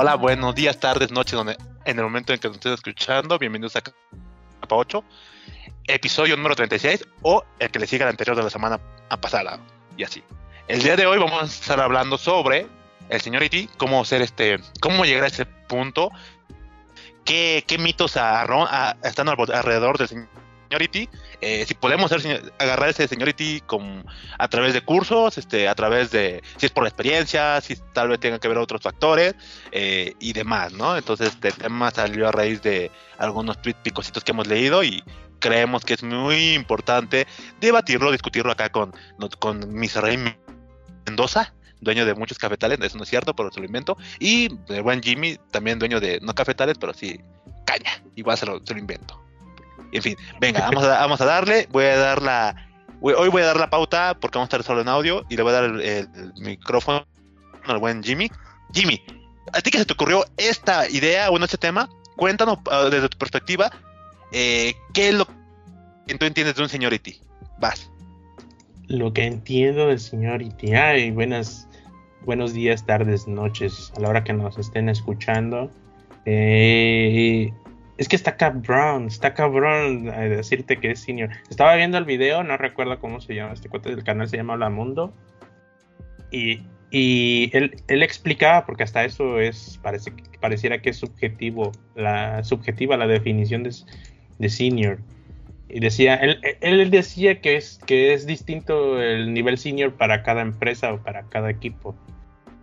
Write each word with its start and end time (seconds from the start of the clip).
Hola, 0.00 0.14
buenos 0.14 0.54
días, 0.54 0.78
tardes, 0.78 1.10
noches, 1.10 1.32
donde, 1.32 1.58
en 1.84 1.98
el 1.98 2.04
momento 2.04 2.32
en 2.32 2.38
que 2.38 2.46
nos 2.46 2.58
estén 2.58 2.72
escuchando. 2.72 3.36
Bienvenidos 3.36 3.74
a 3.74 3.80
Capa 3.80 4.76
8, 4.76 5.02
episodio 5.88 6.36
número 6.36 6.54
36 6.54 7.04
o 7.22 7.42
el 7.58 7.68
que 7.68 7.80
le 7.80 7.88
siga 7.88 8.04
al 8.04 8.10
anterior 8.10 8.36
de 8.36 8.44
la 8.44 8.48
semana 8.48 8.78
pasada. 9.20 9.58
Y 9.96 10.04
así. 10.04 10.22
El 10.68 10.84
día 10.84 10.94
de 10.94 11.04
hoy 11.04 11.18
vamos 11.18 11.42
a 11.42 11.46
estar 11.46 11.80
hablando 11.80 12.16
sobre 12.16 12.68
el 13.08 13.20
señor 13.20 13.42
E.T., 13.42 13.70
cómo 13.76 14.04
ser 14.04 14.22
este, 14.22 14.60
cómo 14.80 15.04
llegar 15.04 15.24
a 15.24 15.26
ese 15.26 15.46
punto, 15.46 16.12
qué, 17.24 17.64
mitos 17.80 18.12
están 18.12 19.28
alrededor 19.28 19.98
del 19.98 20.06
señor 20.06 20.28
Seniority, 20.68 21.08
eh, 21.40 21.64
si 21.66 21.74
podemos 21.74 22.12
agarrar 22.12 22.88
ese 22.90 23.08
Seniority 23.08 23.62
con, 23.62 24.04
a 24.38 24.48
través 24.48 24.74
de 24.74 24.82
cursos, 24.82 25.38
este, 25.38 25.68
a 25.68 25.74
través 25.74 26.10
de, 26.10 26.42
si 26.56 26.66
es 26.66 26.72
por 26.72 26.82
la 26.82 26.90
experiencia, 26.90 27.60
si 27.60 27.76
tal 27.94 28.08
vez 28.08 28.20
tenga 28.20 28.38
que 28.38 28.48
ver 28.48 28.58
otros 28.58 28.82
factores 28.82 29.34
eh, 29.72 30.14
y 30.20 30.32
demás, 30.32 30.72
¿no? 30.72 30.96
Entonces 30.96 31.28
este 31.28 31.52
tema 31.52 31.90
salió 31.90 32.28
a 32.28 32.32
raíz 32.32 32.60
de 32.62 32.90
algunos 33.16 33.60
tweets 33.62 33.80
picositos 33.82 34.22
que 34.22 34.32
hemos 34.32 34.46
leído 34.46 34.84
y 34.84 35.02
creemos 35.38 35.84
que 35.84 35.94
es 35.94 36.02
muy 36.02 36.54
importante 36.54 37.26
debatirlo, 37.60 38.12
discutirlo 38.12 38.52
acá 38.52 38.70
con, 38.70 38.92
con 39.38 39.62
Rey 39.62 40.18
Mendoza, 41.06 41.54
dueño 41.80 42.04
de 42.04 42.14
muchos 42.14 42.38
cafetales, 42.38 42.78
eso 42.82 42.98
no 42.98 43.04
es 43.04 43.08
cierto, 43.10 43.34
pero 43.34 43.50
se 43.50 43.60
lo 43.60 43.66
invento, 43.66 43.96
y 44.18 44.48
el 44.68 44.82
buen 44.82 45.02
Jimmy, 45.02 45.38
también 45.50 45.78
dueño 45.78 46.00
de, 46.00 46.18
no 46.20 46.34
cafetales, 46.34 46.76
pero 46.78 46.92
sí 46.92 47.20
caña, 47.64 48.02
igual 48.16 48.36
se 48.36 48.46
lo, 48.46 48.60
se 48.64 48.74
lo 48.74 48.80
invento. 48.80 49.27
En 49.92 50.02
fin, 50.02 50.16
venga, 50.40 50.70
vamos 50.70 51.20
a, 51.20 51.24
darle. 51.24 51.68
Voy 51.70 51.84
a 51.84 51.96
dar 51.96 52.22
la. 52.22 52.68
Hoy 53.00 53.28
voy 53.28 53.42
a 53.42 53.46
dar 53.46 53.56
la 53.58 53.70
pauta 53.70 54.16
porque 54.20 54.38
vamos 54.38 54.46
a 54.46 54.56
estar 54.56 54.62
solo 54.64 54.80
en 54.80 54.88
audio 54.88 55.24
y 55.28 55.36
le 55.36 55.42
voy 55.42 55.52
a 55.52 55.60
dar 55.60 55.64
el, 55.64 56.08
micrófono 56.40 57.06
al 57.64 57.78
buen 57.78 58.02
Jimmy. 58.02 58.30
Jimmy, 58.72 59.00
¿a 59.52 59.60
ti 59.60 59.70
qué 59.70 59.78
se 59.78 59.84
te 59.84 59.92
ocurrió 59.92 60.24
esta 60.36 60.88
idea 60.88 61.30
o 61.30 61.38
este 61.42 61.58
tema? 61.58 61.88
Cuéntanos 62.16 62.58
ah, 62.70 62.88
desde 62.90 63.08
tu 63.08 63.16
perspectiva, 63.16 63.70
eh, 64.32 64.74
¿qué 64.92 65.10
es 65.10 65.14
lo 65.14 65.26
que 66.06 66.14
tú 66.16 66.26
entiendes 66.26 66.56
de 66.56 66.62
un 66.62 66.68
señority? 66.68 67.20
Vas. 67.60 67.90
Lo 68.88 69.12
que 69.12 69.24
entiendo 69.24 69.86
del 69.86 70.00
señority. 70.00 70.74
Ay, 70.74 71.10
buenas, 71.12 71.68
buenos 72.24 72.52
días, 72.52 72.84
tardes, 72.84 73.28
noches, 73.28 73.92
a 73.96 74.00
la 74.00 74.08
hora 74.08 74.24
que 74.24 74.32
nos 74.32 74.58
estén 74.58 74.88
escuchando. 74.88 75.70
Eh, 76.24 77.52
es 77.98 78.08
que 78.08 78.14
está 78.14 78.36
cabrón, 78.36 79.08
está 79.08 79.34
cabrón 79.34 80.04
decirte 80.04 80.78
que 80.78 80.92
es 80.92 81.00
senior. 81.00 81.30
Estaba 81.50 81.74
viendo 81.74 81.98
el 81.98 82.04
video, 82.04 82.44
no 82.44 82.56
recuerdo 82.56 83.00
cómo 83.00 83.20
se 83.20 83.34
llama 83.34 83.52
este 83.52 83.68
cuate 83.68 83.90
del 83.90 84.04
canal, 84.04 84.28
se 84.28 84.36
llama 84.36 84.54
Hola 84.54 84.70
Mundo. 84.70 85.12
Y, 86.30 86.60
él, 86.92 88.02
explicaba, 88.02 88.64
porque 88.64 88.84
hasta 88.84 89.04
eso 89.04 89.40
es, 89.40 89.78
parece, 89.82 90.12
pareciera 90.40 90.80
que 90.80 90.90
es 90.90 90.96
subjetivo, 90.96 91.72
la, 91.96 92.44
subjetiva 92.44 92.96
la 92.96 93.08
definición 93.08 93.64
de, 93.64 94.48
senior. 94.48 95.00
Y 95.68 95.80
decía, 95.80 96.14
él, 96.14 96.40
él, 96.60 96.90
decía 96.90 97.40
que 97.40 97.56
es, 97.56 97.80
que 97.84 98.14
es 98.14 98.26
distinto 98.26 99.02
el 99.02 99.34
nivel 99.34 99.58
senior 99.58 99.92
para 99.92 100.22
cada 100.22 100.42
empresa 100.42 100.94
o 100.94 101.02
para 101.02 101.24
cada 101.24 101.50
equipo. 101.50 101.96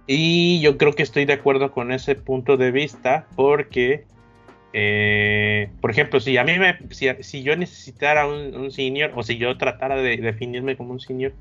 Y 0.07 0.61
yo 0.61 0.77
creo 0.77 0.93
que 0.93 1.03
estoy 1.03 1.25
de 1.25 1.33
acuerdo 1.33 1.71
con 1.71 1.91
ese 1.91 2.15
punto 2.15 2.55
de 2.55 2.71
vista 2.71 3.27
porque 3.35 4.05
eh, 4.77 5.69
por 5.79 5.89
ejemplo, 5.89 6.19
si 6.19 6.35
a 6.35 6.43
mí 6.43 6.59
me, 6.59 6.77
si, 6.89 7.43
yo 7.43 7.55
necesitara 7.55 8.27
un, 8.27 8.69
senior 8.71 9.13
o 9.15 9.23
si 9.23 9.37
yo 9.37 9.57
tratara 9.57 9.95
de 9.95 10.17
definirme 10.17 10.75
como 10.75 10.91
un 10.91 10.99
senior, 10.99 11.31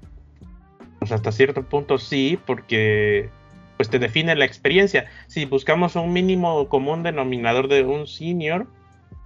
pues 1.00 1.10
hasta 1.10 1.32
cierto 1.32 1.64
punto 1.64 1.98
sí, 1.98 2.38
porque 2.46 3.28
pues 3.76 3.90
te 3.90 3.98
define 3.98 4.36
la 4.36 4.44
experiencia. 4.44 5.06
Si 5.26 5.46
buscamos 5.46 5.96
un 5.96 6.12
mínimo 6.12 6.68
común 6.68 7.02
denominador 7.02 7.66
de 7.66 7.82
un 7.82 8.06
senior, 8.06 8.68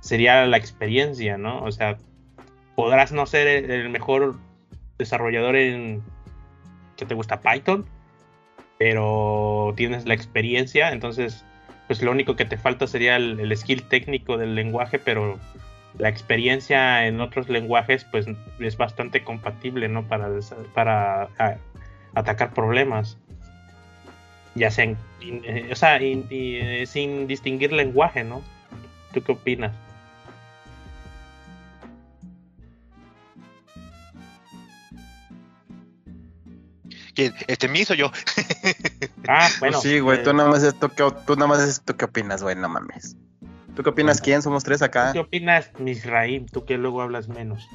sería 0.00 0.46
la 0.46 0.56
experiencia, 0.56 1.36
¿no? 1.36 1.62
O 1.62 1.70
sea, 1.70 1.98
podrás 2.76 3.12
no 3.12 3.26
ser 3.26 3.70
el 3.70 3.90
mejor 3.90 4.38
desarrollador 4.96 5.54
en 5.54 6.02
que 6.96 7.04
te 7.04 7.14
gusta 7.14 7.42
Python, 7.42 7.84
pero 8.78 9.74
tienes 9.76 10.06
la 10.06 10.14
experiencia, 10.14 10.92
entonces 10.92 11.44
pues 11.88 12.02
lo 12.02 12.12
único 12.12 12.36
que 12.36 12.44
te 12.44 12.58
falta 12.58 12.86
sería 12.86 13.16
el, 13.16 13.56
skill 13.56 13.82
técnico 13.82 14.36
del 14.36 14.54
lenguaje, 14.54 14.98
pero 14.98 15.38
la 15.98 16.10
experiencia 16.10 17.06
en 17.06 17.20
otros 17.20 17.48
lenguajes 17.48 18.04
pues 18.04 18.26
es 18.60 18.76
bastante 18.76 19.24
compatible, 19.24 19.88
¿no? 19.88 20.06
Para, 20.06 20.28
para 20.74 21.28
atacar 22.14 22.52
problemas. 22.52 23.16
Ya 24.54 24.70
sea, 24.70 24.84
eh, 24.84 25.68
o 25.72 25.74
sea 25.74 25.98
eh, 26.00 26.84
sin 26.86 27.26
distinguir 27.26 27.72
lenguaje, 27.72 28.22
¿no? 28.22 28.42
¿Tú 29.14 29.22
qué 29.22 29.32
opinas? 29.32 29.72
Este 37.46 37.68
me 37.68 37.80
hizo 37.80 37.94
yo. 37.94 38.10
Ah, 39.30 39.46
pues 39.58 39.72
bueno. 39.72 39.80
sí, 39.82 40.00
güey, 40.00 40.22
tú 40.22 40.32
nada 40.32 40.48
más 40.48 40.62
esto 40.62 40.88
que 40.88 41.04
tú 41.26 41.34
nada 41.34 41.48
más 41.48 41.60
es 41.60 41.82
tú 41.82 41.94
qué 41.94 42.06
opinas, 42.06 42.42
güey, 42.42 42.56
no 42.56 42.66
mames. 42.66 43.14
¿Tú 43.76 43.82
qué 43.82 43.90
opinas? 43.90 44.22
¿Quién? 44.22 44.40
Somos 44.40 44.64
tres 44.64 44.80
acá. 44.80 45.12
¿Qué 45.12 45.18
opinas, 45.18 45.70
Misraim? 45.78 46.46
Tú 46.46 46.64
que 46.64 46.78
luego 46.78 47.02
hablas 47.02 47.28
menos. 47.28 47.68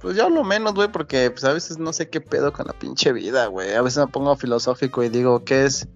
Pues 0.00 0.16
yo 0.16 0.24
hablo 0.24 0.44
menos, 0.44 0.74
güey, 0.74 0.88
porque 0.88 1.30
pues 1.30 1.44
a 1.44 1.52
veces 1.52 1.78
no 1.78 1.92
sé 1.92 2.08
qué 2.08 2.20
pedo 2.20 2.52
con 2.52 2.66
la 2.66 2.72
pinche 2.72 3.12
vida, 3.12 3.46
güey. 3.46 3.74
A 3.74 3.82
veces 3.82 3.98
me 3.98 4.06
pongo 4.06 4.36
filosófico 4.36 5.02
y 5.02 5.08
digo, 5.08 5.44
¿qué 5.44 5.64
es 5.64 5.88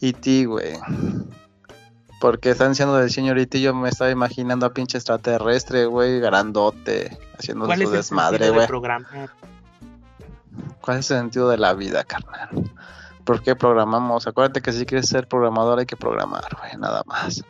E.T., 0.00 0.46
güey? 0.46 0.72
Porque 2.20 2.50
están 2.50 2.70
diciendo 2.70 2.96
del 2.96 3.10
señor 3.10 3.38
E.T., 3.38 3.60
yo 3.60 3.74
me 3.74 3.90
estaba 3.90 4.10
imaginando 4.10 4.64
a 4.64 4.72
pinche 4.72 4.96
extraterrestre, 4.96 5.84
güey, 5.84 6.20
grandote, 6.20 7.18
haciendo 7.38 7.66
su 7.70 7.90
desmadre, 7.90 8.50
güey. 8.50 8.66
¿Cuál 10.80 10.98
es 10.98 11.10
el 11.10 11.18
sentido 11.18 11.48
de 11.48 11.58
la 11.58 11.74
vida, 11.74 12.04
carnal? 12.04 12.48
¿Por 13.24 13.42
qué 13.42 13.54
programamos? 13.54 14.26
Acuérdate 14.26 14.62
que 14.62 14.72
si 14.72 14.86
quieres 14.86 15.08
ser 15.08 15.28
programador 15.28 15.78
hay 15.78 15.86
que 15.86 15.96
programar, 15.96 16.56
güey, 16.58 16.76
nada 16.78 17.02
más. 17.06 17.44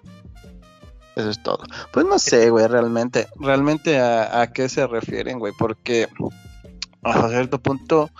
Eso 1.17 1.31
es 1.31 1.43
todo. 1.43 1.65
Pues 1.93 2.07
no 2.07 2.19
sé, 2.19 2.51
güey, 2.51 2.67
realmente, 2.67 3.29
realmente 3.37 4.01
a, 4.01 4.51
qué 4.53 4.69
se 4.69 4.87
refieren, 4.87 5.39
güey, 5.39 5.53
porque 5.59 6.09
a 7.03 7.29
cierto 7.29 7.59
punto 7.59 8.11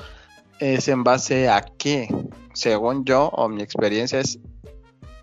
es 0.59 0.89
en 0.89 1.05
base 1.05 1.49
a 1.49 1.63
qué, 1.63 2.09
según 2.53 3.05
yo 3.05 3.29
o 3.29 3.49
mi 3.49 3.63
experiencia 3.63 4.21
es, 4.21 4.39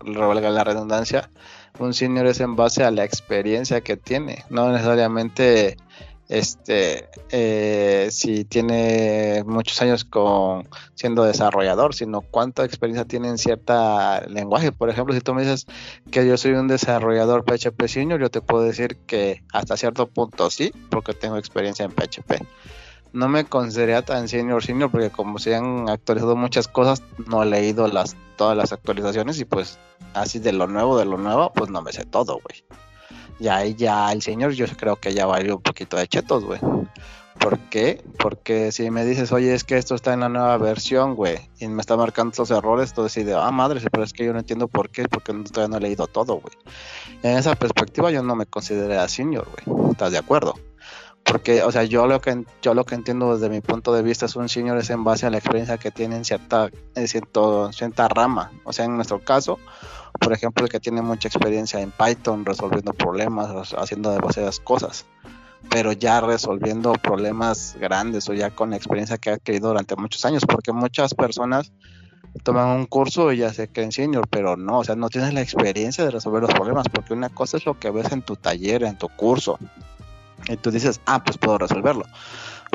revalga 0.00 0.50
la 0.50 0.64
redundancia, 0.64 1.30
un 1.78 1.94
senior 1.94 2.26
es 2.26 2.40
en 2.40 2.56
base 2.56 2.84
a 2.84 2.90
la 2.90 3.04
experiencia 3.04 3.80
que 3.82 3.96
tiene, 3.96 4.44
no 4.50 4.70
necesariamente 4.72 5.76
este 6.28 7.08
eh, 7.30 8.08
si 8.10 8.44
tiene 8.44 9.42
muchos 9.46 9.80
años 9.80 10.04
con 10.04 10.68
siendo 10.94 11.24
desarrollador, 11.24 11.94
sino 11.94 12.20
cuánta 12.20 12.64
experiencia 12.64 13.06
tiene 13.06 13.28
en 13.28 13.38
cierta 13.38 14.26
lenguaje. 14.28 14.72
Por 14.72 14.90
ejemplo, 14.90 15.14
si 15.14 15.20
tú 15.20 15.34
me 15.34 15.42
dices 15.42 15.66
que 16.10 16.26
yo 16.26 16.36
soy 16.36 16.52
un 16.52 16.68
desarrollador 16.68 17.44
PHP 17.44 17.86
senior, 17.86 18.20
yo 18.20 18.30
te 18.30 18.42
puedo 18.42 18.62
decir 18.62 18.96
que 19.06 19.42
hasta 19.52 19.76
cierto 19.76 20.06
punto 20.06 20.50
sí, 20.50 20.72
porque 20.90 21.14
tengo 21.14 21.38
experiencia 21.38 21.84
en 21.84 21.92
PHP. 21.92 22.44
No 23.14 23.28
me 23.28 23.46
consideraría 23.46 24.02
tan 24.02 24.28
senior 24.28 24.62
senior 24.62 24.90
porque 24.90 25.10
como 25.10 25.38
se 25.38 25.54
han 25.54 25.88
actualizado 25.88 26.36
muchas 26.36 26.68
cosas, 26.68 27.02
no 27.26 27.42
he 27.42 27.46
leído 27.46 27.88
las 27.88 28.16
todas 28.36 28.56
las 28.56 28.72
actualizaciones 28.72 29.40
y 29.40 29.44
pues 29.46 29.78
así 30.14 30.38
de 30.38 30.52
lo 30.52 30.66
nuevo 30.66 30.98
de 30.98 31.06
lo 31.06 31.16
nuevo, 31.16 31.52
pues 31.54 31.70
no 31.70 31.80
me 31.80 31.92
sé 31.92 32.04
todo, 32.04 32.34
güey 32.34 32.62
ya 33.38 33.64
ya 33.64 34.12
el 34.12 34.22
señor 34.22 34.52
yo 34.52 34.66
creo 34.76 34.96
que 34.96 35.14
ya 35.14 35.26
valió 35.26 35.56
un 35.56 35.62
poquito 35.62 35.96
de 35.96 36.08
chetos, 36.08 36.44
güey. 36.44 36.60
¿Por 37.38 37.58
qué? 37.70 38.04
Porque 38.18 38.72
si 38.72 38.90
me 38.90 39.04
dices, 39.04 39.30
oye, 39.30 39.54
es 39.54 39.62
que 39.62 39.76
esto 39.76 39.94
está 39.94 40.12
en 40.12 40.20
la 40.20 40.28
nueva 40.28 40.56
versión, 40.58 41.14
güey, 41.14 41.38
y 41.60 41.68
me 41.68 41.80
está 41.80 41.96
marcando 41.96 42.32
estos 42.32 42.50
errores, 42.50 42.92
tú 42.94 43.04
decides, 43.04 43.36
ah, 43.36 43.50
madre, 43.52 43.80
pero 43.92 44.02
es 44.02 44.12
que 44.12 44.24
yo 44.24 44.32
no 44.32 44.40
entiendo 44.40 44.66
por 44.66 44.90
qué, 44.90 45.08
porque 45.08 45.32
todavía 45.32 45.68
no 45.68 45.76
he 45.76 45.88
leído 45.88 46.08
todo, 46.08 46.40
güey. 46.40 46.54
En 47.22 47.36
esa 47.36 47.54
perspectiva 47.54 48.10
yo 48.10 48.22
no 48.22 48.34
me 48.34 48.46
considero 48.46 49.06
senior, 49.08 49.46
güey. 49.64 49.92
¿Estás 49.92 50.12
de 50.12 50.18
acuerdo? 50.18 50.54
Porque, 51.24 51.62
o 51.62 51.70
sea, 51.70 51.84
yo 51.84 52.06
lo 52.06 52.20
que 52.20 52.44
yo 52.62 52.74
lo 52.74 52.84
que 52.84 52.94
entiendo 52.94 53.34
desde 53.34 53.50
mi 53.50 53.60
punto 53.60 53.92
de 53.92 54.02
vista 54.02 54.26
es 54.26 54.34
un 54.34 54.48
senior 54.48 54.78
es 54.78 54.88
en 54.88 55.04
base 55.04 55.26
a 55.26 55.30
la 55.30 55.38
experiencia 55.38 55.76
que 55.76 55.90
tiene 55.90 56.16
en 56.16 56.24
cierta, 56.24 56.70
en 56.94 57.06
cierta 57.06 58.08
rama. 58.08 58.50
O 58.64 58.72
sea, 58.72 58.86
en 58.86 58.96
nuestro 58.96 59.22
caso, 59.22 59.58
por 60.20 60.32
ejemplo, 60.32 60.64
el 60.64 60.70
que 60.70 60.80
tiene 60.80 61.02
mucha 61.02 61.28
experiencia 61.28 61.80
en 61.80 61.92
Python 61.92 62.44
resolviendo 62.44 62.92
problemas, 62.92 63.74
haciendo 63.74 64.10
demasiadas 64.10 64.60
cosas, 64.60 65.06
pero 65.70 65.92
ya 65.92 66.20
resolviendo 66.20 66.92
problemas 66.94 67.76
grandes 67.80 68.28
o 68.28 68.34
ya 68.34 68.50
con 68.50 68.70
la 68.70 68.76
experiencia 68.76 69.18
que 69.18 69.30
ha 69.30 69.34
adquirido 69.34 69.68
durante 69.68 69.96
muchos 69.96 70.24
años, 70.24 70.44
porque 70.46 70.72
muchas 70.72 71.14
personas 71.14 71.72
toman 72.42 72.68
un 72.68 72.86
curso 72.86 73.32
y 73.32 73.38
ya 73.38 73.52
se 73.52 73.68
creen 73.68 73.92
senior, 73.92 74.28
pero 74.28 74.56
no, 74.56 74.78
o 74.78 74.84
sea, 74.84 74.96
no 74.96 75.08
tienes 75.08 75.34
la 75.34 75.40
experiencia 75.40 76.04
de 76.04 76.10
resolver 76.10 76.42
los 76.42 76.52
problemas, 76.52 76.88
porque 76.88 77.14
una 77.14 77.28
cosa 77.28 77.56
es 77.56 77.66
lo 77.66 77.78
que 77.78 77.90
ves 77.90 78.12
en 78.12 78.22
tu 78.22 78.36
taller, 78.36 78.84
en 78.84 78.96
tu 78.96 79.08
curso, 79.08 79.58
y 80.48 80.56
tú 80.56 80.70
dices, 80.70 81.00
ah, 81.06 81.24
pues 81.24 81.38
puedo 81.38 81.58
resolverlo. 81.58 82.04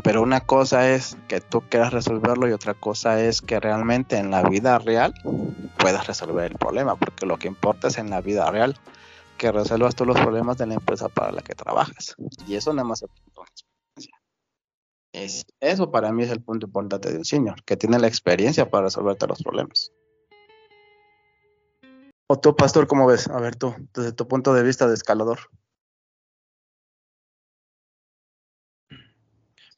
Pero 0.03 0.21
una 0.21 0.41
cosa 0.41 0.89
es 0.91 1.17
que 1.29 1.39
tú 1.39 1.61
quieras 1.69 1.93
resolverlo 1.93 2.47
y 2.47 2.51
otra 2.51 2.73
cosa 2.73 3.21
es 3.21 3.41
que 3.41 3.59
realmente 3.59 4.17
en 4.17 4.31
la 4.31 4.43
vida 4.43 4.77
real 4.77 5.13
puedas 5.79 6.05
resolver 6.07 6.51
el 6.51 6.57
problema, 6.57 6.97
porque 6.97 7.25
lo 7.25 7.37
que 7.37 7.47
importa 7.47 7.87
es 7.87 7.97
en 7.97 8.09
la 8.09 8.19
vida 8.19 8.51
real 8.51 8.77
que 9.37 9.51
resuelvas 9.51 9.95
tú 9.95 10.05
los 10.05 10.19
problemas 10.19 10.57
de 10.57 10.67
la 10.67 10.73
empresa 10.75 11.07
para 11.07 11.31
la 11.31 11.41
que 11.41 11.55
trabajas. 11.55 12.15
Y 12.47 12.55
eso 12.55 12.73
nada 12.73 12.87
más 12.87 13.01
experiencia. 13.01 14.17
Es, 15.13 15.45
eso 15.61 15.91
para 15.91 16.11
mí 16.11 16.23
es 16.23 16.31
el 16.31 16.41
punto 16.41 16.65
importante 16.65 17.09
de 17.09 17.19
un 17.19 17.25
senior, 17.25 17.63
que 17.63 17.77
tiene 17.77 17.97
la 17.97 18.07
experiencia 18.07 18.69
para 18.69 18.85
resolverte 18.85 19.27
los 19.27 19.41
problemas. 19.41 19.91
O 22.27 22.39
tú, 22.39 22.55
pastor, 22.55 22.87
¿cómo 22.87 23.05
ves? 23.05 23.27
A 23.29 23.39
ver 23.39 23.55
tú, 23.55 23.75
desde 23.93 24.11
tu 24.11 24.27
punto 24.27 24.53
de 24.53 24.63
vista 24.63 24.87
de 24.87 24.95
escalador. 24.95 25.39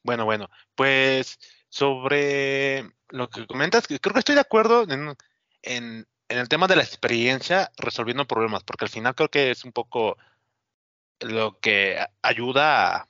Bueno, 0.06 0.24
bueno, 0.24 0.48
pues 0.76 1.38
sobre 1.68 2.92
lo 3.08 3.28
que 3.28 3.46
comentas, 3.46 3.88
creo 3.88 4.12
que 4.12 4.20
estoy 4.20 4.36
de 4.36 4.40
acuerdo 4.40 4.86
en, 4.88 6.06
el 6.28 6.48
tema 6.48 6.68
de 6.68 6.76
la 6.76 6.84
experiencia 6.84 7.72
resolviendo 7.76 8.24
problemas, 8.26 8.62
porque 8.62 8.84
al 8.84 8.90
final 8.90 9.16
creo 9.16 9.30
que 9.30 9.50
es 9.50 9.64
un 9.64 9.72
poco 9.72 10.16
lo 11.20 11.58
que 11.58 11.98
ayuda 12.22 13.08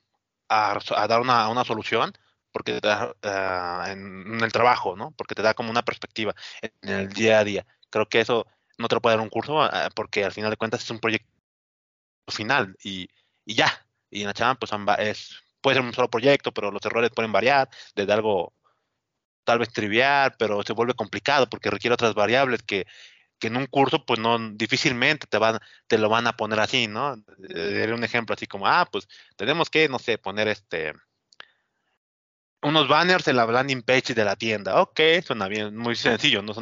a, 0.49 1.07
dar 1.07 1.21
una, 1.21 1.63
solución, 1.65 2.13
porque 2.51 2.79
te 2.81 2.87
da 2.87 3.13
ah, 3.23 3.85
en, 3.89 4.41
el 4.41 4.51
trabajo, 4.51 4.95
¿no? 4.95 5.11
Porque 5.11 5.35
te 5.35 5.43
da 5.43 5.53
como 5.53 5.69
una 5.69 5.85
perspectiva 5.85 6.33
en 6.63 6.89
el 6.89 7.09
día 7.09 7.39
a 7.39 7.43
día. 7.43 7.67
Creo 7.91 8.09
que 8.09 8.21
eso 8.21 8.47
no 8.79 8.87
te 8.87 8.95
lo 8.95 9.01
puede 9.01 9.17
dar 9.17 9.23
un 9.23 9.29
curso, 9.29 9.61
ah, 9.61 9.89
porque 9.95 10.25
al 10.25 10.31
final 10.31 10.49
de 10.49 10.57
cuentas 10.57 10.83
es 10.83 10.89
un 10.89 10.99
proyecto 10.99 11.29
final 12.29 12.75
y, 12.83 13.07
y 13.45 13.53
ya. 13.53 13.87
Y 14.09 14.21
en 14.21 14.27
la 14.27 14.33
chama, 14.33 14.55
pues 14.55 14.71
es 14.99 15.46
puede 15.67 15.79
ser 15.79 15.85
un 15.85 15.93
solo 15.93 16.09
proyecto, 16.09 16.53
pero 16.53 16.71
los 16.71 16.85
errores 16.85 17.11
pueden 17.13 17.33
variar 17.33 17.69
desde 17.93 18.13
algo 18.13 18.53
tal 19.43 19.59
vez 19.59 19.69
trivial, 19.73 20.33
pero 20.39 20.63
se 20.63 20.71
vuelve 20.71 20.93
complicado 20.93 21.49
porque 21.49 21.69
requiere 21.69 21.93
otras 21.93 22.13
variables 22.13 22.63
que, 22.63 22.85
que 23.37 23.47
en 23.47 23.57
un 23.57 23.65
curso 23.65 24.05
pues 24.05 24.17
no 24.17 24.39
difícilmente 24.51 25.27
te 25.27 25.37
van 25.37 25.59
te 25.87 25.97
lo 25.97 26.07
van 26.07 26.25
a 26.25 26.37
poner 26.37 26.61
así, 26.61 26.87
¿no? 26.87 27.17
Daré 27.37 27.93
un 27.93 28.05
ejemplo 28.05 28.33
así 28.33 28.47
como, 28.47 28.65
ah, 28.65 28.87
pues 28.89 29.09
tenemos 29.35 29.69
que 29.69 29.89
no 29.89 29.99
sé, 29.99 30.17
poner 30.17 30.47
este 30.47 30.93
unos 32.61 32.87
banners 32.87 33.27
en 33.27 33.35
la 33.35 33.45
landing 33.45 33.81
page 33.81 34.13
de 34.13 34.23
la 34.23 34.37
tienda. 34.37 34.81
Ok, 34.81 35.01
suena 35.25 35.49
bien, 35.49 35.75
muy 35.75 35.97
sencillo, 35.97 36.41
no 36.41 36.53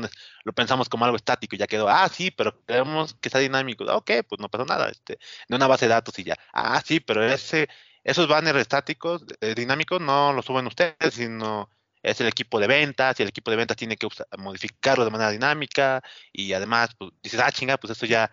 lo 0.44 0.54
pensamos 0.54 0.90
como 0.90 1.06
algo 1.06 1.18
estático 1.18 1.56
y 1.56 1.60
ya 1.60 1.68
quedó. 1.68 1.88
Ah, 1.90 2.10
sí, 2.10 2.31
pero 2.31 2.60
queremos 2.66 3.13
que 3.22 3.30
sea 3.30 3.40
dinámico. 3.40 3.84
Ok, 3.86 4.12
pues 4.28 4.42
no 4.42 4.50
pasa 4.50 4.66
nada, 4.66 4.90
este, 4.90 5.19
de 5.48 5.56
una 5.56 5.68
base 5.68 5.86
de 5.86 5.90
datos 5.90 6.18
y 6.18 6.24
ya. 6.24 6.36
Ah, 6.54 6.81
sí, 6.84 7.00
pero 7.00 7.24
ese 7.24 7.69
esos 8.06 8.28
banners 8.28 8.60
estáticos, 8.60 9.25
eh, 9.42 9.56
dinámicos, 9.56 10.00
no 10.00 10.31
los 10.31 10.46
suben 10.46 10.68
ustedes, 10.68 11.16
sino 11.16 11.72
es 12.04 12.22
el 12.22 12.28
equipo 12.28 12.60
de 12.60 12.68
ventas 12.68 13.19
y 13.19 13.24
el 13.24 13.30
equipo 13.30 13.50
de 13.50 13.57
ventas 13.57 13.75
tiene 13.75 13.98
que 13.98 14.07
modificarlo 14.38 15.04
de 15.04 15.10
manera 15.10 15.31
dinámica 15.31 16.04
y 16.31 16.54
además 16.54 16.92
pues, 17.00 17.12
dices, 17.24 17.40
ah, 17.40 17.52
chinga, 17.52 17.78
pues 17.78 17.92
esto 17.92 18.06
ya 18.06 18.31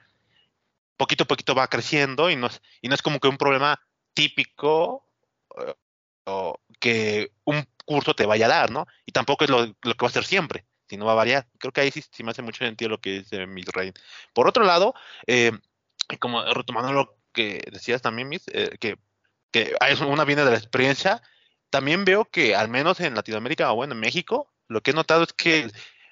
poquito 0.98 1.24
a 1.24 1.26
poquito 1.26 1.54
va 1.54 1.69
creciendo 1.69 2.28
y 2.28 2.36
no 2.36 2.48
es, 2.48 2.60
y 2.82 2.88
no 2.88 2.94
es 2.94 3.00
como 3.00 3.19
que 3.19 3.28
un 3.28 3.38
problema 3.38 3.80
típico 4.12 5.08
eh, 5.58 5.75
o 6.26 6.60
que 6.78 7.32
un 7.44 7.66
curso 7.86 8.14
te 8.14 8.26
vaya 8.26 8.44
a 8.44 8.50
dar, 8.50 8.70
¿no? 8.70 8.86
Y 9.06 9.12
tampoco 9.12 9.44
es 9.44 9.50
lo, 9.50 9.75
que 9.80 10.02
va 10.02 10.08
a 10.08 10.10
ser 10.10 10.25
siempre, 10.25 10.66
sino 10.86 11.06
va 11.06 11.12
a 11.12 11.16
variar. 11.16 11.48
Creo 11.58 11.72
que 11.72 11.80
ahí 11.80 11.90
sí, 11.90 12.02
me 12.22 12.32
hace 12.32 12.42
mucho 12.42 12.62
sentido 12.62 12.90
lo 12.90 13.00
que 13.00 13.20
dice 13.20 13.46
Miss 13.46 13.66
Por 14.34 14.46
otro 14.46 14.64
lado, 14.64 14.94
eh, 15.26 15.52
como 16.20 16.44
retomando 16.44 16.92
lo 16.92 17.16
que 17.32 17.66
decías 17.72 18.02
también, 18.02 18.28
Miss, 18.28 18.44
que 18.78 18.98
que 19.52 19.76
una 20.06 20.25
viene 20.25 20.44
de 20.44 20.50
la 20.50 20.56
experiencia. 20.56 21.22
También 21.70 22.04
veo 22.04 22.25
que, 22.25 22.56
al 22.56 22.69
menos 22.69 23.00
en 23.00 23.14
Latinoamérica 23.14 23.72
o 23.72 23.76
bueno, 23.76 23.94
en 23.94 24.00
México, 24.00 24.52
lo 24.69 24.82
que 24.82 24.90
he 24.90 24.94
notado 24.94 25.22
es 25.22 25.32
que 25.32 25.70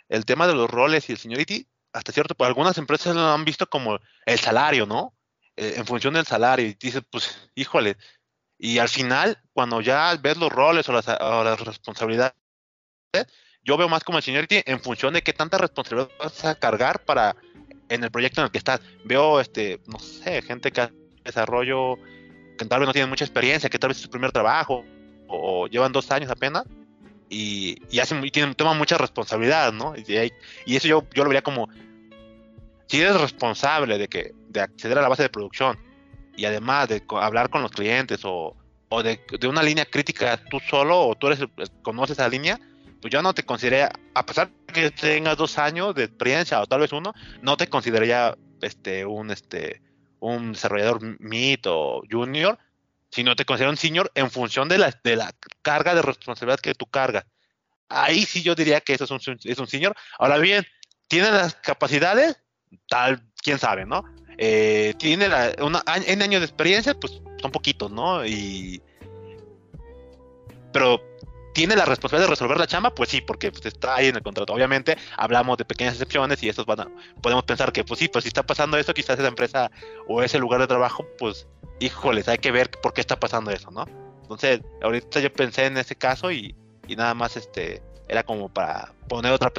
el, 0.08 0.24
tema 0.24 0.46
de 0.46 0.54
los 0.54 0.70
roles 0.70 1.08
y 1.08 1.12
el 1.12 1.18
seniority, 1.18 1.66
hasta 1.92 2.12
cierto, 2.12 2.34
pues 2.34 2.48
algunas 2.48 2.78
empresas 2.78 3.14
lo 3.14 3.32
han 3.32 3.44
visto 3.44 3.68
como 3.68 3.98
el 4.26 4.38
salario, 4.38 4.86
¿no? 4.86 5.14
Eh, 5.56 5.74
en 5.76 5.86
función 5.86 6.14
del 6.14 6.26
salario. 6.26 6.66
Y 6.66 6.74
dices, 6.74 7.02
pues, 7.10 7.50
híjole. 7.54 7.96
Y 8.58 8.78
al 8.78 8.88
final, 8.88 9.42
cuando 9.52 9.80
ya 9.80 10.16
ves 10.16 10.36
los 10.36 10.52
roles 10.52 10.88
o 10.88 10.92
las, 10.92 11.08
o 11.08 11.44
las 11.44 11.60
responsabilidades, 11.60 12.34
yo 13.62 13.76
veo 13.76 13.88
más 13.88 14.04
como 14.04 14.18
el 14.18 14.24
seniority 14.24 14.62
en 14.66 14.80
función 14.80 15.14
de 15.14 15.22
qué 15.22 15.32
tanta 15.32 15.58
responsabilidad 15.58 16.10
vas 16.18 16.44
a 16.44 16.54
cargar 16.54 17.04
para 17.04 17.36
en 17.88 18.04
el 18.04 18.10
proyecto 18.10 18.40
en 18.40 18.46
el 18.46 18.50
que 18.50 18.58
estás. 18.58 18.80
Veo, 19.04 19.40
este, 19.40 19.80
no 19.86 19.98
sé, 19.98 20.42
gente 20.42 20.70
que 20.70 20.82
hace 20.82 20.94
desarrollo 21.24 21.96
que 22.60 22.66
tal 22.66 22.80
vez 22.80 22.86
no 22.86 22.92
tienen 22.92 23.08
mucha 23.08 23.24
experiencia, 23.24 23.70
que 23.70 23.78
tal 23.78 23.88
vez 23.88 23.96
es 23.96 24.02
su 24.02 24.10
primer 24.10 24.32
trabajo 24.32 24.84
o, 25.26 25.66
llevan 25.66 25.92
dos 25.92 26.10
años 26.10 26.30
apenas 26.30 26.64
y, 27.30 27.98
hacen 27.98 28.22
y 28.22 28.30
tienen, 28.30 28.54
toman 28.54 28.76
mucha 28.76 28.98
responsabilidad, 28.98 29.72
¿no? 29.72 29.94
Y, 29.96 30.30
eso 30.76 30.86
yo, 30.86 31.02
lo 31.14 31.24
vería 31.24 31.40
como 31.40 31.70
si 32.86 33.00
eres 33.00 33.18
responsable 33.18 33.96
de 33.96 34.08
que 34.08 34.34
de 34.48 34.60
acceder 34.60 34.98
a 34.98 35.02
la 35.02 35.08
base 35.08 35.22
de 35.22 35.30
producción 35.30 35.78
y 36.36 36.44
además 36.44 36.88
de 36.88 37.02
hablar 37.18 37.48
con 37.48 37.62
los 37.62 37.70
clientes 37.70 38.20
o, 38.24 38.54
de, 39.02 39.20
una 39.48 39.62
línea 39.62 39.86
crítica 39.86 40.38
tú 40.50 40.60
solo 40.60 41.00
o 41.00 41.14
tú 41.14 41.28
eres 41.28 41.40
conoces 41.80 42.18
esa 42.18 42.28
línea, 42.28 42.60
pues 43.00 43.10
yo 43.10 43.22
no 43.22 43.32
te 43.32 43.42
consideraría, 43.42 43.90
a 44.14 44.26
pesar 44.26 44.50
de 44.66 44.72
que 44.74 44.90
tengas 44.90 45.38
dos 45.38 45.56
años 45.56 45.94
de 45.94 46.04
experiencia 46.04 46.60
o 46.60 46.66
tal 46.66 46.80
vez 46.80 46.92
uno, 46.92 47.14
no 47.40 47.56
te 47.56 47.68
consideraría 47.68 48.36
este 48.60 49.06
un 49.06 49.30
este 49.30 49.80
un 50.20 50.52
desarrollador 50.52 51.00
mid 51.20 51.60
o 51.66 52.02
junior, 52.10 52.58
sino 53.10 53.34
te 53.34 53.44
considero 53.44 53.70
un 53.70 53.76
senior 53.76 54.10
en 54.14 54.30
función 54.30 54.68
de 54.68 54.78
la, 54.78 54.98
de 55.02 55.16
la 55.16 55.34
carga 55.62 55.94
de 55.94 56.02
responsabilidad 56.02 56.60
que 56.60 56.74
tú 56.74 56.86
cargas. 56.86 57.24
Ahí 57.88 58.24
sí 58.24 58.42
yo 58.42 58.54
diría 58.54 58.80
que 58.80 58.94
eso 58.94 59.04
es 59.04 59.10
un, 59.10 59.38
es 59.42 59.58
un 59.58 59.66
senior. 59.66 59.94
Ahora 60.18 60.38
bien, 60.38 60.64
¿tiene 61.08 61.30
las 61.30 61.56
capacidades? 61.56 62.36
Tal, 62.88 63.20
quién 63.42 63.58
sabe, 63.58 63.84
¿no? 63.84 64.04
Eh, 64.38 64.94
tiene 64.98 65.28
la, 65.28 65.52
una, 65.60 65.82
en 66.06 66.22
años 66.22 66.40
de 66.40 66.46
experiencia, 66.46 66.94
pues 66.94 67.20
son 67.40 67.50
poquitos, 67.50 67.90
¿no? 67.90 68.24
Y, 68.24 68.80
pero 70.72 71.02
¿Tiene 71.52 71.74
la 71.76 71.84
responsabilidad 71.84 72.28
de 72.28 72.30
resolver 72.30 72.58
la 72.58 72.66
chamba? 72.66 72.94
Pues 72.94 73.10
sí, 73.10 73.20
porque 73.20 73.50
pues, 73.50 73.66
está 73.66 73.96
ahí 73.96 74.06
en 74.06 74.16
el 74.16 74.22
contrato. 74.22 74.52
Obviamente 74.52 74.96
hablamos 75.16 75.58
de 75.58 75.64
pequeñas 75.64 75.94
excepciones 75.94 76.42
y 76.42 76.48
esos 76.48 76.64
van 76.66 76.80
a, 76.80 76.88
podemos 77.20 77.44
pensar 77.44 77.72
que 77.72 77.84
pues 77.84 77.98
sí, 77.98 78.08
pues 78.08 78.24
si 78.24 78.28
está 78.28 78.44
pasando 78.44 78.76
eso, 78.76 78.94
quizás 78.94 79.18
esa 79.18 79.28
empresa 79.28 79.70
o 80.06 80.22
ese 80.22 80.38
lugar 80.38 80.60
de 80.60 80.66
trabajo, 80.66 81.06
pues 81.18 81.46
híjoles, 81.80 82.28
hay 82.28 82.38
que 82.38 82.52
ver 82.52 82.70
por 82.70 82.92
qué 82.92 83.00
está 83.00 83.18
pasando 83.18 83.50
eso, 83.50 83.70
¿no? 83.70 83.84
Entonces, 84.22 84.60
ahorita 84.82 85.18
yo 85.20 85.32
pensé 85.32 85.66
en 85.66 85.76
ese 85.76 85.96
caso 85.96 86.30
y, 86.30 86.54
y 86.86 86.94
nada 86.94 87.14
más 87.14 87.36
este 87.36 87.82
era 88.08 88.22
como 88.22 88.48
para 88.48 88.92
poner 89.08 89.32
otra 89.32 89.52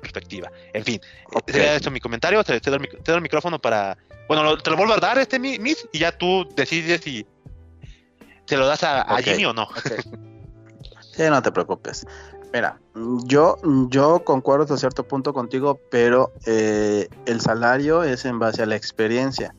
perspectiva. 0.00 0.50
En 0.72 0.84
fin, 0.84 1.00
sería 1.46 1.74
eso 1.74 1.90
mi 1.90 2.00
comentario. 2.00 2.42
Te, 2.44 2.58
doy, 2.60 2.88
el, 3.06 3.20
micrófono 3.20 3.58
para. 3.58 3.96
Bueno, 4.28 4.56
te 4.58 4.70
lo 4.70 4.76
vuelvo 4.76 4.94
a 4.94 4.98
dar, 4.98 5.18
este 5.18 5.38
Miss, 5.38 5.88
y 5.92 5.98
ya 6.00 6.16
tú 6.16 6.48
decides 6.54 7.02
si 7.02 7.26
se 8.46 8.56
lo 8.56 8.66
das 8.66 8.82
a, 8.82 9.04
Jimmy 9.22 9.44
o 9.44 9.52
no. 9.52 9.68
Sí, 11.18 11.24
no 11.28 11.42
te 11.42 11.50
preocupes. 11.50 12.06
Mira, 12.52 12.78
yo, 13.24 13.56
yo 13.88 14.22
concuerdo 14.24 14.62
hasta 14.62 14.76
cierto 14.76 15.02
punto 15.02 15.34
contigo, 15.34 15.80
pero 15.90 16.32
eh, 16.46 17.08
el 17.26 17.40
salario 17.40 18.04
es 18.04 18.24
en 18.24 18.38
base 18.38 18.62
a 18.62 18.66
la 18.66 18.76
experiencia. 18.76 19.52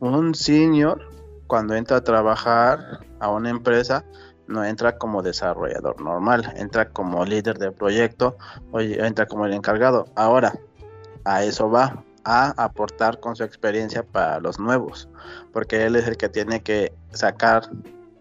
Un 0.00 0.34
senior, 0.34 1.08
cuando 1.46 1.76
entra 1.76 1.98
a 1.98 2.00
trabajar 2.00 2.98
a 3.20 3.30
una 3.30 3.48
empresa, 3.48 4.04
no 4.48 4.64
entra 4.64 4.98
como 4.98 5.22
desarrollador 5.22 6.00
normal, 6.00 6.52
entra 6.56 6.90
como 6.90 7.24
líder 7.24 7.58
del 7.58 7.72
proyecto 7.72 8.36
o 8.72 8.80
entra 8.80 9.26
como 9.26 9.46
el 9.46 9.52
encargado. 9.52 10.06
Ahora, 10.16 10.52
a 11.24 11.44
eso 11.44 11.70
va, 11.70 12.02
a 12.24 12.54
aportar 12.60 13.20
con 13.20 13.36
su 13.36 13.44
experiencia 13.44 14.02
para 14.02 14.40
los 14.40 14.58
nuevos, 14.58 15.08
porque 15.52 15.84
él 15.84 15.94
es 15.94 16.08
el 16.08 16.16
que 16.16 16.28
tiene 16.28 16.60
que 16.60 16.92
sacar 17.12 17.70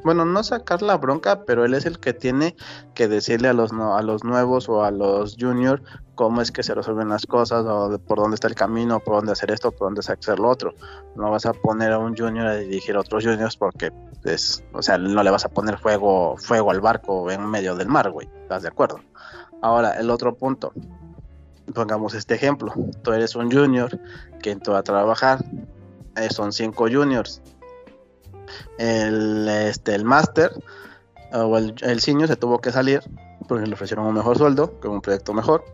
bueno, 0.03 0.25
no 0.25 0.43
sacar 0.43 0.81
la 0.81 0.97
bronca, 0.97 1.43
pero 1.45 1.65
él 1.65 1.73
es 1.73 1.85
el 1.85 1.99
que 1.99 2.13
tiene 2.13 2.55
que 2.93 3.07
decirle 3.07 3.47
a 3.47 3.53
los, 3.53 3.71
a 3.71 4.01
los 4.01 4.23
nuevos 4.23 4.69
o 4.69 4.83
a 4.83 4.91
los 4.91 5.37
juniors 5.39 5.81
cómo 6.15 6.41
es 6.41 6.51
que 6.51 6.63
se 6.63 6.75
resuelven 6.75 7.09
las 7.09 7.25
cosas, 7.25 7.65
o 7.65 7.97
por 7.99 8.19
dónde 8.19 8.35
está 8.35 8.47
el 8.47 8.55
camino, 8.55 8.99
por 8.99 9.15
dónde 9.15 9.31
hacer 9.31 9.51
esto, 9.51 9.71
por 9.71 9.87
dónde 9.87 10.01
hacer 10.01 10.39
lo 10.39 10.49
otro. 10.49 10.73
No 11.15 11.31
vas 11.31 11.45
a 11.45 11.53
poner 11.53 11.91
a 11.91 11.97
un 11.97 12.15
junior 12.15 12.47
a 12.47 12.55
dirigir 12.55 12.95
a 12.95 12.99
otros 12.99 13.23
juniors 13.23 13.57
porque, 13.57 13.91
es, 14.23 14.63
o 14.73 14.81
sea, 14.81 14.97
no 14.97 15.23
le 15.23 15.31
vas 15.31 15.45
a 15.45 15.49
poner 15.49 15.77
fuego, 15.77 16.35
fuego 16.37 16.71
al 16.71 16.81
barco 16.81 17.31
en 17.31 17.45
medio 17.49 17.75
del 17.75 17.87
mar, 17.87 18.11
güey. 18.11 18.29
¿Estás 18.43 18.63
de 18.63 18.69
acuerdo? 18.69 18.99
Ahora, 19.61 19.93
el 19.93 20.09
otro 20.09 20.35
punto. 20.35 20.73
Pongamos 21.73 22.13
este 22.13 22.35
ejemplo. 22.35 22.73
Tú 23.03 23.13
eres 23.13 23.35
un 23.35 23.49
junior 23.49 23.97
que 24.41 24.51
entró 24.51 24.75
a 24.75 24.83
trabajar. 24.83 25.43
Eh, 26.17 26.29
son 26.29 26.51
cinco 26.51 26.87
juniors 26.91 27.41
el, 28.77 29.47
este, 29.47 29.95
el 29.95 30.05
máster 30.05 30.51
o 31.31 31.57
el, 31.57 31.75
el 31.81 31.99
senior 31.99 32.27
se 32.27 32.35
tuvo 32.35 32.59
que 32.59 32.71
salir 32.71 33.01
porque 33.47 33.65
le 33.65 33.73
ofrecieron 33.73 34.05
un 34.05 34.13
mejor 34.13 34.37
sueldo, 34.37 34.79
con 34.79 34.91
un 34.91 35.01
proyecto 35.01 35.33
mejor. 35.33 35.65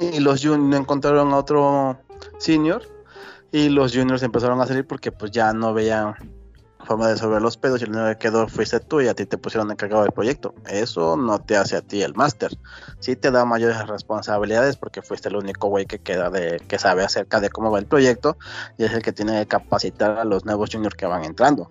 Y 0.00 0.20
los 0.20 0.42
juniors 0.42 0.80
encontraron 0.80 1.32
a 1.32 1.36
otro 1.36 1.98
senior 2.38 2.82
y 3.52 3.68
los 3.68 3.94
juniors 3.94 4.22
empezaron 4.22 4.60
a 4.60 4.66
salir 4.66 4.86
porque 4.86 5.12
pues 5.12 5.30
ya 5.30 5.52
no 5.52 5.74
veían 5.74 6.14
forma 6.84 7.06
de 7.06 7.14
resolver 7.14 7.40
los 7.40 7.56
pedos 7.56 7.80
y 7.80 7.84
el 7.84 7.90
único 7.90 8.06
que 8.06 8.16
quedó 8.16 8.48
fuiste 8.48 8.80
tú 8.80 9.00
y 9.00 9.08
a 9.08 9.14
ti 9.14 9.26
te 9.26 9.38
pusieron 9.38 9.70
encargado 9.70 10.02
del 10.02 10.12
proyecto. 10.12 10.54
Eso 10.68 11.16
no 11.16 11.38
te 11.38 11.56
hace 11.56 11.76
a 11.76 11.82
ti 11.82 12.02
el 12.02 12.14
máster. 12.14 12.50
Sí 12.98 13.14
te 13.14 13.30
da 13.30 13.44
mayores 13.44 13.86
responsabilidades 13.86 14.76
porque 14.76 15.02
fuiste 15.02 15.28
el 15.28 15.36
único 15.36 15.68
güey 15.68 15.86
que 15.86 16.00
queda 16.00 16.30
de 16.30 16.60
que 16.66 16.78
sabe 16.78 17.04
acerca 17.04 17.40
de 17.40 17.50
cómo 17.50 17.70
va 17.70 17.78
el 17.78 17.86
proyecto 17.86 18.36
y 18.78 18.84
es 18.84 18.92
el 18.92 19.02
que 19.02 19.12
tiene 19.12 19.40
que 19.40 19.46
capacitar 19.46 20.18
a 20.18 20.24
los 20.24 20.44
nuevos 20.44 20.70
juniors 20.72 20.96
que 20.96 21.06
van 21.06 21.24
entrando. 21.24 21.70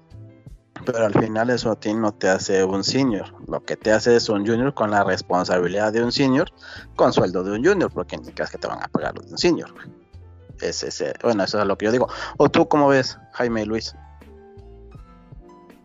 Pero 0.85 1.05
al 1.05 1.13
final 1.13 1.49
eso 1.49 1.71
a 1.71 1.79
ti 1.79 1.93
no 1.93 2.11
te 2.11 2.29
hace 2.29 2.63
un 2.63 2.83
senior. 2.83 3.33
Lo 3.47 3.63
que 3.63 3.75
te 3.75 3.91
hace 3.91 4.15
es 4.15 4.29
un 4.29 4.45
junior 4.45 4.73
con 4.73 4.91
la 4.91 5.03
responsabilidad 5.03 5.93
de 5.93 6.03
un 6.03 6.11
senior, 6.11 6.49
con 6.95 7.13
sueldo 7.13 7.43
de 7.43 7.51
un 7.51 7.63
junior, 7.63 7.91
porque 7.93 8.15
indicas 8.15 8.49
que 8.49 8.57
te 8.57 8.67
van 8.67 8.81
a 8.81 8.87
pagar 8.87 9.15
los 9.15 9.27
de 9.27 9.31
un 9.33 9.37
senior. 9.37 9.73
Es 10.61 10.83
ese, 10.83 11.13
bueno, 11.23 11.43
eso 11.43 11.59
es 11.59 11.67
lo 11.67 11.77
que 11.77 11.85
yo 11.85 11.91
digo. 11.91 12.07
¿O 12.37 12.49
tú 12.49 12.67
cómo 12.67 12.87
ves, 12.87 13.17
Jaime 13.33 13.63
y 13.63 13.65
Luis? 13.65 13.95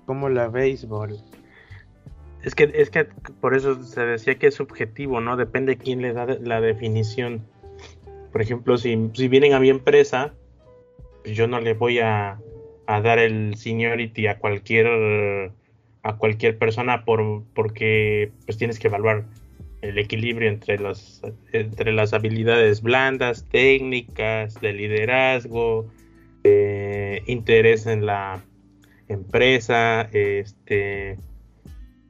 Como 0.07 0.29
la 0.29 0.49
béisbol. 0.49 1.19
Es 2.43 2.55
que, 2.55 2.71
es 2.75 2.91
que 2.91 3.05
por 3.41 3.57
eso 3.57 3.83
se 3.83 4.03
decía 4.03 4.39
que 4.39 4.49
es 4.49 4.55
subjetivo, 4.55 5.21
¿no? 5.21 5.37
Depende 5.37 5.75
de 5.75 5.79
quién 5.79 6.01
le 6.01 6.13
da 6.13 6.27
la 6.27 6.61
definición. 6.61 7.45
Por 8.31 8.41
ejemplo, 8.41 8.77
si, 8.79 9.11
si 9.15 9.29
vienen 9.29 9.55
a 9.55 9.61
mi 9.61 9.71
empresa, 9.71 10.33
pues 11.25 11.37
yo 11.37 11.49
no 11.49 11.59
le 11.59 11.75
voy 11.75 11.99
a, 11.99 12.39
a 12.87 13.01
dar 13.01 13.19
el 13.19 13.57
seniority 13.57 14.27
a 14.27 14.39
cualquier 14.39 15.53
a 16.03 16.17
cualquier 16.17 16.57
persona 16.59 17.05
por 17.05 17.43
porque 17.55 18.31
pues 18.45 18.59
tienes 18.59 18.79
que 18.79 18.89
evaluar 18.89 19.25
el 19.83 19.99
equilibrio 19.99 20.49
entre 20.49 20.79
las 20.79 21.23
entre 21.53 21.93
las 21.93 22.13
habilidades 22.13 22.83
blandas 22.83 23.45
técnicas 23.51 24.61
de 24.61 24.73
liderazgo 24.73 25.87
eh, 26.45 27.23
interés 27.27 27.87
en 27.87 28.07
la 28.07 28.43
empresa 29.09 30.09
este 30.13 31.19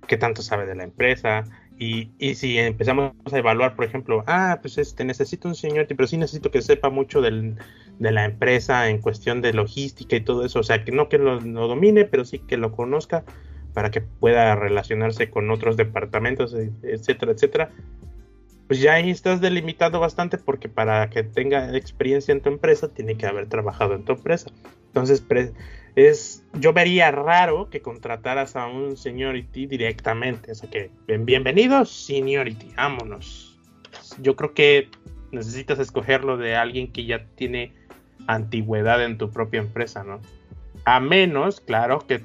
qué 0.07 0.17
tanto 0.17 0.43
sabe 0.43 0.67
de 0.67 0.75
la 0.75 0.85
empresa. 0.85 1.45
Y, 1.79 2.11
y, 2.19 2.37
si 2.37 2.57
empezamos 2.57 3.13
a 3.31 3.39
evaluar, 3.39 3.77
por 3.77 3.85
ejemplo, 3.85 4.25
ah, 4.27 4.59
pues 4.63 4.79
este, 4.79 5.05
necesito 5.05 5.47
un 5.47 5.55
seniority, 5.55 5.95
pero 5.95 6.07
sí 6.07 6.17
necesito 6.17 6.51
que 6.51 6.63
sepa 6.63 6.89
mucho 6.89 7.21
del, 7.21 7.57
de 7.99 8.13
la 8.13 8.25
empresa 8.25 8.89
en 8.89 9.01
cuestión 9.01 9.41
de 9.41 9.53
logística 9.53 10.17
y 10.17 10.21
todo 10.21 10.45
eso. 10.45 10.61
O 10.61 10.63
sea, 10.63 10.85
que 10.85 10.93
no 10.93 11.09
que 11.09 11.19
lo, 11.19 11.41
domine, 11.41 12.05
pero 12.05 12.25
sí 12.25 12.39
que 12.39 12.57
lo 12.57 12.73
conozca 12.73 13.25
para 13.73 13.91
que 13.91 14.01
pueda 14.01 14.55
relacionarse 14.55 15.31
con 15.31 15.51
otros 15.51 15.77
departamentos, 15.77 16.55
e, 16.55 16.73
etcétera, 16.83 17.33
etcétera. 17.33 17.71
Pues 18.67 18.81
ya 18.81 18.95
ahí 18.95 19.11
estás 19.11 19.41
delimitado 19.41 20.01
bastante 20.01 20.39
porque 20.39 20.69
para 20.69 21.09
que 21.09 21.23
tenga 21.23 21.77
experiencia 21.77 22.33
en 22.33 22.41
tu 22.41 22.49
empresa 22.49 22.89
tiene 22.89 23.17
que 23.17 23.27
haber 23.27 23.49
trabajado 23.49 23.95
en 23.95 24.05
tu 24.05 24.13
empresa. 24.13 24.51
Entonces, 24.89 25.23
es, 25.95 26.43
yo 26.55 26.73
vería 26.73 27.11
raro 27.11 27.71
que 27.71 27.81
contrataras 27.81 28.57
a 28.57 28.67
un 28.67 28.97
seniority 28.97 29.67
directamente. 29.67 30.53
O 30.53 30.55
sea 30.55 30.69
que, 30.69 30.91
bienvenidos, 31.07 31.91
seniority, 31.91 32.73
vámonos. 32.77 33.59
Yo 34.21 34.35
creo 34.37 34.53
que 34.53 34.89
necesitas 35.33 35.79
escogerlo 35.79 36.37
de 36.37 36.57
alguien 36.57 36.93
que 36.93 37.05
ya 37.05 37.27
tiene 37.35 37.73
antigüedad 38.27 39.05
en 39.05 39.19
tu 39.19 39.31
propia 39.31 39.61
empresa, 39.61 40.05
¿no? 40.05 40.21
A 40.85 41.01
menos, 41.01 41.61
claro, 41.61 42.07
que, 42.07 42.23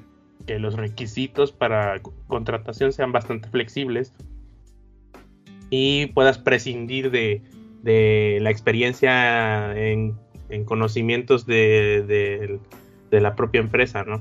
los 0.58 0.74
requisitos 0.74 1.52
para 1.52 2.00
contratación 2.26 2.92
sean 2.92 3.12
bastante 3.12 3.48
flexibles 3.48 4.12
y 5.70 6.06
puedas 6.06 6.38
prescindir 6.38 7.12
de, 7.12 8.38
la 8.40 8.50
experiencia 8.50 9.76
en, 9.76 10.16
conocimientos 10.64 11.46
de, 11.46 12.58
la 13.10 13.36
propia 13.36 13.60
empresa, 13.60 14.04
¿no? 14.04 14.20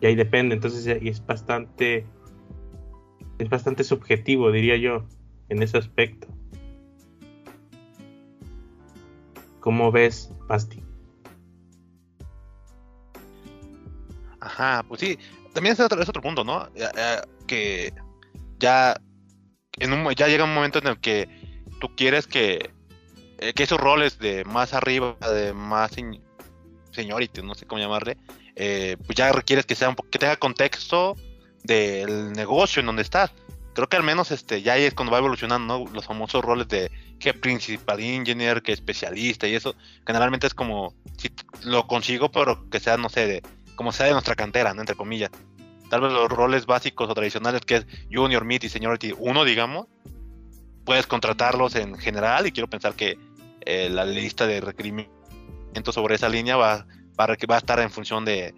Y 0.00 0.06
ahí 0.06 0.14
depende, 0.16 0.54
entonces 0.54 0.86
es 0.86 1.24
bastante, 1.24 2.04
es 3.38 3.48
bastante 3.48 3.84
subjetivo, 3.84 4.50
diría 4.50 4.76
yo, 4.76 5.04
en 5.48 5.62
ese 5.62 5.78
aspecto. 5.78 6.26
¿Cómo 9.60 9.92
ves, 9.92 10.32
Basti? 10.48 10.79
Ajá, 14.60 14.82
pues 14.82 15.00
sí, 15.00 15.18
también 15.54 15.72
es 15.72 15.80
otro, 15.80 15.98
otro 16.02 16.20
punto, 16.20 16.44
¿no? 16.44 16.68
que 17.46 17.94
ya, 18.58 19.00
en 19.78 19.92
un, 19.94 20.12
ya 20.14 20.28
llega 20.28 20.44
un 20.44 20.52
momento 20.52 20.80
en 20.80 20.88
el 20.88 21.00
que 21.00 21.26
tú 21.80 21.96
quieres 21.96 22.26
que, 22.26 22.70
eh, 23.38 23.54
que 23.54 23.62
esos 23.62 23.80
roles 23.80 24.18
de 24.18 24.44
más 24.44 24.74
arriba, 24.74 25.16
de 25.32 25.54
más 25.54 25.92
señority, 26.90 27.40
no 27.40 27.54
sé 27.54 27.64
cómo 27.64 27.80
llamarle, 27.80 28.18
eh, 28.54 28.98
pues 29.06 29.16
ya 29.16 29.32
requieres 29.32 29.64
que 29.64 29.74
sea 29.74 29.88
un 29.88 29.96
que 29.96 30.18
tenga 30.18 30.36
contexto 30.36 31.16
del 31.64 32.32
negocio 32.32 32.80
en 32.80 32.86
donde 32.86 33.00
estás. 33.00 33.32
Creo 33.72 33.88
que 33.88 33.96
al 33.96 34.02
menos 34.02 34.30
este 34.30 34.60
ya 34.60 34.76
es 34.76 34.92
cuando 34.92 35.12
va 35.12 35.18
evolucionando 35.18 35.86
los 35.94 36.04
famosos 36.04 36.44
roles 36.44 36.68
de 36.68 36.90
que 37.18 37.32
principal 37.32 38.00
engineer, 38.00 38.60
que 38.60 38.72
especialista 38.72 39.48
y 39.48 39.54
eso, 39.54 39.74
generalmente 40.06 40.46
es 40.46 40.54
como 40.54 40.92
si 41.16 41.30
lo 41.62 41.86
consigo, 41.86 42.30
pero 42.30 42.68
que 42.68 42.78
sea 42.78 42.98
no 42.98 43.08
sé, 43.08 43.26
de 43.26 43.42
como 43.80 43.92
sea 43.92 44.04
de 44.04 44.12
nuestra 44.12 44.34
cantera, 44.34 44.72
entre 44.72 44.94
comillas. 44.94 45.30
Tal 45.88 46.02
vez 46.02 46.12
los 46.12 46.28
roles 46.28 46.66
básicos 46.66 47.08
o 47.08 47.14
tradicionales 47.14 47.62
que 47.62 47.76
es 47.76 47.86
Junior, 48.12 48.44
Mid 48.44 48.62
y 48.62 48.68
Seniority 48.68 49.14
1, 49.16 49.44
digamos, 49.44 49.86
puedes 50.84 51.06
contratarlos 51.06 51.74
en 51.76 51.96
general 51.96 52.46
y 52.46 52.52
quiero 52.52 52.68
pensar 52.68 52.92
que 52.92 53.16
eh, 53.62 53.88
la 53.88 54.04
lista 54.04 54.46
de 54.46 54.60
requerimientos 54.60 55.94
sobre 55.94 56.16
esa 56.16 56.28
línea 56.28 56.58
va, 56.58 56.84
va, 57.18 57.26
va 57.26 57.54
a 57.54 57.56
estar 57.56 57.80
en 57.80 57.90
función 57.90 58.26
de, 58.26 58.54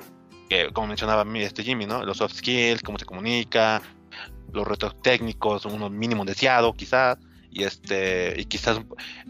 que, 0.50 0.72
como 0.72 0.88
mencionaba 0.88 1.24
este 1.36 1.62
Jimmy, 1.62 1.86
¿no? 1.86 2.02
Los 2.04 2.16
soft 2.16 2.34
skills, 2.34 2.82
cómo 2.82 2.98
se 2.98 3.04
comunica, 3.04 3.80
los 4.52 4.66
retos 4.66 5.00
técnicos, 5.02 5.66
uno 5.66 5.88
mínimo 5.88 6.24
deseado 6.24 6.72
quizás, 6.72 7.16
y 7.48 7.62
este 7.62 8.40
y 8.40 8.46
quizás 8.46 8.80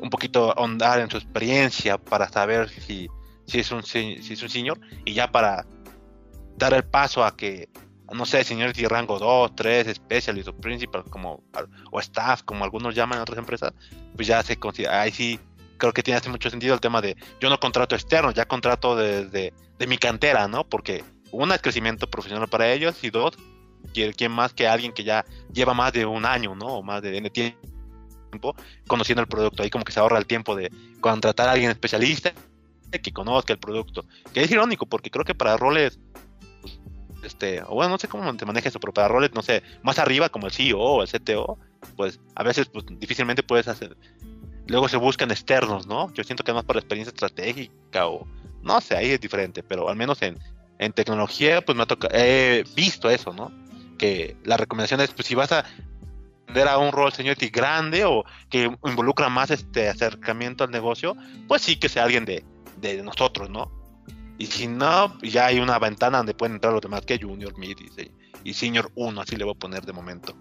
un 0.00 0.08
poquito 0.08 0.56
ahondar 0.56 1.00
en 1.00 1.10
su 1.10 1.18
experiencia 1.18 1.98
para 1.98 2.30
saber 2.30 2.70
si, 2.70 3.10
si 3.44 3.60
es 3.60 3.70
un 3.70 3.82
si 3.82 4.16
es 4.18 4.42
un 4.42 4.48
señor 4.48 4.80
y 5.04 5.12
ya 5.12 5.30
para 5.30 5.66
dar 6.62 6.74
el 6.74 6.84
paso 6.84 7.24
a 7.24 7.36
que, 7.36 7.68
no 8.12 8.24
sé, 8.24 8.44
señor 8.44 8.72
de 8.72 8.88
rango 8.88 9.18
2, 9.18 9.54
3, 9.56 9.94
specialist 9.94 10.48
o 10.48 10.56
principal, 10.56 11.04
como, 11.04 11.42
o 11.90 12.00
staff, 12.00 12.42
como 12.42 12.64
algunos 12.64 12.94
llaman 12.94 13.18
en 13.18 13.22
otras 13.22 13.38
empresas, 13.38 13.72
pues 14.14 14.28
ya 14.28 14.42
se 14.42 14.56
considera, 14.56 15.02
ahí 15.02 15.10
sí 15.10 15.40
creo 15.76 15.92
que 15.92 16.02
tiene 16.02 16.20
mucho 16.28 16.48
sentido 16.48 16.74
el 16.74 16.80
tema 16.80 17.00
de 17.00 17.16
yo 17.40 17.50
no 17.50 17.58
contrato 17.58 17.96
externo, 17.96 18.30
ya 18.30 18.46
contrato 18.46 18.94
desde 18.94 19.52
de, 19.78 19.86
mi 19.88 19.98
cantera, 19.98 20.46
¿no? 20.46 20.62
Porque 20.62 21.04
una 21.32 21.56
es 21.56 21.62
crecimiento 21.62 22.08
profesional 22.08 22.48
para 22.48 22.72
ellos 22.72 23.02
y 23.02 23.10
dos, 23.10 23.36
quién 23.92 24.30
más 24.30 24.52
que 24.52 24.68
alguien 24.68 24.92
que 24.92 25.02
ya 25.02 25.24
lleva 25.52 25.74
más 25.74 25.92
de 25.92 26.06
un 26.06 26.24
año, 26.24 26.54
¿no? 26.54 26.66
O 26.66 26.82
más 26.84 27.02
de, 27.02 27.10
de 27.10 27.30
tiempo 27.30 28.54
conociendo 28.86 29.22
el 29.22 29.26
producto. 29.26 29.64
Ahí 29.64 29.70
como 29.70 29.84
que 29.84 29.90
se 29.90 29.98
ahorra 29.98 30.18
el 30.18 30.26
tiempo 30.26 30.54
de 30.54 30.70
contratar 31.00 31.48
a 31.48 31.52
alguien 31.52 31.70
especialista 31.70 32.32
que 33.02 33.12
conozca 33.12 33.52
el 33.52 33.58
producto. 33.58 34.04
Que 34.32 34.42
es 34.44 34.50
irónico 34.52 34.86
porque 34.86 35.10
creo 35.10 35.24
que 35.24 35.34
para 35.34 35.56
roles 35.56 35.98
este, 37.22 37.62
o 37.62 37.74
bueno, 37.74 37.90
no 37.90 37.98
sé 37.98 38.08
cómo 38.08 38.36
te 38.36 38.46
maneja 38.46 38.68
eso, 38.68 38.80
pero 38.80 38.92
para 38.92 39.08
roles, 39.08 39.32
no 39.34 39.42
sé, 39.42 39.62
más 39.82 39.98
arriba 39.98 40.28
como 40.28 40.46
el 40.46 40.52
CEO 40.52 40.78
o 40.78 41.02
el 41.02 41.08
CTO, 41.08 41.58
pues 41.96 42.20
a 42.34 42.42
veces 42.42 42.68
pues, 42.68 42.84
difícilmente 42.90 43.42
puedes 43.42 43.68
hacer. 43.68 43.96
Luego 44.66 44.88
se 44.88 44.96
buscan 44.96 45.30
externos, 45.30 45.86
¿no? 45.86 46.12
Yo 46.14 46.24
siento 46.24 46.44
que 46.44 46.52
más 46.52 46.64
para 46.64 46.78
experiencia 46.78 47.10
estratégica 47.10 48.06
o 48.06 48.26
no 48.62 48.80
sé, 48.80 48.96
ahí 48.96 49.10
es 49.10 49.20
diferente, 49.20 49.62
pero 49.62 49.88
al 49.88 49.96
menos 49.96 50.22
en, 50.22 50.38
en 50.78 50.92
tecnología, 50.92 51.62
pues 51.64 51.76
me 51.76 51.82
ha 51.82 51.86
tocado, 51.86 52.14
he 52.14 52.64
visto 52.76 53.10
eso, 53.10 53.32
¿no? 53.32 53.52
Que 53.98 54.36
la 54.44 54.56
recomendación 54.56 55.00
es, 55.00 55.10
pues 55.10 55.26
si 55.26 55.34
vas 55.34 55.52
a 55.52 55.64
a 56.68 56.78
un 56.78 56.92
rol 56.92 57.12
seniority 57.12 57.48
grande 57.48 58.04
o 58.04 58.24
que 58.50 58.70
involucra 58.84 59.30
más 59.30 59.50
este 59.50 59.88
acercamiento 59.88 60.64
al 60.64 60.70
negocio, 60.70 61.16
pues 61.48 61.62
sí 61.62 61.76
que 61.76 61.88
sea 61.88 62.04
alguien 62.04 62.26
de, 62.26 62.44
de 62.76 63.02
nosotros, 63.02 63.48
¿no? 63.48 63.81
Y 64.42 64.46
si 64.46 64.66
no, 64.66 65.16
ya 65.22 65.46
hay 65.46 65.60
una 65.60 65.78
ventana 65.78 66.16
donde 66.18 66.34
pueden 66.34 66.56
entrar 66.56 66.72
los 66.72 66.82
demás 66.82 67.02
que 67.02 67.16
Junior, 67.16 67.56
Mid 67.56 67.78
y, 68.42 68.52
Senior 68.54 68.90
1, 68.96 69.20
así 69.20 69.36
le 69.36 69.44
voy 69.44 69.54
a 69.54 69.56
poner 69.56 69.86
de 69.86 69.92
momento. 69.92 70.34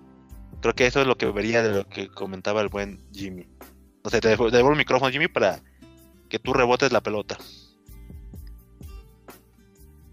Creo 0.60 0.74
que 0.74 0.88
eso 0.88 1.02
es 1.02 1.06
lo 1.06 1.20
que 1.20 1.28
vería 1.28 1.62
de 1.62 1.72
lo 1.72 1.88
que 1.88 2.08
comentaba 2.08 2.62
el 2.62 2.70
buen 2.70 3.00
Jimmy. 3.14 3.46
No 4.04 4.10
sé, 4.10 4.20
te 4.20 4.30
devuelvo 4.30 4.72
el 4.72 4.78
micrófono, 4.78 5.12
Jimmy, 5.12 5.28
para 5.28 5.62
que 6.30 6.40
tú 6.40 6.52
rebotes 6.52 6.92
la 6.92 7.02
pelota. 7.02 7.38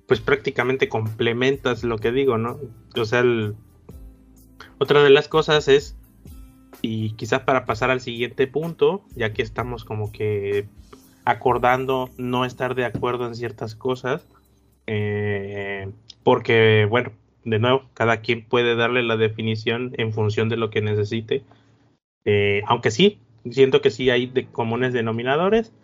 Pues 0.07 0.21
prácticamente 0.21 0.91
complementas 0.91 1.83
lo 1.83 1.97
que 1.97 2.13
digo, 2.13 2.37
¿no? 2.37 2.59
O 2.95 3.05
sea, 3.07 3.25
otra 4.77 5.03
de 5.03 5.09
las 5.09 5.29
cosas 5.29 5.67
es, 5.67 5.97
y 6.83 7.13
quizás 7.15 7.41
para 7.41 7.65
pasar 7.65 7.91
al 7.91 8.03
siguiente 8.03 8.47
punto, 8.49 9.07
ya 9.17 9.33
que 9.33 9.41
estamos 9.41 9.87
como 9.87 10.13
que 10.13 10.69
acordando 11.29 12.09
no 12.17 12.47
estar 12.47 12.75
de 12.75 12.87
acuerdo 12.87 13.27
en 13.27 13.35
ciertas 13.35 13.75
cosas, 13.75 14.27
eh, 14.87 15.91
porque, 16.25 16.87
bueno, 16.89 17.13
de 17.45 17.59
nuevo, 17.59 17.83
cada 17.93 18.23
quien 18.23 18.47
puede 18.47 18.75
darle 18.77 19.03
la 19.03 19.19
definición 19.19 19.93
en 19.99 20.15
función 20.15 20.49
de 20.49 20.57
lo 20.57 20.71
que 20.71 20.81
necesite, 20.81 21.43
eh, 22.25 22.63
aunque 22.67 22.91
sí, 22.91 23.21
siento 23.51 23.83
que 23.83 23.91
sí 23.91 24.09
hay 24.09 24.33
comunes 24.53 24.95
denominadores, 24.95 25.75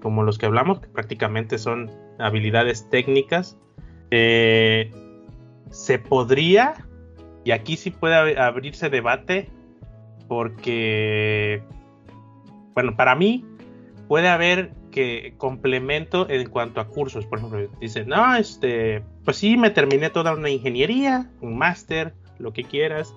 como 0.00 0.22
los 0.22 0.38
que 0.38 0.46
hablamos, 0.46 0.80
que 0.80 0.88
prácticamente 0.88 1.58
son 1.58 1.90
habilidades 2.18 2.88
técnicas. 2.88 3.58
Eh, 4.10 4.90
se 5.70 5.98
podría, 5.98 6.86
y 7.44 7.50
aquí 7.50 7.76
sí 7.76 7.90
puede 7.90 8.38
abrirse 8.38 8.88
debate, 8.88 9.50
porque, 10.28 11.62
bueno, 12.72 12.96
para 12.96 13.14
mí 13.14 13.44
puede 14.08 14.28
haber 14.28 14.72
que 14.94 15.34
complemento 15.38 16.30
en 16.30 16.48
cuanto 16.48 16.80
a 16.80 16.86
cursos. 16.86 17.26
Por 17.26 17.38
ejemplo, 17.38 17.68
dice, 17.80 18.04
no, 18.04 18.36
este, 18.36 19.02
pues 19.24 19.38
sí, 19.38 19.56
me 19.56 19.70
terminé 19.70 20.08
toda 20.08 20.32
una 20.32 20.48
ingeniería, 20.48 21.28
un 21.40 21.58
máster, 21.58 22.14
lo 22.38 22.52
que 22.52 22.62
quieras, 22.62 23.12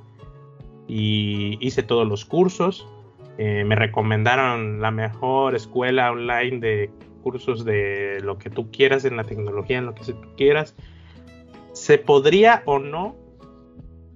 y 0.87 1.63
hice 1.63 1.83
todos 1.83 2.07
los 2.07 2.25
cursos. 2.25 2.87
Eh, 3.37 3.63
me 3.63 3.75
recomendaron 3.75 4.81
la 4.81 4.89
mejor 4.89 5.53
escuela 5.53 6.11
online 6.11 6.57
de 6.57 6.89
cursos 7.21 7.63
de 7.63 8.21
lo 8.23 8.39
que 8.39 8.49
tú 8.49 8.71
quieras 8.71 9.05
en 9.05 9.15
la 9.15 9.25
tecnología, 9.25 9.77
en 9.77 9.85
lo 9.85 9.93
que 9.93 10.03
tú 10.03 10.29
quieras. 10.35 10.75
¿Se 11.73 11.99
podría 11.99 12.63
o 12.65 12.79
no 12.79 13.15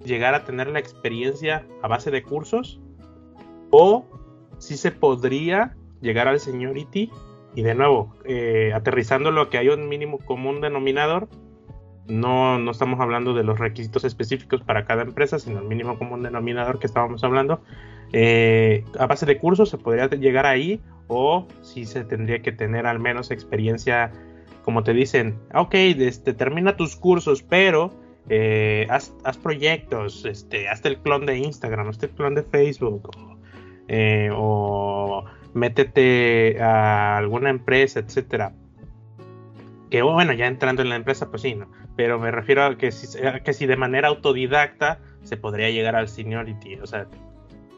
llegar 0.03 0.33
a 0.33 0.45
tener 0.45 0.65
la 0.65 0.79
experiencia 0.79 1.63
a 1.83 1.87
base 1.87 2.09
de 2.09 2.23
cursos? 2.23 2.79
¿O 3.69 4.03
si 4.57 4.77
se 4.77 4.89
podría 4.89 5.75
llegar 6.01 6.27
al 6.27 6.39
seniority? 6.39 7.11
Y 7.55 7.63
de 7.63 7.75
nuevo, 7.75 8.15
eh, 8.25 8.71
aterrizando 8.73 9.31
lo 9.31 9.49
que 9.49 9.57
hay 9.57 9.69
un 9.69 9.89
mínimo 9.89 10.19
común 10.19 10.61
denominador, 10.61 11.27
no, 12.07 12.57
no 12.59 12.71
estamos 12.71 12.99
hablando 12.99 13.33
de 13.33 13.43
los 13.43 13.59
requisitos 13.59 14.03
específicos 14.03 14.61
para 14.61 14.85
cada 14.85 15.03
empresa, 15.03 15.39
sino 15.39 15.59
el 15.59 15.65
mínimo 15.65 15.97
común 15.97 16.23
denominador 16.23 16.79
que 16.79 16.87
estábamos 16.87 17.23
hablando. 17.23 17.61
Eh, 18.13 18.83
a 18.99 19.05
base 19.05 19.25
de 19.25 19.37
cursos 19.37 19.69
se 19.69 19.77
podría 19.77 20.07
llegar 20.09 20.45
ahí 20.45 20.81
o 21.07 21.47
si 21.61 21.85
se 21.85 22.03
tendría 22.03 22.41
que 22.41 22.51
tener 22.51 22.85
al 22.85 22.99
menos 22.99 23.31
experiencia, 23.31 24.11
como 24.63 24.83
te 24.83 24.93
dicen, 24.93 25.37
ok, 25.53 25.73
este, 25.73 26.33
termina 26.33 26.75
tus 26.75 26.95
cursos, 26.95 27.43
pero 27.43 27.93
eh, 28.29 28.87
haz, 28.89 29.11
proyectos, 29.41 30.25
este, 30.25 30.69
hazte 30.69 30.89
el 30.89 30.99
clon 30.99 31.25
de 31.25 31.37
Instagram, 31.37 31.89
hazte 31.89 32.07
el 32.07 32.11
clon 32.13 32.35
de 32.35 32.43
Facebook, 32.43 33.09
o, 33.15 33.37
eh, 33.87 34.29
métete 35.53 36.61
a 36.61 37.17
alguna 37.17 37.49
empresa, 37.49 37.99
etcétera. 37.99 38.53
Que 39.89 40.01
bueno, 40.01 40.33
ya 40.33 40.47
entrando 40.47 40.81
en 40.81 40.89
la 40.89 40.95
empresa, 40.95 41.29
pues 41.29 41.41
sí, 41.41 41.55
¿no? 41.55 41.69
Pero 41.97 42.17
me 42.19 42.31
refiero 42.31 42.63
a 42.63 42.77
que 42.77 42.91
si, 42.91 43.07
si 43.07 43.65
de 43.65 43.75
manera 43.75 44.07
autodidacta 44.07 44.99
se 45.23 45.37
podría 45.37 45.69
llegar 45.69 45.95
al 45.95 46.07
seniority, 46.07 46.75
o 46.75 46.87
sea, 46.87 47.07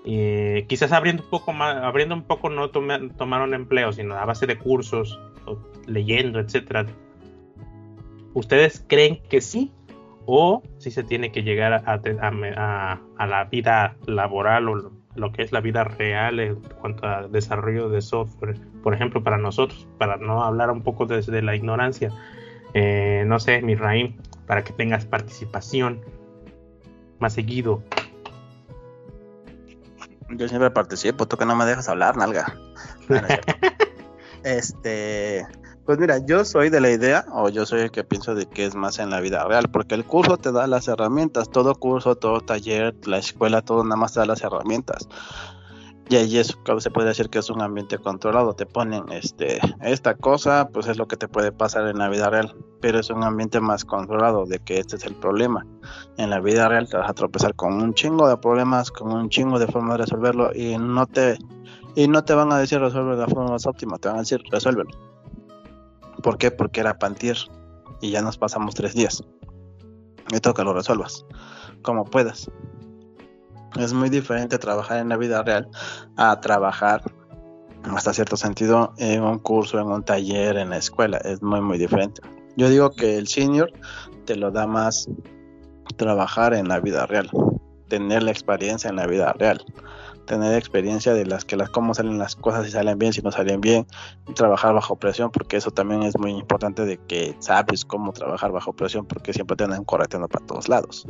quizás 0.03 0.91
abriendo 0.91 1.23
un 1.23 1.29
poco 1.29 1.53
más, 1.53 1.77
abriendo 1.77 2.13
un 2.15 2.23
poco 2.23 2.49
no 2.49 2.69
tomaron 2.69 3.53
empleo, 3.53 3.91
sino 3.91 4.15
a 4.15 4.25
base 4.25 4.45
de 4.45 4.57
cursos, 4.57 5.19
leyendo, 5.87 6.39
etcétera. 6.39 6.85
¿Ustedes 8.33 8.83
creen 8.87 9.21
que 9.29 9.41
sí? 9.41 9.71
¿O 10.25 10.63
si 10.77 10.91
se 10.91 11.03
tiene 11.03 11.31
que 11.31 11.43
llegar 11.43 11.73
a, 11.73 12.99
a, 13.17 13.27
la 13.27 13.43
vida 13.45 13.95
laboral 14.05 14.69
o 14.69 14.91
lo, 15.15 15.31
que 15.31 15.43
es 15.43 15.51
la 15.51 15.61
vida 15.61 15.83
real 15.83 16.39
en 16.39 16.55
cuanto 16.55 17.07
a 17.07 17.27
desarrollo 17.27 17.89
de 17.89 18.01
software? 18.01 18.57
Por 18.81 18.93
ejemplo, 18.93 19.23
para 19.23 19.37
nosotros, 19.37 19.87
para 19.97 20.17
no 20.17 20.43
hablar 20.43 20.71
un 20.71 20.81
poco 20.81 21.05
desde 21.05 21.41
la 21.41 21.55
ignorancia. 21.55 22.11
Eh, 22.73 23.23
no 23.27 23.39
sé, 23.39 23.61
mi 23.61 23.75
Raim, 23.75 24.17
para 24.47 24.63
que 24.63 24.73
tengas 24.73 25.05
participación 25.05 26.01
más 27.19 27.33
seguido 27.33 27.83
yo 30.37 30.47
siempre 30.47 30.71
participo, 30.71 31.27
tú 31.27 31.37
que 31.37 31.45
no 31.45 31.55
me 31.55 31.65
dejas 31.65 31.89
hablar, 31.89 32.17
nalga. 32.17 32.55
este, 34.43 35.45
pues 35.85 35.99
mira, 35.99 36.19
yo 36.25 36.45
soy 36.45 36.69
de 36.69 36.79
la 36.79 36.91
idea, 36.91 37.25
o 37.31 37.49
yo 37.49 37.65
soy 37.65 37.81
el 37.81 37.91
que 37.91 38.03
pienso 38.03 38.35
de 38.35 38.45
que 38.45 38.65
es 38.65 38.75
más 38.75 38.99
en 38.99 39.09
la 39.09 39.19
vida 39.19 39.45
real, 39.45 39.69
porque 39.69 39.95
el 39.95 40.05
curso 40.05 40.37
te 40.37 40.51
da 40.51 40.67
las 40.67 40.87
herramientas, 40.87 41.49
todo 41.49 41.75
curso, 41.75 42.15
todo 42.15 42.39
taller, 42.41 42.95
la 43.05 43.17
escuela, 43.17 43.61
todo 43.61 43.83
nada 43.83 43.97
más 43.97 44.13
te 44.13 44.19
da 44.19 44.25
las 44.25 44.43
herramientas. 44.43 45.07
Y 46.09 46.17
ahí 46.17 46.37
eso 46.37 46.57
se 46.79 46.91
puede 46.91 47.07
decir 47.07 47.29
que 47.29 47.39
es 47.39 47.49
un 47.49 47.61
ambiente 47.61 47.97
controlado. 47.97 48.53
Te 48.53 48.65
ponen 48.65 49.09
este, 49.11 49.59
esta 49.81 50.15
cosa, 50.15 50.67
pues 50.71 50.87
es 50.87 50.97
lo 50.97 51.07
que 51.07 51.15
te 51.15 51.29
puede 51.29 51.51
pasar 51.51 51.87
en 51.87 51.97
la 51.97 52.09
vida 52.09 52.29
real. 52.29 52.53
Pero 52.81 52.99
es 52.99 53.09
un 53.09 53.23
ambiente 53.23 53.61
más 53.61 53.85
controlado 53.85 54.45
de 54.45 54.59
que 54.59 54.79
este 54.79 54.97
es 54.97 55.05
el 55.05 55.15
problema. 55.15 55.65
En 56.17 56.29
la 56.29 56.41
vida 56.41 56.67
real 56.67 56.89
te 56.89 56.97
vas 56.97 57.09
a 57.09 57.13
tropezar 57.13 57.55
con 57.55 57.81
un 57.81 57.93
chingo 57.93 58.27
de 58.27 58.37
problemas, 58.37 58.91
con 58.91 59.13
un 59.13 59.29
chingo 59.29 59.59
de 59.59 59.67
formas 59.67 59.97
de 59.97 60.03
resolverlo 60.03 60.53
y 60.53 60.77
no 60.77 61.07
te, 61.07 61.37
y 61.95 62.07
no 62.07 62.23
te 62.23 62.33
van 62.33 62.51
a 62.51 62.57
decir 62.57 62.79
resuelve 62.79 63.15
de 63.15 63.21
la 63.21 63.27
forma 63.27 63.51
más 63.51 63.65
óptima, 63.65 63.97
te 63.97 64.09
van 64.09 64.17
a 64.17 64.21
decir 64.21 64.41
resuélvelo. 64.51 65.12
¿Por 66.23 66.37
qué? 66.37 66.49
Porque 66.49 66.79
era 66.79 66.97
pantir 66.97 67.37
y 68.01 68.09
ya 68.09 68.21
nos 68.21 68.37
pasamos 68.37 68.73
tres 68.73 68.95
días. 68.95 69.23
Me 70.31 70.39
toca 70.39 70.63
lo 70.63 70.73
resuelvas 70.73 71.25
como 71.83 72.05
puedas. 72.05 72.49
Es 73.75 73.93
muy 73.93 74.09
diferente 74.09 74.57
trabajar 74.57 74.99
en 74.99 75.09
la 75.09 75.17
vida 75.17 75.43
real 75.43 75.69
a 76.15 76.39
trabajar 76.39 77.03
hasta 77.83 78.13
cierto 78.13 78.37
sentido 78.37 78.93
en 78.97 79.23
un 79.23 79.39
curso, 79.39 79.79
en 79.79 79.87
un 79.87 80.03
taller, 80.03 80.57
en 80.57 80.69
la 80.69 80.77
escuela. 80.77 81.17
Es 81.17 81.41
muy, 81.43 81.61
muy 81.61 81.77
diferente. 81.77 82.21
Yo 82.55 82.69
digo 82.69 82.91
que 82.91 83.17
el 83.17 83.27
senior 83.27 83.71
te 84.25 84.35
lo 84.35 84.51
da 84.51 84.65
más 84.65 85.09
trabajar 85.97 86.53
en 86.53 86.67
la 86.67 86.79
vida 86.79 87.05
real, 87.05 87.29
tener 87.89 88.23
la 88.23 88.31
experiencia 88.31 88.89
en 88.89 88.95
la 88.95 89.07
vida 89.07 89.33
real, 89.33 89.63
tener 90.25 90.55
experiencia 90.55 91.13
de 91.13 91.25
las 91.25 91.45
que 91.45 91.55
las 91.55 91.69
cómo 91.69 91.93
salen 91.93 92.17
las 92.17 92.35
cosas, 92.35 92.65
si 92.65 92.71
salen 92.71 92.97
bien, 92.97 93.13
si 93.13 93.21
no 93.21 93.31
salen 93.31 93.61
bien, 93.61 93.85
trabajar 94.35 94.73
bajo 94.73 94.95
presión, 94.95 95.31
porque 95.31 95.57
eso 95.57 95.71
también 95.71 96.03
es 96.03 96.17
muy 96.17 96.31
importante 96.31 96.85
de 96.85 96.97
que 96.97 97.35
sabes 97.39 97.85
cómo 97.85 98.13
trabajar 98.13 98.51
bajo 98.51 98.73
presión, 98.73 99.05
porque 99.05 99.33
siempre 99.33 99.55
te 99.55 99.63
andan 99.65 99.83
correteando 99.83 100.27
para 100.27 100.45
todos 100.45 100.69
lados. 100.69 101.05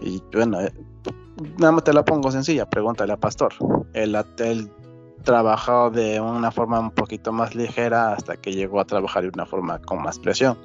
Y 0.00 0.22
bueno, 0.32 0.60
eh, 0.60 0.72
nada 1.58 1.72
más 1.72 1.84
te 1.84 1.92
la 1.92 2.04
pongo 2.04 2.30
sencilla, 2.30 2.68
pregúntale 2.68 3.12
a 3.12 3.16
Pastor. 3.16 3.54
Él, 3.94 4.16
él 4.38 4.70
trabajó 5.22 5.90
de 5.90 6.20
una 6.20 6.50
forma 6.50 6.78
un 6.78 6.90
poquito 6.90 7.32
más 7.32 7.54
ligera 7.54 8.12
hasta 8.12 8.36
que 8.36 8.52
llegó 8.52 8.80
a 8.80 8.84
trabajar 8.84 9.22
de 9.24 9.30
una 9.30 9.46
forma 9.46 9.80
con 9.80 10.02
más 10.02 10.18
presión. 10.18 10.58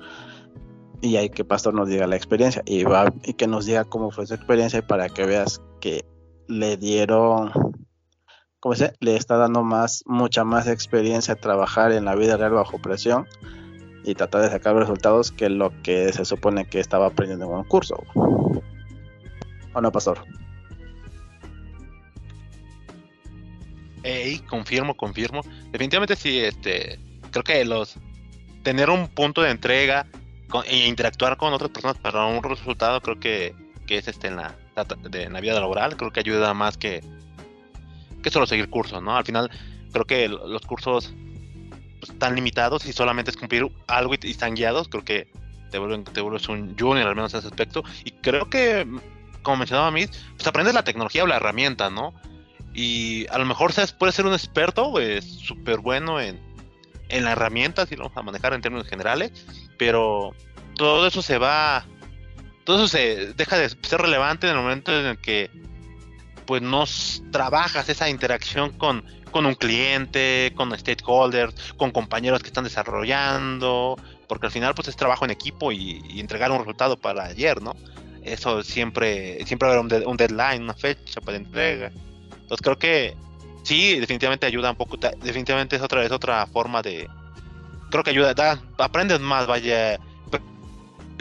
Y 1.02 1.16
hay 1.16 1.30
que 1.30 1.44
Pastor 1.44 1.74
nos 1.74 1.90
diga 1.90 2.06
la 2.06 2.16
experiencia 2.16 2.62
y, 2.66 2.84
va, 2.84 3.12
y 3.24 3.34
que 3.34 3.48
nos 3.48 3.66
diga 3.66 3.86
cómo 3.86 4.12
fue 4.12 4.28
su 4.28 4.36
experiencia 4.36 4.86
para 4.86 5.10
que 5.10 5.26
veas 5.26 5.62
que 5.80 6.06
le 6.52 6.78
dieron, 6.78 7.52
¿cómo 8.60 8.76
se? 8.76 8.94
Le 9.00 9.16
está 9.16 9.38
dando 9.38 9.64
más, 9.64 10.04
mucha 10.06 10.44
más 10.44 10.68
experiencia 10.68 11.36
trabajar 11.36 11.92
en 11.94 12.06
la 12.06 12.16
vida 12.16 12.38
real 12.38 12.52
bajo 12.52 12.80
presión 12.80 13.26
y 14.04 14.16
tratar 14.16 14.42
de 14.42 14.50
sacar 14.50 14.76
resultados 14.76 15.32
que 15.32 15.50
lo 15.50 15.72
que 15.82 16.12
se 16.12 16.26
supone 16.26 16.66
que 16.66 16.80
estaba 16.80 17.08
aprendiendo 17.08 17.46
en 17.46 17.52
un 17.54 17.64
curso. 17.64 18.04
¿O 19.74 19.82
no, 19.82 19.92
Pastor? 19.92 20.26
Ey, 24.04 24.40
confirmo, 24.40 24.98
confirmo. 24.98 25.42
Definitivamente 25.72 26.16
sí, 26.16 26.40
este, 26.40 27.00
creo 27.32 27.44
que 27.44 27.64
los 27.64 27.98
tener 28.64 28.90
un 28.90 29.08
punto 29.08 29.42
de 29.42 29.52
entrega 29.52 30.06
e 30.66 30.88
interactuar 30.88 31.38
con 31.38 31.54
otras 31.54 31.72
personas 31.72 31.98
para 31.98 32.26
un 32.26 32.44
resultado, 32.44 33.00
creo 33.00 33.20
que, 33.20 33.56
que 33.88 34.00
es 34.00 34.08
este 34.08 34.28
en 34.28 34.36
la, 34.36 34.56
de, 35.10 35.24
en 35.24 35.34
la 35.34 35.42
vida 35.42 35.60
laboral, 35.60 35.98
creo 35.98 36.12
que 36.12 36.20
ayuda 36.20 36.54
más 36.54 36.78
que, 36.78 37.02
que 38.22 38.30
solo 38.30 38.46
seguir 38.46 38.70
cursos, 38.70 39.02
¿no? 39.02 39.16
Al 39.16 39.26
final, 39.26 39.50
creo 39.92 40.06
que 40.06 40.28
los 40.28 40.62
cursos 40.66 41.14
pues, 42.00 42.12
están 42.12 42.36
limitados 42.36 42.86
y 42.86 42.94
solamente 42.94 43.32
es 43.32 43.38
cumplir 43.38 43.70
algo 43.88 44.14
y, 44.14 44.30
están 44.30 44.56
guiados, 44.56 44.88
creo 44.88 45.04
que 45.04 45.28
te, 45.70 45.80
vuelven, 45.80 46.04
te 46.04 46.22
vuelves 46.22 46.48
un 46.50 46.76
junior 46.78 47.08
al 47.08 47.16
menos 47.16 47.34
en 47.34 47.40
ese 47.40 47.48
aspecto. 47.48 47.84
Y 48.04 48.12
creo 48.12 48.50
que, 48.50 48.88
como 49.42 49.58
mencionaba 49.58 49.92
Miss, 49.92 50.10
pues 50.36 50.48
aprendes 50.48 50.74
la 50.74 50.84
tecnología 50.84 51.24
o 51.24 51.28
la 51.28 51.38
herramienta, 51.38 51.90
¿no? 51.90 52.14
Y 52.74 53.28
a 53.28 53.38
lo 53.38 53.46
mejor 53.46 53.74
puedes 53.98 54.16
ser 54.16 54.26
un 54.26 54.34
experto, 54.34 55.00
es 55.00 55.26
súper 55.26 55.80
bueno 55.80 56.22
en, 56.22 56.40
en 57.10 57.26
la 57.26 57.34
herramienta, 57.34 57.86
si 57.86 57.96
lo 57.96 58.04
vamos 58.04 58.18
a 58.18 58.24
manejar 58.24 58.54
en 58.54 58.62
términos 58.62 58.88
generales, 58.88 59.46
pero 59.78 60.34
todo 60.76 61.06
eso 61.06 61.22
se 61.22 61.38
va, 61.38 61.86
todo 62.64 62.78
eso 62.78 62.88
se 62.88 63.34
deja 63.34 63.58
de 63.58 63.70
ser 63.70 64.02
relevante 64.02 64.48
en 64.48 64.56
el 64.56 64.62
momento 64.62 64.98
en 64.98 65.06
el 65.06 65.18
que 65.18 65.50
pues 66.46 66.62
no 66.62 66.84
trabajas 67.32 67.88
esa 67.90 68.10
interacción 68.10 68.72
con, 68.72 69.06
con 69.32 69.46
un 69.46 69.56
cliente, 69.56 70.52
con 70.56 70.78
stakeholders, 70.78 71.74
con 71.78 71.92
compañeros 71.92 72.42
que 72.42 72.48
están 72.48 72.64
desarrollando, 72.64 73.98
porque 74.28 74.48
al 74.48 74.52
final 74.52 74.74
pues 74.76 74.88
es 74.88 74.96
trabajo 74.96 75.26
en 75.26 75.32
equipo 75.32 75.72
y, 75.72 76.20
entregar 76.20 76.52
un 76.52 76.60
resultado 76.60 76.98
para 76.98 77.26
ayer, 77.26 77.62
¿no? 77.62 77.76
Eso 78.24 78.64
siempre, 78.64 79.44
siempre 79.46 79.70
habrá 79.70 79.82
un, 79.82 79.92
un 80.06 80.18
deadline, 80.18 80.64
una 80.64 80.74
fecha 80.74 81.22
para 81.22 81.38
entrega. 81.38 81.92
Entonces 82.34 82.62
creo 82.62 82.78
que 82.78 83.16
sí, 83.64 84.00
definitivamente 84.00 84.46
ayuda 84.46 84.72
un 84.72 84.78
poco. 84.78 84.98
Definitivamente 84.98 85.76
es 85.76 85.82
otra, 85.82 86.04
es 86.04 86.12
otra 86.12 86.46
forma 86.48 86.82
de. 86.82 87.08
Creo 87.90 88.04
que 88.04 88.12
ayuda, 88.12 88.34
da, 88.34 88.62
aprendes 88.78 89.20
más, 89.20 89.48
vaya. 89.48 90.00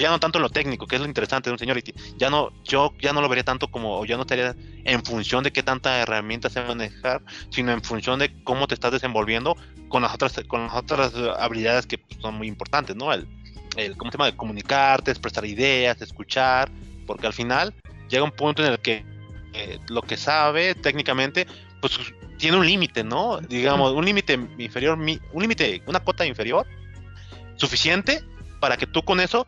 Ya 0.01 0.11
no 0.11 0.19
tanto 0.19 0.39
en 0.39 0.43
lo 0.43 0.51
técnico, 0.51 0.87
que 0.87 0.97
es 0.97 1.03
lo 1.03 1.07
interesante 1.07 1.51
de 1.51 1.53
un 1.53 1.59
seniority. 1.59 1.93
Ya 2.17 2.31
no, 2.31 2.51
yo 2.65 2.93
ya 3.01 3.13
no 3.13 3.21
lo 3.21 3.29
vería 3.29 3.45
tanto 3.45 3.71
como, 3.71 3.99
o 3.99 4.05
ya 4.05 4.17
no 4.17 4.23
estaría 4.23 4.55
en 4.85 5.05
función 5.05 5.45
de 5.45 5.53
qué 5.53 5.63
tanta 5.63 6.01
herramienta 6.01 6.49
se 6.49 6.63
manejar, 6.63 7.23
sino 7.51 7.73
en 7.73 7.83
función 7.83 8.19
de 8.19 8.43
cómo 8.43 8.67
te 8.67 8.75
estás 8.75 8.93
desenvolviendo 8.93 9.57
con 9.89 10.03
las 10.03 10.15
otras, 10.15 10.33
con 10.47 10.63
las 10.63 10.75
otras 10.75 11.13
habilidades 11.39 11.87
que 11.87 12.01
son 12.21 12.35
muy 12.37 12.49
importantes, 12.49 12.97
¿no? 12.97 13.13
El, 13.13 13.27
el 13.77 13.97
¿cómo 13.97 14.11
se 14.11 14.17
llama? 14.17 14.27
De 14.27 14.37
comunicarte, 14.37 15.11
expresar 15.11 15.45
ideas, 15.45 16.01
escuchar, 16.01 16.71
porque 17.07 17.27
al 17.27 17.33
final 17.33 17.75
llega 18.09 18.25
un 18.25 18.33
punto 18.33 18.65
en 18.65 18.73
el 18.73 18.79
que 18.79 19.05
eh, 19.53 19.79
lo 19.89 20.03
que 20.03 20.17
sabe 20.17 20.75
técnicamente, 20.75 21.47
pues 21.81 21.99
tiene 22.39 22.57
un 22.57 22.67
límite, 22.67 23.05
¿no? 23.05 23.39
Digamos, 23.41 23.93
un 23.93 24.05
límite 24.05 24.39
inferior, 24.59 24.99
un 24.99 25.43
límite, 25.43 25.83
una 25.87 26.01
cota 26.01 26.25
inferior, 26.25 26.67
suficiente 27.57 28.23
para 28.61 28.77
que 28.77 28.87
tú 28.87 29.03
con 29.03 29.21
eso, 29.21 29.47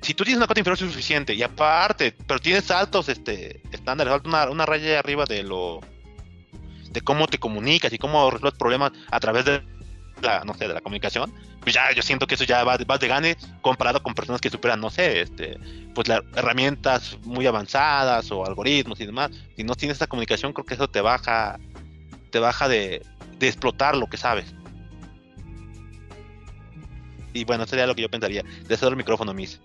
si 0.00 0.14
tú 0.14 0.24
tienes 0.24 0.38
una 0.38 0.46
cota 0.46 0.60
inferior 0.60 0.78
suficiente 0.78 1.34
y 1.34 1.42
aparte, 1.42 2.14
pero 2.26 2.40
tienes 2.40 2.70
altos 2.70 3.08
este, 3.08 3.60
estándares, 3.70 4.20
una, 4.24 4.48
una 4.48 4.66
raya 4.66 4.98
arriba 4.98 5.24
de 5.24 5.42
lo 5.42 5.80
de 6.90 7.00
cómo 7.02 7.28
te 7.28 7.38
comunicas 7.38 7.92
y 7.92 7.98
cómo 7.98 8.30
resuelves 8.30 8.58
problemas 8.58 8.92
a 9.10 9.20
través 9.20 9.44
de 9.44 9.62
la, 10.22 10.42
no 10.44 10.54
sé, 10.54 10.66
de 10.66 10.74
la 10.74 10.80
comunicación, 10.80 11.32
pues 11.60 11.74
ya 11.74 11.92
yo 11.92 12.02
siento 12.02 12.26
que 12.26 12.34
eso 12.34 12.44
ya 12.44 12.64
va, 12.64 12.76
va 12.78 12.98
de 12.98 13.08
gane 13.08 13.36
comparado 13.62 14.02
con 14.02 14.14
personas 14.14 14.40
que 14.40 14.50
superan, 14.50 14.80
no 14.80 14.90
sé, 14.90 15.20
este, 15.20 15.58
pues 15.94 16.08
las 16.08 16.22
herramientas 16.34 17.18
muy 17.22 17.46
avanzadas 17.46 18.30
o 18.30 18.44
algoritmos 18.44 19.00
y 19.00 19.06
demás. 19.06 19.30
Si 19.56 19.64
no 19.64 19.74
tienes 19.74 19.98
esa 19.98 20.06
comunicación, 20.06 20.52
creo 20.52 20.64
que 20.64 20.74
eso 20.74 20.88
te 20.88 21.00
baja, 21.00 21.58
te 22.30 22.38
baja 22.38 22.68
de, 22.68 23.02
de 23.38 23.46
explotar 23.46 23.96
lo 23.96 24.08
que 24.08 24.16
sabes. 24.16 24.54
Y 27.32 27.44
bueno, 27.44 27.66
sería 27.66 27.86
lo 27.86 27.94
que 27.94 28.02
yo 28.02 28.10
pensaría. 28.10 28.42
De 28.42 28.74
el 28.74 28.96
micrófono, 28.96 29.32
Miss. 29.32 29.60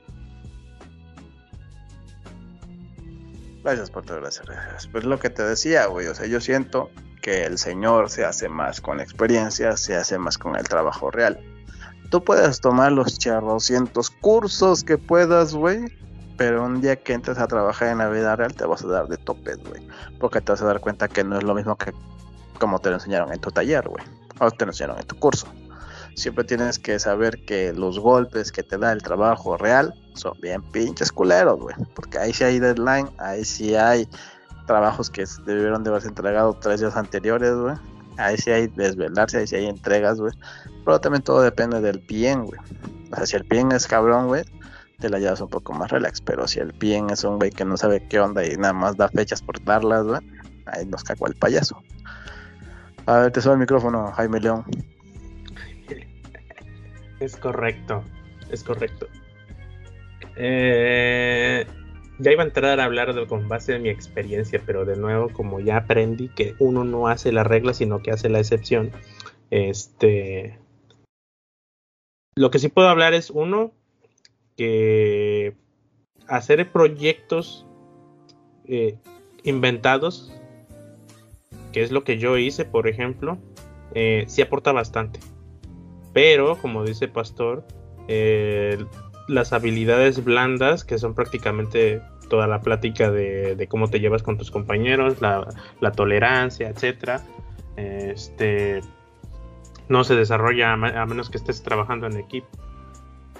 Gracias 3.66 3.90
por 3.90 4.06
todo, 4.06 4.22
gracias, 4.22 4.46
gracias. 4.46 4.88
Pues 4.90 5.06
lo 5.06 5.18
que 5.18 5.32
te 5.32 5.42
decía, 5.42 5.88
güey, 5.88 6.06
o 6.06 6.14
sea, 6.14 6.28
yo 6.28 6.40
siento 6.40 6.92
que 7.24 7.46
el 7.46 7.58
Señor 7.58 8.12
se 8.12 8.24
hace 8.24 8.48
más 8.48 8.80
con 8.80 8.98
la 8.98 9.04
experiencia, 9.04 9.76
se 9.76 9.96
hace 9.96 10.20
más 10.20 10.38
con 10.38 10.56
el 10.56 10.68
trabajo 10.68 11.10
real. 11.10 11.40
Tú 12.12 12.24
puedes 12.24 12.62
tomar 12.62 12.92
los 12.92 13.18
charrocientos 13.18 14.12
cursos 14.12 14.84
que 14.84 15.00
puedas, 15.00 15.56
güey, 15.56 15.86
pero 16.38 16.64
un 16.64 16.80
día 16.80 16.96
que 16.96 17.14
entres 17.14 17.40
a 17.40 17.48
trabajar 17.48 17.88
en 17.88 17.98
la 17.98 18.10
vida 18.10 18.36
real 18.36 18.54
te 18.54 18.68
vas 18.68 18.84
a 18.84 18.88
dar 18.88 19.08
de 19.08 19.18
topes, 19.18 19.58
güey, 19.68 19.82
porque 20.20 20.42
te 20.42 20.52
vas 20.52 20.62
a 20.62 20.66
dar 20.66 20.80
cuenta 20.80 21.08
que 21.08 21.24
no 21.24 21.36
es 21.36 21.44
lo 21.44 21.56
mismo 21.56 21.76
que 21.76 21.92
como 22.60 22.78
te 22.78 22.90
lo 22.90 22.98
enseñaron 22.98 23.34
en 23.34 23.42
tu 23.42 23.50
taller, 23.50 23.90
güey, 23.90 24.06
o 24.40 24.52
te 24.52 24.64
lo 24.64 24.74
enseñaron 24.74 25.00
en 25.00 25.08
tu 25.08 25.16
curso. 25.16 25.48
Siempre 26.16 26.44
tienes 26.46 26.80
que 26.80 26.98
saber 26.98 27.44
que 27.46 27.74
los 27.74 28.00
golpes 28.00 28.52
que 28.52 28.64
te 28.64 28.78
da 28.78 28.92
el 28.92 29.04
trabajo 29.04 29.58
real 29.58 29.94
son 30.14 30.40
bien 30.42 30.62
pinches 30.72 31.12
culeros, 31.12 31.60
güey, 31.60 31.76
porque 31.94 32.18
ahí 32.18 32.34
sí 32.34 32.44
hay 32.44 32.60
deadline, 32.60 33.10
ahí 33.18 33.44
sí 33.44 33.76
hay 33.76 34.08
trabajos 34.66 35.10
que 35.10 35.26
debieron 35.46 35.84
de 35.84 35.90
haberse 35.90 36.08
entregado 36.08 36.54
tres 36.54 36.80
días 36.80 36.96
anteriores, 36.96 37.54
güey. 37.56 37.76
Ahí 38.18 38.38
sí 38.38 38.50
hay 38.52 38.68
desvelarse, 38.68 39.40
ahí 39.40 39.48
sí 39.48 39.56
hay 39.58 39.68
entregas, 39.68 40.20
güey. 40.20 40.34
Pero 40.86 41.00
también 41.00 41.22
todo 41.22 41.42
depende 41.42 41.82
del 41.82 42.00
bien, 42.00 42.46
güey. 42.46 42.60
O 43.12 43.16
sea, 43.16 43.26
si 43.26 43.36
el 43.36 43.44
bien 43.44 43.72
es 43.72 43.88
cabrón, 43.88 44.28
güey, 44.28 44.44
te 45.00 45.10
la 45.10 45.20
llevas 45.20 45.42
un 45.42 45.50
poco 45.50 45.74
más 45.74 45.92
relax. 45.92 46.22
Pero 46.22 46.48
si 46.48 46.60
el 46.60 46.72
bien 46.72 47.10
es 47.10 47.24
un 47.24 47.38
güey 47.38 47.52
que 47.52 47.66
no 47.66 47.76
sabe 47.76 48.08
qué 48.08 48.20
onda 48.20 48.46
y 48.46 48.56
nada 48.56 48.74
más 48.74 48.96
da 48.96 49.10
fechas 49.10 49.42
por 49.42 49.64
darlas, 49.64 50.06
güey, 50.06 50.22
ahí 50.66 50.86
nos 50.86 51.04
cagó 51.04 51.28
el 51.28 51.36
payaso. 51.36 51.78
A 53.06 53.20
ver, 53.20 53.32
te 53.32 53.42
subo 53.42 53.54
el 53.54 53.60
micrófono, 53.60 54.12
Jaime 54.14 54.40
León. 54.40 54.64
Es 57.20 57.36
correcto, 57.38 58.04
es 58.50 58.64
correcto. 58.64 59.08
Eh, 60.38 61.66
ya 62.20 62.32
iba 62.32 62.44
a 62.44 62.46
entrar 62.46 62.80
a 62.80 62.86
hablar 62.86 63.14
de, 63.14 63.28
con 63.28 63.48
base 63.48 63.74
de 63.74 63.80
mi 63.80 63.90
experiencia, 63.90 64.62
pero 64.66 64.86
de 64.86 64.98
nuevo, 64.98 65.30
como 65.30 65.60
ya 65.60 65.78
aprendí 65.78 66.30
que 66.30 66.56
uno 66.60 66.84
no 66.84 67.08
hace 67.08 67.32
la 67.32 67.44
regla, 67.44 67.74
sino 67.74 68.02
que 68.02 68.12
hace 68.12 68.30
la 68.30 68.40
excepción, 68.40 68.92
este, 69.50 70.58
lo 72.36 72.52
que 72.52 72.60
sí 72.60 72.68
puedo 72.68 72.90
hablar 72.90 73.14
es 73.14 73.30
uno, 73.30 73.72
que 74.58 75.56
hacer 76.28 76.70
proyectos 76.72 77.66
eh, 78.68 78.98
inventados, 79.44 80.34
que 81.72 81.84
es 81.84 81.92
lo 81.92 82.04
que 82.04 82.18
yo 82.18 82.38
hice, 82.38 82.66
por 82.66 82.88
ejemplo, 82.88 83.38
eh, 83.94 84.26
sí 84.28 84.42
aporta 84.42 84.72
bastante. 84.72 85.20
Pero, 86.16 86.58
como 86.60 86.86
dice 86.86 87.10
Pastor, 87.10 87.66
eh, 88.08 88.78
las 89.28 89.52
habilidades 89.52 90.24
blandas, 90.24 90.86
que 90.86 90.98
son 90.98 91.14
prácticamente 91.14 92.02
toda 92.30 92.48
la 92.48 92.62
plática 92.62 93.12
de, 93.12 93.68
cómo 93.70 93.90
te 93.90 94.00
llevas 94.00 94.24
con 94.24 94.38
tus 94.38 94.50
compañeros, 94.50 95.20
la, 95.20 95.92
tolerancia, 95.92 96.70
etcétera. 96.70 97.22
Este 97.76 98.80
no 99.90 100.06
se 100.06 100.16
desarrolla 100.16 100.72
a, 100.72 101.06
menos 101.06 101.30
que 101.30 101.36
estés 101.38 101.62
trabajando 101.64 102.08
en 102.08 102.16
equipo. 102.16 102.48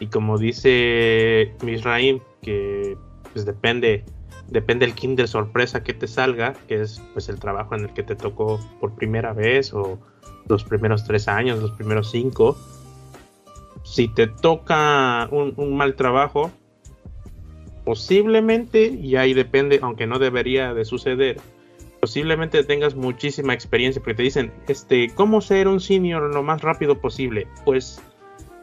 Y 0.02 0.08
como 0.08 0.38
dice 0.38 1.54
Misraim, 1.64 2.20
que 2.42 2.98
pues 3.32 3.46
depende, 3.46 4.04
depende 4.48 4.86
el 4.86 4.94
kinder 4.94 5.28
sorpresa 5.28 5.84
que 5.84 5.94
te 5.94 6.08
salga, 6.08 6.54
que 6.68 6.82
es 6.82 7.02
pues 7.14 7.30
el 7.30 7.40
trabajo 7.40 7.76
en 7.76 7.86
el 7.86 7.94
que 7.94 8.04
te 8.04 8.16
tocó 8.16 8.60
por 8.80 8.96
primera 8.96 9.34
vez, 9.34 9.74
o 9.74 10.00
los 10.48 10.64
primeros 10.64 11.06
tres 11.06 11.28
años, 11.28 11.60
los 11.60 11.72
primeros 11.72 12.12
cinco 12.12 12.56
si 13.86 14.08
te 14.08 14.28
toca 14.28 15.30
un, 15.32 15.78
mal 15.78 15.96
trabajo, 15.96 16.52
posiblemente, 17.86 18.88
y 18.88 19.16
ahí 19.16 19.34
depende, 19.34 19.80
aunque 19.82 20.08
no 20.08 20.18
debería 20.18 20.74
de 20.74 20.86
suceder, 20.86 21.40
posiblemente 22.02 22.64
tengas 22.64 22.96
muchísima 22.96 23.54
experiencia, 23.54 24.02
porque 24.02 24.16
te 24.16 24.24
dicen, 24.24 24.52
este, 24.68 25.12
¿cómo 25.14 25.40
ser 25.40 25.68
un 25.68 25.80
senior 25.80 26.34
lo 26.34 26.42
más 26.42 26.62
rápido 26.62 27.00
posible? 27.00 27.48
Pues 27.64 28.02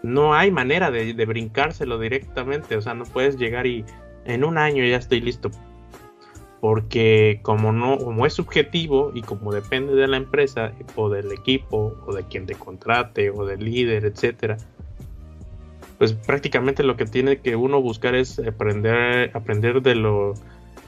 no 0.02 0.34
hay 0.34 0.50
manera 0.50 0.90
de, 0.90 1.14
de 1.14 1.24
brincárselo 1.24 2.00
directamente, 2.00 2.76
o 2.76 2.82
sea, 2.82 2.94
no 2.94 3.04
puedes 3.04 3.36
llegar 3.36 3.68
y 3.68 3.84
en 4.24 4.44
un 4.44 4.58
año 4.58 4.84
ya 4.84 4.96
estoy 4.96 5.20
listo. 5.20 5.50
Porque 6.60 7.40
como 7.42 7.72
no, 7.72 7.98
como 7.98 8.24
es 8.24 8.34
subjetivo 8.34 9.10
y 9.14 9.22
como 9.22 9.52
depende 9.52 9.94
de 9.94 10.06
la 10.06 10.16
empresa 10.16 10.72
o 10.94 11.08
del 11.08 11.32
equipo 11.32 11.96
o 12.06 12.14
de 12.14 12.22
quien 12.24 12.46
te 12.46 12.54
contrate 12.54 13.30
o 13.30 13.44
del 13.44 13.64
líder, 13.64 14.04
etcétera, 14.04 14.58
pues 15.98 16.12
prácticamente 16.12 16.82
lo 16.82 16.96
que 16.96 17.04
tiene 17.04 17.38
que 17.38 17.56
uno 17.56 17.82
buscar 17.82 18.14
es 18.14 18.38
aprender, 18.38 19.30
aprender 19.34 19.82
de 19.82 19.96
lo, 19.96 20.34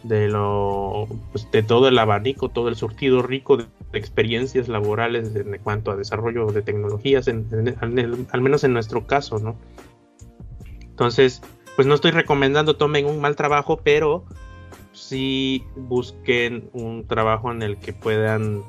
de 0.05 0.29
lo, 0.29 1.09
pues, 1.33 1.51
de 1.51 1.63
todo 1.63 1.89
el 1.89 1.99
abanico, 1.99 2.51
todo 2.51 2.69
el 2.69 2.77
surtido 2.77 3.23
rico 3.23 3.57
de, 3.57 3.67
experiencias 3.93 4.67
laborales 4.67 5.37
en 5.37 5.57
cuanto 5.63 5.93
a 5.93 5.97
desarrollo 5.97 6.47
de 6.47 6.63
tecnologías, 6.63 7.29
al 7.29 8.41
menos 8.41 8.65
en 8.65 8.73
nuestro 8.73 9.07
caso, 9.07 9.39
¿no? 9.39 9.57
Entonces, 10.81 11.43
pues 11.77 11.87
no 11.87 11.95
estoy 11.95 12.11
recomendando 12.11 12.77
tomen 12.77 13.07
un 13.07 13.21
mal 13.21 13.37
trabajo, 13.37 13.81
pero 13.83 14.25
sí 14.93 15.65
busquen 15.77 16.71
un 16.73 17.07
trabajo 17.07 17.51
en 17.51 17.63
el 17.63 17.79
que 17.79 17.93
puedan 17.93 18.63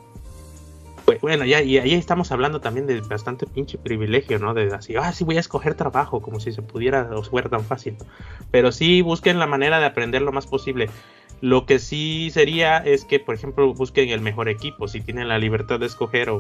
pues, 1.06 1.22
bueno, 1.22 1.46
ya, 1.46 1.62
y 1.62 1.78
ahí 1.78 1.94
estamos 1.94 2.32
hablando 2.32 2.62
también 2.62 2.88
de 2.88 3.00
bastante 3.02 3.46
pinche 3.46 3.78
privilegio, 3.78 4.39
¿no? 4.39 4.56
De 4.56 4.74
así, 4.74 4.96
ah, 4.96 5.12
sí 5.13 5.24
voy 5.24 5.38
a 5.38 5.39
escoger 5.39 5.76
trabajo, 5.76 6.20
como 6.20 6.39
si 6.39 6.52
se 6.52 6.63
pudiera 6.63 7.12
o 7.15 7.22
fuera 7.22 7.48
tan 7.48 7.63
fácil. 7.63 7.96
Pero 8.50 8.72
sí 8.72 9.04
busquen 9.04 9.38
la 9.38 9.46
manera 9.46 9.80
de 9.80 9.86
aprender 9.86 10.24
lo 10.24 10.32
más 10.32 10.48
posible. 10.48 10.89
Lo 11.41 11.68
que 11.68 11.78
sí 11.78 12.32
sería 12.32 12.78
es 12.80 13.06
que, 13.06 13.20
por 13.20 13.36
ejemplo, 13.36 13.72
busquen 13.76 14.10
el 14.10 14.22
mejor 14.22 14.50
equipo. 14.50 14.88
Si 14.88 15.00
tienen 15.00 15.28
la 15.28 15.38
libertad 15.38 15.80
de 15.80 15.86
escoger 15.86 16.32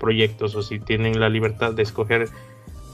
proyectos 0.00 0.56
o 0.56 0.62
si 0.62 0.80
tienen 0.80 1.20
la 1.20 1.28
libertad 1.28 1.72
de 1.72 1.84
escoger 1.84 2.28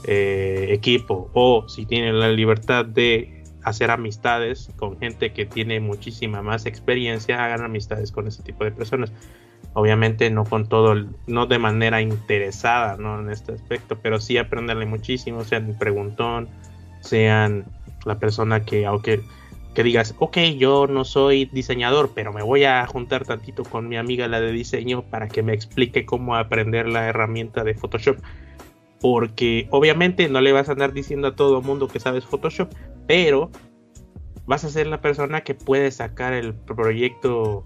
eh, 0.07 0.67
equipo 0.69 1.29
o 1.33 1.67
si 1.67 1.85
tienen 1.85 2.19
la 2.19 2.29
libertad 2.29 2.85
de 2.85 3.43
hacer 3.63 3.91
amistades 3.91 4.69
con 4.75 4.99
gente 4.99 5.33
que 5.33 5.45
tiene 5.45 5.79
muchísima 5.79 6.41
más 6.41 6.65
experiencia, 6.65 7.43
hagan 7.43 7.63
amistades 7.63 8.11
con 8.11 8.27
ese 8.27 8.43
tipo 8.43 8.63
de 8.63 8.71
personas 8.71 9.11
obviamente 9.75 10.29
no 10.29 10.45
con 10.45 10.67
todo, 10.67 10.95
no 11.27 11.45
de 11.47 11.59
manera 11.59 12.01
interesada, 12.01 12.95
¿no? 12.97 13.19
En 13.19 13.29
este 13.29 13.51
aspecto, 13.51 13.97
pero 14.01 14.19
sí 14.19 14.37
aprenderle 14.37 14.85
muchísimo, 14.85 15.43
sean 15.43 15.75
preguntón, 15.77 16.47
sean 17.01 17.65
la 18.05 18.17
persona 18.17 18.63
que, 18.63 18.85
aunque 18.85 19.21
que 19.73 19.83
digas, 19.83 20.15
ok, 20.19 20.37
yo 20.57 20.87
no 20.87 21.03
soy 21.03 21.45
diseñador, 21.51 22.11
pero 22.15 22.31
me 22.31 22.41
voy 22.41 22.63
a 22.63 22.87
juntar 22.87 23.25
tantito 23.25 23.63
con 23.63 23.89
mi 23.89 23.97
amiga 23.97 24.29
la 24.29 24.39
de 24.39 24.53
diseño 24.53 25.03
para 25.03 25.27
que 25.27 25.43
me 25.43 25.53
explique 25.53 26.05
cómo 26.05 26.37
aprender 26.37 26.87
la 26.87 27.07
herramienta 27.07 27.65
de 27.65 27.73
Photoshop. 27.73 28.17
Porque 29.05 29.67
obviamente 29.69 30.27
no 30.29 30.41
le 30.41 30.51
vas 30.51 30.67
a 30.67 30.71
andar 30.71 30.91
diciendo 30.91 31.27
a 31.27 31.35
todo 31.35 31.61
mundo 31.61 31.87
que 31.87 31.99
sabes 31.99 32.25
Photoshop, 32.25 32.73
pero 33.05 33.51
vas 34.47 34.63
a 34.63 34.69
ser 34.69 34.87
la 34.87 34.99
persona 34.99 35.41
que 35.41 35.53
puede 35.53 35.91
sacar 35.91 36.33
el 36.33 36.55
proyecto 36.55 37.63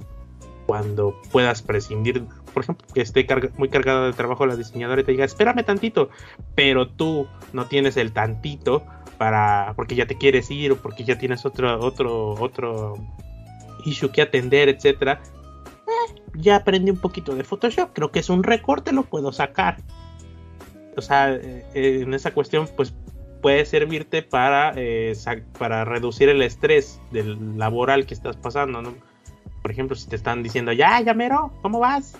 cuando 0.65 1.15
puedas 1.31 1.61
prescindir, 1.61 2.25
por 2.53 2.63
ejemplo, 2.63 2.85
que 2.93 2.99
esté 2.99 3.25
muy 3.55 3.69
cargada 3.69 4.07
de 4.07 4.11
trabajo 4.11 4.45
la 4.45 4.57
diseñadora 4.57 4.99
y 4.99 5.05
te 5.05 5.13
diga, 5.13 5.23
espérame 5.23 5.63
tantito, 5.63 6.09
pero 6.55 6.89
tú 6.89 7.25
no 7.53 7.67
tienes 7.67 7.95
el 7.95 8.11
tantito 8.11 8.83
para, 9.17 9.71
porque 9.77 9.95
ya 9.95 10.07
te 10.07 10.17
quieres 10.17 10.51
ir 10.51 10.73
o 10.73 10.75
porque 10.75 11.05
ya 11.05 11.17
tienes 11.17 11.45
otro, 11.45 11.79
otro, 11.79 12.33
otro 12.33 12.95
issue 13.85 14.11
que 14.11 14.23
atender, 14.23 14.67
etcétera. 14.67 15.21
Eh, 15.87 16.21
ya 16.35 16.57
aprendí 16.57 16.91
un 16.91 16.99
poquito 16.99 17.33
de 17.33 17.45
Photoshop, 17.45 17.91
creo 17.93 18.11
que 18.11 18.19
es 18.19 18.29
un 18.29 18.43
recorte, 18.43 18.91
lo 18.91 19.03
puedo 19.03 19.31
sacar. 19.31 19.77
O 20.99 21.01
sea, 21.01 21.33
eh, 21.33 21.65
en 21.73 22.13
esa 22.13 22.31
cuestión, 22.31 22.69
pues 22.75 22.93
puede 23.41 23.65
servirte 23.65 24.21
para, 24.21 24.73
eh, 24.75 25.13
para 25.57 25.85
reducir 25.85 26.29
el 26.29 26.41
estrés 26.41 27.01
del 27.11 27.57
laboral 27.57 28.05
que 28.05 28.13
estás 28.13 28.35
pasando, 28.35 28.81
¿no? 28.81 28.93
Por 29.61 29.71
ejemplo, 29.71 29.95
si 29.95 30.07
te 30.07 30.15
están 30.15 30.43
diciendo, 30.43 30.71
ya, 30.71 31.01
ya 31.01 31.13
mero, 31.13 31.51
¿cómo 31.61 31.79
vas? 31.79 32.15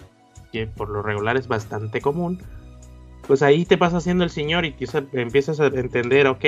Que 0.52 0.68
por 0.68 0.90
lo 0.90 1.02
regular 1.02 1.38
es 1.38 1.48
bastante 1.48 2.02
común. 2.02 2.42
Pues 3.28 3.42
ahí 3.44 3.66
te 3.66 3.76
vas 3.76 3.94
haciendo 3.94 4.24
el 4.24 4.30
señor 4.30 4.66
y 4.66 4.76
empiezas 5.14 5.60
a 5.60 5.68
entender, 5.68 6.28
ok, 6.28 6.44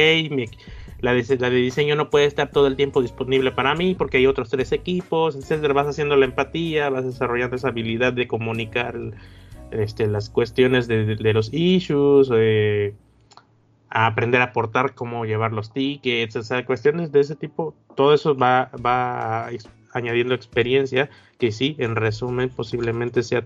la, 1.01 1.13
de, 1.13 1.37
la 1.37 1.49
de 1.49 1.57
diseño 1.57 1.95
no 1.95 2.09
puede 2.09 2.25
estar 2.25 2.49
todo 2.49 2.67
el 2.67 2.75
tiempo 2.75 3.01
disponible 3.01 3.51
para 3.51 3.75
mí 3.75 3.93
porque 3.93 4.17
hay 4.17 4.25
otros 4.25 4.49
tres 4.49 4.71
equipos, 4.71 5.35
etcétera. 5.35 5.73
Vas 5.73 5.87
haciendo 5.87 6.15
la 6.15 6.25
empatía, 6.25 6.89
vas 6.89 7.05
desarrollando 7.05 7.55
esa 7.55 7.67
habilidad 7.67 8.13
de 8.13 8.27
comunicar 8.27 8.95
este, 9.71 10.07
las 10.07 10.29
cuestiones 10.29 10.87
de, 10.87 11.15
los 11.33 11.53
issues, 11.53 12.29
eh, 12.33 12.93
aprender 13.89 14.41
a 14.41 14.45
aportar 14.45 14.93
cómo 14.93 15.25
llevar 15.25 15.53
los 15.53 15.73
tickets, 15.73 16.35
o 16.35 16.65
cuestiones 16.65 17.11
de 17.11 17.21
ese 17.21 17.35
tipo. 17.35 17.75
Todo 17.95 18.13
eso 18.13 18.35
va, 18.35 18.71
va 18.85 19.49
añadiendo 19.93 20.33
experiencia 20.33 21.09
que 21.37 21.51
sí, 21.51 21.75
en 21.79 21.95
resumen, 21.95 22.49
posiblemente 22.49 23.23
sea 23.23 23.45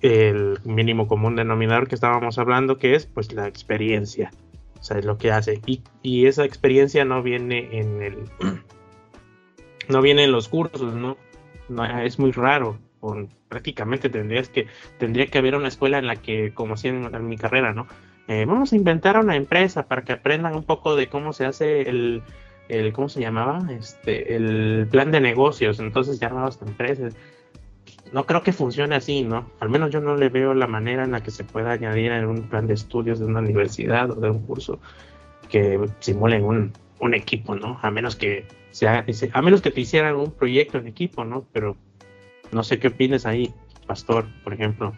el 0.00 0.58
mínimo 0.64 1.08
común 1.08 1.36
denominador 1.36 1.88
que 1.88 1.94
estábamos 1.94 2.38
hablando, 2.38 2.78
que 2.78 2.94
es 2.94 3.06
pues 3.06 3.32
la 3.32 3.46
experiencia. 3.46 4.30
O 4.80 4.82
sea, 4.82 4.98
es 4.98 5.04
lo 5.04 5.18
que 5.18 5.32
hace. 5.32 5.60
Y, 6.02 6.26
esa 6.26 6.44
experiencia 6.44 7.04
no 7.04 7.22
viene 7.22 7.68
en 7.78 8.02
el. 8.02 8.16
no 9.88 10.00
viene 10.00 10.24
en 10.24 10.32
los 10.32 10.48
cursos, 10.48 10.94
no 10.94 11.16
es 12.02 12.18
muy 12.18 12.32
raro. 12.32 12.78
Prácticamente 13.48 14.08
tendrías 14.08 14.48
que, 14.48 14.66
tendría 14.98 15.26
que 15.26 15.38
haber 15.38 15.54
una 15.54 15.68
escuela 15.68 15.98
en 15.98 16.06
la 16.06 16.16
que, 16.16 16.52
como 16.54 16.74
así 16.74 16.88
en, 16.88 17.28
mi 17.28 17.36
carrera, 17.36 17.72
¿no? 17.72 17.86
Eh, 18.28 18.44
vamos 18.46 18.72
a 18.72 18.76
inventar 18.76 19.18
una 19.18 19.36
empresa 19.36 19.88
para 19.88 20.02
que 20.02 20.12
aprendan 20.12 20.54
un 20.54 20.64
poco 20.64 20.96
de 20.96 21.08
cómo 21.08 21.32
se 21.32 21.46
hace 21.46 21.82
el, 21.82 22.22
el 22.68 22.92
¿cómo 22.92 23.08
se 23.08 23.20
llamaba? 23.20 23.66
Este, 23.70 24.36
el 24.36 24.86
plan 24.90 25.10
de 25.10 25.20
negocios. 25.20 25.80
Entonces 25.80 26.20
ya 26.20 26.30
esta 26.48 26.66
empresas 26.66 27.16
no 28.12 28.24
creo 28.24 28.42
que 28.42 28.52
funcione 28.52 28.94
así, 28.94 29.22
¿no? 29.22 29.50
Al 29.60 29.68
menos 29.68 29.90
yo 29.90 30.00
no 30.00 30.16
le 30.16 30.28
veo 30.28 30.54
la 30.54 30.66
manera 30.66 31.04
en 31.04 31.12
la 31.12 31.22
que 31.22 31.30
se 31.30 31.44
pueda 31.44 31.72
añadir 31.72 32.12
en 32.12 32.26
un 32.26 32.48
plan 32.48 32.66
de 32.66 32.74
estudios 32.74 33.18
de 33.18 33.26
una 33.26 33.40
universidad 33.40 34.10
o 34.10 34.14
de 34.14 34.30
un 34.30 34.40
curso 34.46 34.80
que 35.48 35.80
simulen 36.00 36.44
un, 36.44 36.72
un 37.00 37.14
equipo, 37.14 37.54
¿no? 37.54 37.78
A 37.82 37.90
menos 37.90 38.16
que 38.16 38.46
sea, 38.70 39.04
a 39.32 39.42
menos 39.42 39.62
que 39.62 39.70
te 39.70 39.80
hicieran 39.80 40.16
un 40.16 40.32
proyecto 40.32 40.78
en 40.78 40.86
equipo, 40.86 41.24
¿no? 41.24 41.46
Pero 41.52 41.76
no 42.52 42.62
sé 42.62 42.78
qué 42.78 42.88
opinas 42.88 43.26
ahí, 43.26 43.52
Pastor, 43.86 44.26
por 44.42 44.52
ejemplo. 44.54 44.92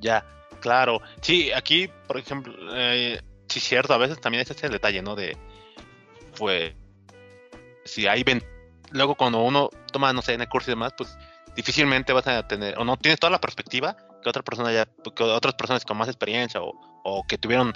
Ya, 0.00 0.24
claro. 0.60 1.00
Sí, 1.20 1.50
aquí, 1.52 1.88
por 2.06 2.18
ejemplo, 2.18 2.54
eh, 2.74 3.20
sí 3.48 3.60
cierto, 3.60 3.94
a 3.94 3.98
veces 3.98 4.20
también 4.20 4.42
es 4.42 4.50
ese 4.50 4.68
detalle, 4.68 5.02
¿no? 5.02 5.14
De, 5.14 5.36
pues, 6.36 6.74
si 7.84 8.06
hay 8.06 8.24
luego 8.90 9.14
cuando 9.14 9.42
uno 9.42 9.70
toma, 9.92 10.12
no 10.12 10.22
sé, 10.22 10.34
en 10.34 10.42
el 10.42 10.48
curso 10.48 10.70
y 10.70 10.74
demás, 10.74 10.92
pues 10.96 11.16
difícilmente 11.56 12.12
vas 12.12 12.26
a 12.26 12.46
tener, 12.46 12.78
o 12.78 12.84
no 12.84 12.96
tienes 12.96 13.18
toda 13.18 13.30
la 13.30 13.40
perspectiva 13.40 13.96
que 14.22 14.28
otra 14.28 14.42
persona 14.42 14.72
ya, 14.72 14.86
que 14.86 15.22
otras 15.22 15.54
personas 15.54 15.84
con 15.84 15.96
más 15.96 16.08
experiencia 16.08 16.60
o, 16.60 16.72
o 17.04 17.24
que 17.26 17.38
tuvieron, 17.38 17.72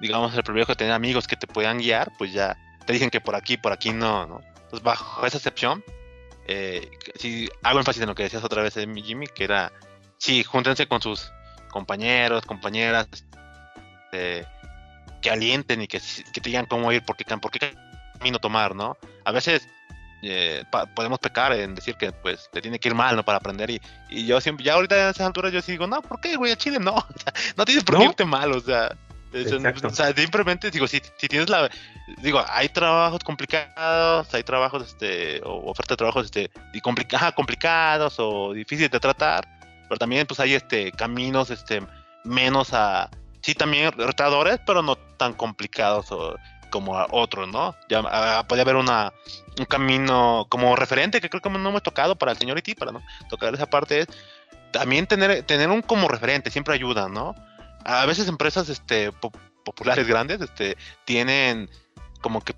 digamos, 0.00 0.34
el 0.36 0.42
privilegio 0.42 0.74
de 0.74 0.78
tener 0.78 0.92
amigos 0.92 1.26
que 1.26 1.36
te 1.36 1.46
puedan 1.46 1.78
guiar, 1.78 2.12
pues 2.18 2.32
ya 2.32 2.56
te 2.86 2.92
dicen 2.92 3.10
que 3.10 3.20
por 3.20 3.34
aquí, 3.34 3.56
por 3.56 3.72
aquí 3.72 3.92
no, 3.92 4.26
¿no? 4.26 4.40
Entonces, 4.74 4.82
bajo 4.82 5.24
esa 5.24 5.36
excepción, 5.36 5.84
eh, 6.48 6.90
si 7.14 7.48
hago 7.62 7.78
énfasis 7.78 8.02
en 8.02 8.08
lo 8.08 8.14
que 8.14 8.24
decías 8.24 8.42
otra 8.42 8.62
vez, 8.62 8.76
eh, 8.76 8.86
Jimmy, 8.96 9.28
que 9.28 9.44
era, 9.44 9.72
sí, 10.18 10.42
júntense 10.42 10.88
con 10.88 11.00
sus 11.00 11.30
compañeros, 11.70 12.44
compañeras, 12.44 13.06
eh, 14.12 14.44
que 15.22 15.30
alienten 15.30 15.82
y 15.82 15.86
que, 15.86 16.00
que, 16.32 16.40
te 16.40 16.50
digan 16.50 16.66
cómo 16.66 16.90
ir, 16.90 17.04
por 17.04 17.16
qué, 17.16 17.24
por 17.36 17.52
qué 17.52 17.76
camino 18.18 18.40
tomar, 18.40 18.74
¿no? 18.74 18.96
A 19.24 19.30
veces 19.30 19.68
eh, 20.22 20.64
podemos 20.96 21.20
pecar 21.20 21.52
en 21.52 21.76
decir 21.76 21.94
que 21.94 22.10
pues 22.10 22.48
te 22.52 22.60
tiene 22.60 22.80
que 22.80 22.88
ir 22.88 22.96
mal, 22.96 23.14
¿no? 23.14 23.24
Para 23.24 23.38
aprender 23.38 23.70
y, 23.70 23.80
y 24.10 24.26
yo 24.26 24.40
siempre, 24.40 24.64
ya 24.64 24.74
ahorita 24.74 24.96
en 24.96 25.10
esas 25.10 25.26
alturas 25.28 25.52
yo 25.52 25.60
digo, 25.60 25.86
no, 25.86 26.02
¿por 26.02 26.20
qué, 26.20 26.34
güey? 26.34 26.50
A 26.50 26.56
Chile 26.56 26.80
no, 26.80 26.96
no 27.56 27.64
tienes 27.64 27.84
por 27.84 27.98
qué 27.98 28.04
irte 28.06 28.24
mal, 28.24 28.50
o 28.50 28.60
sea, 28.60 28.96
o 29.84 29.90
sea, 29.90 30.14
simplemente 30.14 30.70
digo, 30.70 30.86
si, 30.86 31.00
si 31.16 31.28
tienes 31.28 31.48
la, 31.48 31.70
digo, 32.22 32.44
hay 32.48 32.68
trabajos 32.68 33.22
complicados, 33.24 34.32
hay 34.32 34.42
trabajos, 34.42 34.88
este, 34.88 35.40
o 35.44 35.70
oferta 35.70 35.94
de 35.94 35.96
trabajos, 35.96 36.26
este, 36.26 36.50
y 36.72 36.80
complicados 36.80 38.16
o 38.18 38.52
difíciles 38.52 38.90
de 38.90 39.00
tratar, 39.00 39.46
pero 39.88 39.98
también 39.98 40.26
pues 40.26 40.40
hay, 40.40 40.54
este, 40.54 40.92
caminos, 40.92 41.50
este, 41.50 41.82
menos 42.24 42.72
a, 42.72 43.10
sí 43.40 43.54
también 43.54 43.92
retadores, 43.92 44.60
pero 44.66 44.82
no 44.82 44.96
tan 44.96 45.34
complicados 45.34 46.10
o 46.12 46.36
como 46.70 46.98
a 46.98 47.06
otros, 47.10 47.48
¿no? 47.48 47.76
Ya 47.88 48.00
uh, 48.00 48.46
puede 48.48 48.62
haber 48.62 48.74
una, 48.74 49.12
un 49.58 49.64
camino 49.64 50.46
como 50.48 50.74
referente 50.74 51.20
que 51.20 51.30
creo 51.30 51.40
que 51.40 51.50
no 51.50 51.68
hemos 51.68 51.82
tocado 51.82 52.16
para 52.16 52.32
el 52.32 52.38
señor 52.38 52.58
IT, 52.58 52.76
para 52.76 52.90
no 52.90 53.02
tocar 53.28 53.54
esa 53.54 53.66
parte, 53.66 54.00
es 54.00 54.08
también 54.72 55.06
tener, 55.06 55.44
tener 55.44 55.68
un 55.70 55.82
como 55.82 56.08
referente, 56.08 56.50
siempre 56.50 56.74
ayuda, 56.74 57.08
¿no? 57.08 57.36
A 57.84 58.06
veces 58.06 58.28
empresas 58.28 58.68
este, 58.68 59.10
populares 59.64 60.06
grandes 60.06 60.40
este, 60.40 60.76
tienen 61.04 61.68
como 62.20 62.40
que 62.40 62.54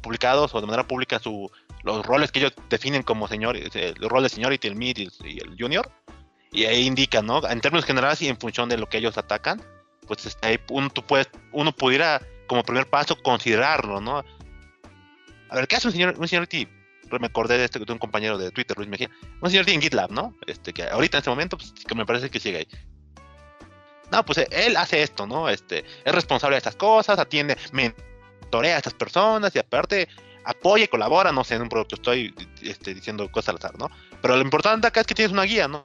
publicados 0.00 0.54
o 0.54 0.60
de 0.60 0.66
manera 0.66 0.86
pública 0.86 1.18
su, 1.18 1.50
los 1.82 2.04
roles 2.04 2.32
que 2.32 2.40
ellos 2.40 2.52
definen 2.68 3.02
como 3.02 3.28
señor, 3.28 3.56
el 3.56 3.94
rol 4.08 4.22
de 4.22 4.28
seniority, 4.28 4.68
el 4.68 4.76
mid 4.76 4.96
y 4.98 5.38
el, 5.38 5.56
junior, 5.58 5.90
y 6.50 6.64
ahí 6.64 6.86
indican, 6.86 7.26
¿no? 7.26 7.46
En 7.48 7.60
términos 7.60 7.84
generales 7.84 8.20
y 8.22 8.28
en 8.28 8.38
función 8.38 8.68
de 8.68 8.76
lo 8.76 8.88
que 8.88 8.98
ellos 8.98 9.18
atacan, 9.18 9.62
pues 10.06 10.26
este, 10.26 10.60
uno, 10.70 10.90
tú 10.90 11.02
puedes, 11.02 11.28
uno 11.52 11.72
pudiera 11.72 12.20
como 12.46 12.62
primer 12.62 12.88
paso 12.88 13.20
considerarlo, 13.22 14.00
¿no? 14.00 14.24
A 15.48 15.54
ver, 15.54 15.68
¿qué 15.68 15.76
hace 15.76 15.88
un 15.88 15.92
señor, 15.92 16.14
un 16.18 16.28
señor 16.28 16.46
T? 16.46 16.68
Me 17.20 17.26
acordé 17.26 17.56
de, 17.56 17.64
este, 17.64 17.78
de 17.78 17.92
un 17.92 17.98
compañero 17.98 18.36
de 18.36 18.50
Twitter, 18.50 18.76
Luis 18.76 18.88
Mejía. 18.88 19.08
Un 19.40 19.48
señor 19.48 19.64
T 19.64 19.72
en 19.72 19.80
GitLab, 19.80 20.10
¿no? 20.10 20.34
Este, 20.46 20.72
que 20.72 20.82
ahorita 20.84 21.18
en 21.18 21.20
este 21.20 21.30
momento, 21.30 21.56
pues, 21.56 21.72
que 21.72 21.94
me 21.94 22.04
parece 22.04 22.30
que 22.30 22.40
sigue 22.40 22.58
ahí. 22.58 22.68
No, 24.10 24.24
pues 24.24 24.46
él 24.50 24.76
hace 24.76 25.02
esto, 25.02 25.26
¿no? 25.26 25.48
Este, 25.48 25.84
es 26.04 26.14
responsable 26.14 26.54
de 26.54 26.58
estas 26.58 26.76
cosas, 26.76 27.18
atiende, 27.18 27.56
mentorea 27.72 28.76
a 28.76 28.78
estas 28.78 28.94
personas 28.94 29.54
y 29.54 29.58
aparte 29.58 30.08
apoya 30.44 30.84
y 30.84 30.88
colabora, 30.88 31.32
no 31.32 31.42
sé, 31.42 31.56
en 31.56 31.62
un 31.62 31.68
producto 31.68 31.96
estoy 31.96 32.34
este, 32.62 32.94
diciendo 32.94 33.30
cosas 33.30 33.50
al 33.50 33.56
azar, 33.56 33.78
¿no? 33.78 33.90
Pero 34.22 34.36
lo 34.36 34.42
importante 34.42 34.86
acá 34.86 35.00
es 35.00 35.06
que 35.06 35.14
tienes 35.14 35.32
una 35.32 35.42
guía, 35.42 35.66
¿no? 35.66 35.84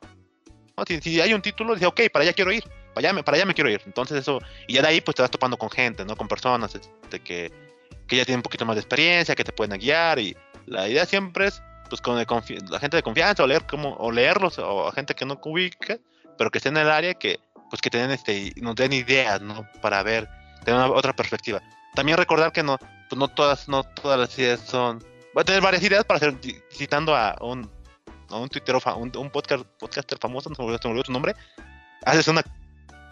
Si, 0.88 1.20
hay 1.20 1.34
un 1.34 1.42
título, 1.42 1.74
dice, 1.74 1.86
ok, 1.86 2.02
para 2.12 2.24
allá 2.24 2.34
quiero 2.34 2.52
ir 2.52 2.64
para 2.94 3.10
allá, 3.10 3.24
para 3.24 3.38
allá 3.38 3.46
me 3.46 3.54
quiero 3.54 3.70
ir. 3.70 3.82
Entonces 3.86 4.18
eso, 4.18 4.40
y 4.68 4.74
ya 4.74 4.82
de 4.82 4.90
ahí 4.90 5.02
pues 5.02 5.16
te 5.16 5.22
vas 5.22 5.32
topando 5.32 5.58
con 5.58 5.70
gente, 5.70 6.06
¿no? 6.06 6.16
Con 6.16 6.28
personas 6.28 6.76
este, 6.76 7.20
que, 7.20 7.52
que 8.08 8.16
ya 8.16 8.26
tienen 8.26 8.40
un 8.40 8.44
poquito 8.44 8.66
más 8.66 8.76
de 8.76 8.82
experiencia, 8.82 9.36
que 9.36 9.44
te 9.44 9.52
pueden 9.52 9.80
guiar 9.80 10.20
y 10.20 10.36
la 10.66 10.88
idea 10.88 11.06
siempre 11.06 11.48
es 11.48 11.62
pues 11.90 12.00
con 12.02 12.16
la 12.16 12.80
gente 12.80 12.98
de 12.98 13.04
confianza 13.04 13.44
o 13.44 13.48
leer 13.48 13.66
como, 13.66 13.96
o 13.96 14.12
leerlos 14.12 14.58
o 14.60 14.90
gente 14.94 15.14
que 15.14 15.26
no 15.26 15.40
ubica, 15.44 15.98
pero 16.38 16.50
que 16.50 16.60
esté 16.60 16.70
en 16.70 16.78
el 16.78 16.90
área 16.90 17.14
que 17.14 17.40
pues 17.72 17.82
que 17.82 17.90
tengan 17.90 18.12
este, 18.12 18.54
nos 18.58 18.76
den 18.76 18.94
ideas, 18.94 19.42
¿no? 19.42 19.68
Para 19.82 20.04
ver, 20.04 20.30
tener 20.64 20.80
una, 20.80 20.92
otra 20.92 21.14
perspectiva. 21.14 21.62
También 21.96 22.18
recordar 22.18 22.52
que 22.52 22.62
no, 22.62 22.78
pues 23.10 23.18
no 23.18 23.28
todas, 23.30 23.68
no 23.68 23.84
todas 23.84 24.20
las 24.20 24.38
ideas 24.38 24.60
son. 24.60 25.00
Voy 25.34 25.42
a 25.42 25.46
tener 25.46 25.62
varias 25.62 25.82
ideas 25.82 26.04
para 26.04 26.18
hacer, 26.18 26.36
citando 26.72 27.16
a 27.16 27.36
un, 27.42 27.72
a 28.30 28.38
un 28.38 28.50
Twitter, 28.50 28.76
un, 28.76 29.12
un 29.18 29.30
podcast, 29.32 29.64
podcaster 29.80 30.18
famoso, 30.20 30.50
no 30.50 30.56
se 30.56 30.62
me 30.62 30.68
olvidó 30.68 31.04
su 31.06 31.12
nombre. 31.12 31.34
Haces 32.06 32.28
una 32.28 32.44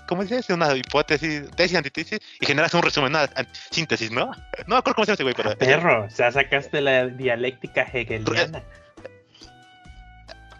¿cómo 0.09 0.23
dices? 0.23 0.49
Una 0.49 0.75
hipótesis, 0.75 1.49
tesis, 1.51 1.77
antitesis, 1.77 2.19
y 2.41 2.45
generas 2.45 2.73
un 2.73 2.81
resumen, 2.81 3.11
una 3.11 3.29
síntesis, 3.69 4.11
¿no? 4.11 4.25
No 4.67 4.75
me 4.75 4.77
acuerdo 4.77 4.95
cómo 4.95 5.05
se 5.05 5.11
llama 5.11 5.13
ese 5.13 5.23
güey, 5.23 5.35
pero... 5.35 5.55
Perro, 5.57 6.05
o 6.05 6.09
sea, 6.09 6.31
sacaste 6.31 6.81
la 6.81 7.07
dialéctica 7.07 7.83
hegeliana. 7.83 8.63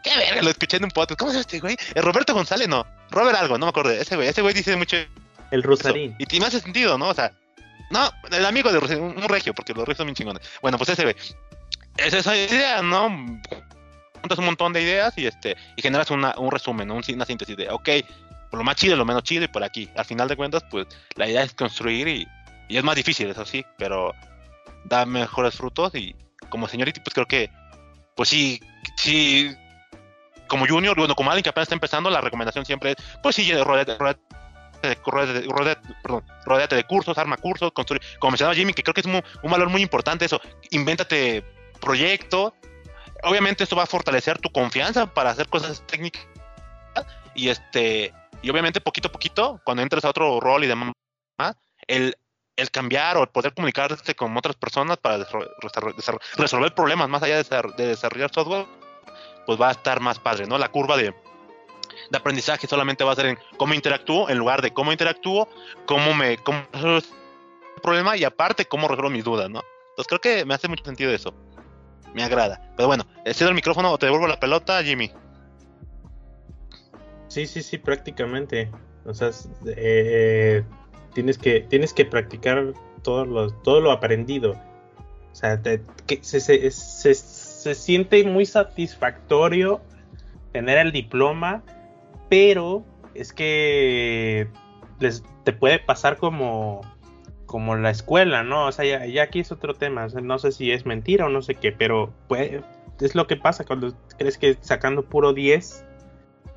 Qué 0.10 0.17
verga, 0.17 0.41
lo 0.41 0.50
escuché 0.50 0.78
en 0.78 0.86
un 0.86 0.91
podcast. 0.91 1.19
¿Cómo 1.19 1.32
se 1.32 1.36
llama 1.36 1.41
este 1.41 1.60
güey? 1.60 1.78
¿Es 1.93 2.04
Roberto 2.04 2.34
González, 2.34 2.67
no. 2.67 2.86
Robert 3.12 3.38
algo, 3.38 3.58
no 3.58 3.67
me 3.67 3.69
acuerdo. 3.69 3.91
Ese 3.91 4.15
güey, 4.15 4.28
ese 4.28 4.41
güey 4.41 4.54
dice 4.54 4.76
mucho... 4.76 4.98
El 5.52 5.63
Rosarín. 5.63 6.15
Y 6.19 6.26
tiene 6.26 6.45
hace 6.45 6.60
sentido, 6.60 6.98
¿no? 6.98 7.10
O 7.10 7.13
sea, 7.13 7.32
no, 7.89 8.12
el 8.32 8.45
amigo 8.45 8.72
de 8.72 8.78
un, 8.78 9.28
regio, 9.28 9.54
porque 9.54 9.74
los 9.74 9.84
regios 9.84 9.98
son 9.98 10.08
bien 10.08 10.15
chingones. 10.15 10.48
Bueno, 10.62 10.78
pues 10.78 10.89
ese 10.89 11.04
güey. 11.04 11.15
Es 11.98 12.13
esa 12.13 12.36
idea, 12.36 12.82
¿no? 12.82 13.10
Juntas 14.22 14.38
un 14.38 14.45
montón 14.45 14.74
de 14.74 14.82
ideas 14.82 15.17
y 15.17 15.26
este 15.26 15.56
y 15.76 15.82
generas 15.82 16.12
una, 16.12 16.36
un 16.38 16.52
resumen, 16.52 16.91
una 16.91 17.26
síntesis 17.26 17.56
de, 17.56 17.69
ok, 17.69 17.89
por 18.50 18.60
lo 18.60 18.63
más 18.63 18.76
chido, 18.76 18.95
lo 18.95 19.06
menos 19.06 19.24
chido 19.24 19.45
y 19.45 19.48
por 19.48 19.63
aquí. 19.63 19.89
Al 19.95 20.06
final 20.06 20.28
de 20.28 20.36
cuentas, 20.36 20.63
pues 20.69 20.88
la 21.15 21.28
idea 21.28 21.43
es 21.43 21.54
construir 21.54 22.08
y, 22.08 22.28
y 22.67 22.78
es 22.78 22.84
más 22.84 22.95
difícil, 22.95 23.30
eso 23.30 23.45
sí, 23.45 23.65
pero 23.78 24.13
da 24.86 25.06
mejores 25.06 25.56
frutos 25.56 25.95
y 25.95 26.15
como 26.50 26.67
señorita, 26.67 27.02
pues 27.04 27.13
creo 27.13 27.28
que, 27.28 27.50
pues 28.15 28.30
sí, 28.30 28.62
sí, 28.98 29.56
como 30.49 30.67
junior, 30.67 30.97
bueno, 30.97 31.15
como 31.15 31.31
alguien 31.31 31.43
que 31.43 31.49
apenas 31.49 31.67
está 31.67 31.75
empezando, 31.75 32.09
la 32.09 32.19
recomendación 32.19 32.65
siempre 32.65 32.91
es, 32.91 32.97
pues 33.23 33.35
sí, 33.35 33.49
rodeate, 33.53 33.97
rodeate, 36.45 36.75
de 36.75 36.83
cursos, 36.83 37.17
arma 37.17 37.38
cursos, 37.38 37.71
construir, 37.71 38.01
como 38.19 38.31
mencionaba 38.31 38.55
Jimmy, 38.55 38.73
que 38.73 38.83
creo 38.83 38.93
que 38.93 39.01
es 39.01 39.07
un, 39.07 39.23
un 39.43 39.51
valor 39.51 39.69
muy 39.69 39.81
importante 39.81 40.25
eso, 40.25 40.41
invéntate 40.71 41.43
proyectos, 41.79 42.53
obviamente 43.23 43.63
esto 43.63 43.75
va 43.75 43.83
a 43.83 43.88
fortalecer 43.88 44.39
tu 44.39 44.49
confianza 44.49 45.05
para 45.05 45.29
hacer 45.31 45.47
cosas 45.47 45.83
técnicas 45.88 46.25
y 47.35 47.49
este 47.49 48.13
Y 48.41 48.49
obviamente 48.49 48.81
poquito 48.81 49.09
a 49.09 49.12
poquito, 49.12 49.62
cuando 49.63 49.83
entres 49.83 50.05
a 50.05 50.09
otro 50.09 50.39
rol 50.39 50.63
y 50.63 50.67
demás, 50.67 50.93
el, 51.88 52.15
el 52.55 52.71
cambiar 52.71 53.17
o 53.17 53.23
el 53.23 53.29
poder 53.29 53.53
comunicarte 53.53 54.15
con 54.15 54.35
otras 54.38 54.55
personas 54.55 54.97
para 54.97 55.25
resolver 56.38 56.73
problemas 56.73 57.09
más 57.09 57.23
allá 57.23 57.41
de, 57.41 57.85
desarrollar 57.85 58.31
software, 58.33 58.65
pues 59.45 59.60
va 59.60 59.69
a 59.69 59.71
estar 59.71 59.99
más 59.99 60.19
padre, 60.19 60.45
¿no? 60.45 60.58
La 60.58 60.69
curva 60.69 60.97
de, 60.97 61.13
de 62.10 62.17
aprendizaje 62.17 62.67
solamente 62.67 63.04
va 63.04 63.13
a 63.13 63.15
ser 63.15 63.28
en 63.28 63.39
cómo 63.58 63.73
interactúo, 63.73 64.30
en 64.30 64.38
lugar 64.38 64.62
de 64.62 64.71
cómo 64.71 64.91
interactúo, 64.91 65.47
cómo 65.86 66.13
me 66.13 66.38
cómo 66.38 66.63
resuelvo 66.71 66.97
el 67.75 67.82
problema 67.82 68.17
y 68.17 68.23
aparte 68.23 68.65
cómo 68.65 68.88
resuelvo 68.88 69.10
mis 69.10 69.23
dudas, 69.23 69.49
¿no? 69.49 69.62
Entonces 69.91 70.08
creo 70.08 70.21
que 70.21 70.45
me 70.45 70.54
hace 70.54 70.67
mucho 70.67 70.86
sentido 70.86 71.12
eso. 71.12 71.34
Me 72.13 72.23
agrada. 72.23 72.71
Pero 72.75 72.88
bueno, 72.88 73.06
cedo 73.34 73.49
el 73.49 73.56
micrófono 73.56 73.91
o 73.91 73.97
te 73.97 74.08
devuelvo 74.08 74.28
la 74.28 74.39
pelota, 74.39 74.82
Jimmy. 74.84 75.12
Sí, 77.28 77.45
sí, 77.45 77.62
sí, 77.62 77.78
prácticamente. 77.78 78.71
O 79.06 79.13
sea, 79.13 79.30
eh, 79.67 80.63
tienes 81.13 81.38
que 81.38 81.62
tienes 81.62 81.93
que 81.93 82.06
practicar 82.06 82.73
todo 83.04 83.25
lo, 83.25 83.52
todo 83.52 83.82
lo 83.82 83.91
aprendido. 83.91 84.52
O 85.32 85.36
sea, 85.36 85.62
que 85.62 86.19
se, 86.23 86.39
se, 86.39 86.71
se, 86.71 87.13
siente 87.76 88.24
muy 88.24 88.45
satisfactorio 88.45 89.82
tener 90.52 90.78
el 90.78 90.91
diploma, 90.91 91.63
pero 92.30 92.84
es 93.13 93.34
que 93.34 94.48
te 95.43 95.54
puede 95.54 95.80
pasar 95.80 96.17
como 96.17 96.82
como 97.50 97.76
la 97.76 97.89
escuela, 97.89 98.43
¿no? 98.43 98.67
O 98.67 98.72
sea, 98.72 99.06
ya, 99.08 99.24
aquí 99.24 99.39
es 99.39 99.52
otro 99.52 99.74
tema. 99.74 100.08
no 100.22 100.38
sé 100.38 100.52
si 100.52 100.72
es 100.72 100.86
mentira 100.86 101.26
o 101.26 101.30
no 101.30 101.41
sé 101.41 101.56
qué, 101.56 101.72
pero 101.72 102.13
pues, 102.28 102.62
es 103.02 103.15
lo 103.15 103.26
que 103.26 103.38
pasa 103.38 103.65
cuando 103.65 103.91
crees 104.19 104.38
que 104.38 104.56
sacando 104.62 105.04
puro 105.04 105.34
10, 105.34 105.84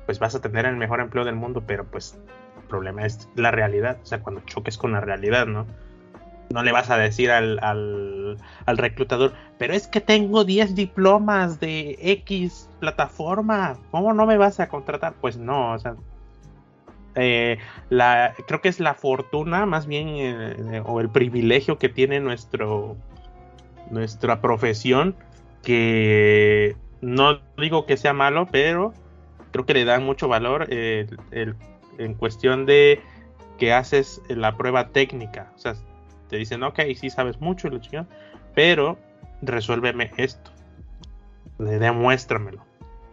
pues 0.05 0.19
vas 0.19 0.35
a 0.35 0.41
tener 0.41 0.67
el 0.67 0.75
mejor 0.75 0.99
empleo 0.99 1.25
del 1.25 1.35
mundo, 1.35 1.63
pero 1.65 1.83
pues 1.85 2.19
el 2.61 2.67
problema 2.67 3.07
es 3.07 3.27
la 3.35 3.49
realidad. 3.49 3.97
O 4.03 4.05
sea, 4.05 4.21
cuando 4.21 4.41
choques 4.41 4.77
con 4.77 4.91
la 4.91 5.01
realidad, 5.01 5.47
¿no? 5.47 5.65
No 6.53 6.61
le 6.61 6.71
vas 6.71 6.91
a 6.91 6.97
decir 6.99 7.31
al, 7.31 7.57
al, 7.63 8.37
al 8.67 8.77
reclutador, 8.77 9.33
pero 9.57 9.73
es 9.73 9.87
que 9.87 10.01
tengo 10.01 10.43
10 10.43 10.75
diplomas 10.75 11.59
de 11.59 11.97
X 11.99 12.69
plataforma, 12.79 13.79
¿cómo 13.89 14.13
no 14.13 14.27
me 14.27 14.37
vas 14.37 14.59
a 14.59 14.69
contratar? 14.69 15.15
Pues 15.19 15.35
no, 15.35 15.73
o 15.73 15.79
sea, 15.79 15.95
eh, 17.15 17.57
la, 17.89 18.35
creo 18.47 18.61
que 18.61 18.69
es 18.69 18.79
la 18.79 18.93
fortuna 18.93 19.65
más 19.65 19.87
bien 19.87 20.09
eh, 20.09 20.83
o 20.85 21.01
el 21.01 21.09
privilegio 21.09 21.79
que 21.79 21.89
tiene 21.89 22.19
nuestro, 22.19 22.97
nuestra 23.89 24.39
profesión 24.39 25.15
que 25.63 26.77
no 27.01 27.39
digo 27.57 27.87
que 27.87 27.97
sea 27.97 28.13
malo, 28.13 28.47
pero 28.51 28.93
creo 29.49 29.65
que 29.65 29.73
le 29.73 29.85
dan 29.85 30.03
mucho 30.03 30.27
valor 30.27 30.67
en 30.69 32.13
cuestión 32.13 32.67
de 32.67 33.01
que 33.57 33.73
haces 33.73 34.21
la 34.27 34.55
prueba 34.55 34.89
técnica. 34.89 35.51
O 35.55 35.57
sea, 35.57 35.73
te 36.33 36.39
dicen, 36.39 36.63
ok, 36.63 36.79
sí 36.95 37.11
sabes 37.11 37.39
mucho, 37.41 37.69
pero 38.55 38.97
resuélveme 39.43 40.09
esto. 40.17 40.49
Demuéstramelo. 41.59 42.65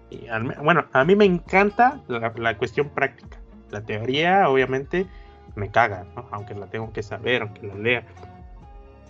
Y 0.09 0.27
bueno, 0.63 0.87
a 0.95 1.05
mí 1.05 1.15
me 1.17 1.27
encanta 1.27 2.01
la 2.09 2.57
cuestión 2.57 2.89
práctica. 2.89 3.37
La 3.71 3.83
teoría, 3.83 4.49
obviamente, 4.49 5.07
me 5.55 5.71
caga, 5.71 6.07
¿no? 6.17 6.29
Aunque 6.31 6.55
la 6.55 6.69
tengo 6.69 6.95
que 6.95 7.03
saber, 7.03 7.43
aunque 7.43 7.67
la 7.67 7.75
lea. 7.75 8.07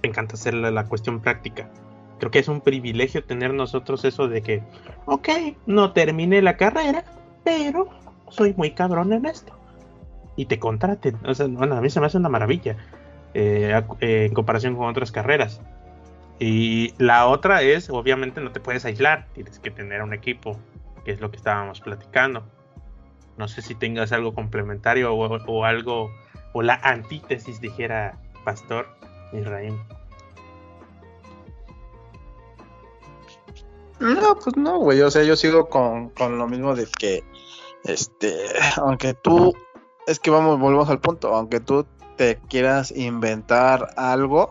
Me 0.03 0.09
encanta 0.09 0.35
hacer 0.35 0.55
la, 0.55 0.85
cuestión 0.87 1.20
práctica. 1.20 1.70
Creo 2.18 2.33
que 2.33 2.40
es 2.40 2.49
un 2.49 2.62
privilegio 2.62 3.23
tener 3.23 3.55
nosotros 3.55 4.05
eso 4.05 4.27
de 4.27 4.42
que, 4.42 4.64
ok, 5.07 5.29
no 5.66 5.92
terminé 5.92 6.42
la 6.42 6.57
carrera, 6.57 7.05
pero 7.44 7.88
soy 8.29 8.55
muy 8.57 8.73
cabrón 8.73 9.12
en 9.12 9.27
esto. 9.27 9.57
Y 10.35 10.46
te 10.46 10.59
contraten. 10.59 11.16
O 11.25 11.33
sea, 11.33 11.46
bueno, 11.46 11.77
a 11.77 11.81
mí 11.81 11.90
se 11.90 12.01
me 12.01 12.07
hace 12.07 12.18
una 12.18 12.29
maravilla 12.29 12.77
eh, 13.35 13.81
eh, 14.01 14.27
en 14.27 14.35
comparación 14.35 14.77
con 14.77 14.88
otras 14.88 15.12
carreras. 15.12 15.61
Y 16.38 16.95
la 16.99 17.27
otra 17.27 17.62
es, 17.62 17.90
obviamente, 17.90 18.40
no 18.40 18.51
te 18.51 18.61
puedes 18.61 18.85
aislar, 18.85 19.27
tienes 19.35 19.59
que 19.59 19.71
tener 19.71 20.03
un 20.03 20.14
equipo, 20.14 20.59
que 21.05 21.12
es 21.12 21.21
lo 21.21 21.31
que 21.31 21.37
estábamos 21.37 21.81
platicando. 21.81 22.45
No 23.37 23.47
sé 23.47 23.62
si 23.62 23.75
tengas 23.75 24.12
algo 24.12 24.35
complementario 24.35 25.14
o, 25.14 25.64
algo, 25.64 26.11
o 26.53 26.62
la 26.62 26.75
antítesis, 26.83 27.61
dijera 27.61 28.19
Pastor 28.45 28.88
Israel. 29.33 29.75
No, 34.01 34.35
pues 34.43 34.57
no, 34.57 34.79
güey. 34.79 35.03
O 35.03 35.11
sea, 35.11 35.23
yo 35.25 35.37
sigo 35.37 35.69
con, 35.69 36.09
con 36.11 36.38
lo 36.38 36.49
mismo 36.49 36.75
de 36.75 36.87
que, 36.99 37.23
este, 37.85 38.35
aunque 38.77 39.12
tú, 39.12 39.55
es 40.07 40.19
que 40.19 40.31
vamos, 40.31 40.59
volvemos 40.59 40.88
al 40.88 41.01
punto, 41.01 41.35
aunque 41.35 41.61
tú 41.61 41.87
te 42.20 42.38
quieras 42.50 42.92
inventar 42.94 43.94
algo, 43.96 44.50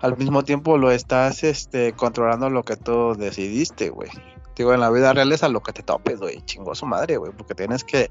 al 0.00 0.16
mismo 0.16 0.42
tiempo 0.42 0.78
lo 0.78 0.90
estás, 0.90 1.44
este, 1.44 1.92
controlando 1.92 2.48
lo 2.48 2.62
que 2.62 2.76
tú 2.76 3.14
decidiste, 3.14 3.90
güey. 3.90 4.08
Digo, 4.56 4.72
en 4.72 4.80
la 4.80 4.88
vida 4.88 5.12
real 5.12 5.30
es 5.30 5.42
a 5.42 5.50
lo 5.50 5.62
que 5.62 5.74
te 5.74 5.82
topes, 5.82 6.18
güey. 6.18 6.40
Chingó 6.46 6.74
su 6.74 6.86
madre, 6.86 7.18
güey. 7.18 7.30
Porque 7.32 7.54
tienes 7.54 7.84
que. 7.84 8.10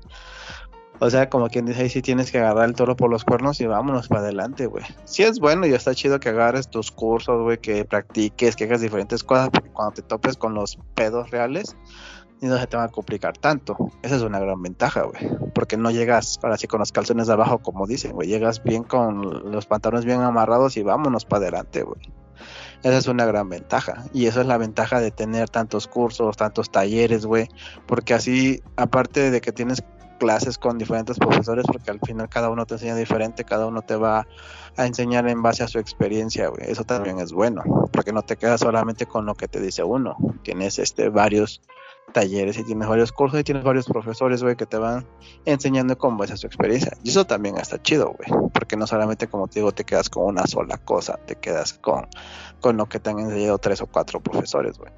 O 1.00 1.10
sea, 1.10 1.28
como 1.28 1.50
quien 1.50 1.66
dice 1.66 1.82
ahí, 1.82 1.90
sí 1.90 2.04
tienes 2.04 2.32
que 2.32 2.38
agarrar 2.38 2.70
el 2.70 2.76
toro 2.76 2.96
por 2.96 3.10
los 3.10 3.24
cuernos 3.24 3.60
y 3.62 3.66
vámonos 3.66 4.08
para 4.10 4.22
adelante, 4.22 4.68
güey. 4.68 4.86
Sí 5.06 5.24
es 5.24 5.40
bueno 5.40 5.66
y 5.66 5.74
está 5.74 5.96
chido 5.96 6.20
que 6.20 6.30
agarres 6.30 6.70
tus 6.70 6.92
cursos, 6.92 7.42
güey, 7.42 7.58
que 7.58 7.86
practiques, 7.86 8.56
que 8.56 8.66
hagas 8.66 8.82
diferentes 8.82 9.24
cosas, 9.24 9.50
porque 9.50 9.72
cuando 9.72 9.94
te 9.94 10.02
topes 10.04 10.38
con 10.38 10.54
los 10.54 10.78
pedos 10.94 11.32
reales, 11.32 11.76
no 12.48 12.58
se 12.58 12.68
te 12.68 12.78
va 12.78 12.86
a 12.86 12.90
complicar 12.90 13.38
tanto. 13.38 13.78
Esa 14.02 14.16
es 14.16 14.22
una 14.22 14.40
gran 14.40 14.62
ventaja, 14.62 15.04
güey. 15.04 15.52
Porque 15.54 15.78
no 15.78 15.92
llegas 15.92 16.40
ahora 16.42 16.58
sí 16.58 16.68
con 16.68 16.80
los 16.80 16.92
calzones 16.92 17.28
de 17.28 17.34
abajo, 17.34 17.60
como 17.60 17.86
dicen, 17.86 18.14
güey. 18.14 18.28
Llegas 18.28 18.64
bien 18.64 18.84
con 18.84 19.52
los 19.52 19.66
pantalones 19.66 20.06
bien 20.06 20.22
amarrados 20.22 20.78
y 20.78 20.84
vámonos 20.84 21.26
para 21.26 21.44
adelante, 21.44 21.84
güey. 21.84 22.00
Esa 22.84 22.98
es 22.98 23.08
una 23.08 23.26
gran 23.26 23.50
ventaja. 23.50 24.06
Y 24.14 24.28
eso 24.28 24.40
es 24.40 24.48
la 24.48 24.58
ventaja 24.58 25.02
de 25.02 25.12
tener 25.12 25.50
tantos 25.50 25.88
cursos, 25.88 26.38
tantos 26.38 26.72
talleres, 26.72 27.26
güey. 27.26 27.50
Porque 27.86 28.14
así, 28.14 28.64
aparte 28.78 29.32
de 29.32 29.42
que 29.42 29.52
tienes 29.52 29.84
clases 30.20 30.58
con 30.58 30.78
diferentes 30.78 31.18
profesores, 31.18 31.66
porque 31.66 31.92
al 31.92 32.00
final 32.02 32.30
cada 32.30 32.50
uno 32.50 32.66
te 32.66 32.76
enseña 32.76 32.96
diferente, 32.96 33.46
cada 33.46 33.66
uno 33.66 33.82
te 33.82 33.96
va 33.96 34.28
a 34.78 34.86
enseñar 34.86 35.28
en 35.28 35.42
base 35.42 35.64
a 35.64 35.68
su 35.68 35.80
experiencia, 35.80 36.50
güey. 36.50 36.70
Eso 36.70 36.84
también 36.84 37.20
es 37.20 37.32
bueno, 37.32 37.64
porque 37.92 38.14
no 38.14 38.22
te 38.22 38.36
quedas 38.36 38.60
solamente 38.60 39.08
con 39.08 39.26
lo 39.26 39.34
que 39.34 39.48
te 39.48 39.60
dice 39.60 39.84
uno. 39.84 40.18
Tienes 40.44 40.78
este 40.78 41.10
varios 41.10 41.62
talleres 42.10 42.58
y 42.58 42.64
tienes 42.64 42.88
varios 42.88 43.12
cursos 43.12 43.40
y 43.40 43.44
tienes 43.44 43.64
varios 43.64 43.86
profesores, 43.86 44.44
güey, 44.44 44.56
que 44.56 44.66
te 44.66 44.78
van 44.78 45.06
enseñando 45.46 45.98
cómo 45.98 46.24
es 46.24 46.40
su 46.40 46.48
experiencia. 46.48 46.98
Y 47.04 47.10
eso 47.10 47.26
también 47.26 47.58
está 47.58 47.82
chido, 47.82 48.16
güey, 48.18 48.50
porque 48.54 48.76
no 48.76 48.88
solamente, 48.88 49.28
como 49.28 49.48
te 49.48 49.60
digo, 49.60 49.72
te 49.72 49.84
quedas 49.84 50.10
con 50.10 50.26
una 50.26 50.46
sola 50.48 50.78
cosa, 50.78 51.18
te 51.26 51.36
quedas 51.36 51.74
con, 51.74 52.08
con 52.60 52.78
lo 52.78 52.88
que 52.88 53.00
te 53.00 53.10
han 53.10 53.20
enseñado 53.20 53.58
tres 53.58 53.82
o 53.82 53.88
cuatro 53.88 54.20
profesores, 54.20 54.78
güey. 54.78 54.92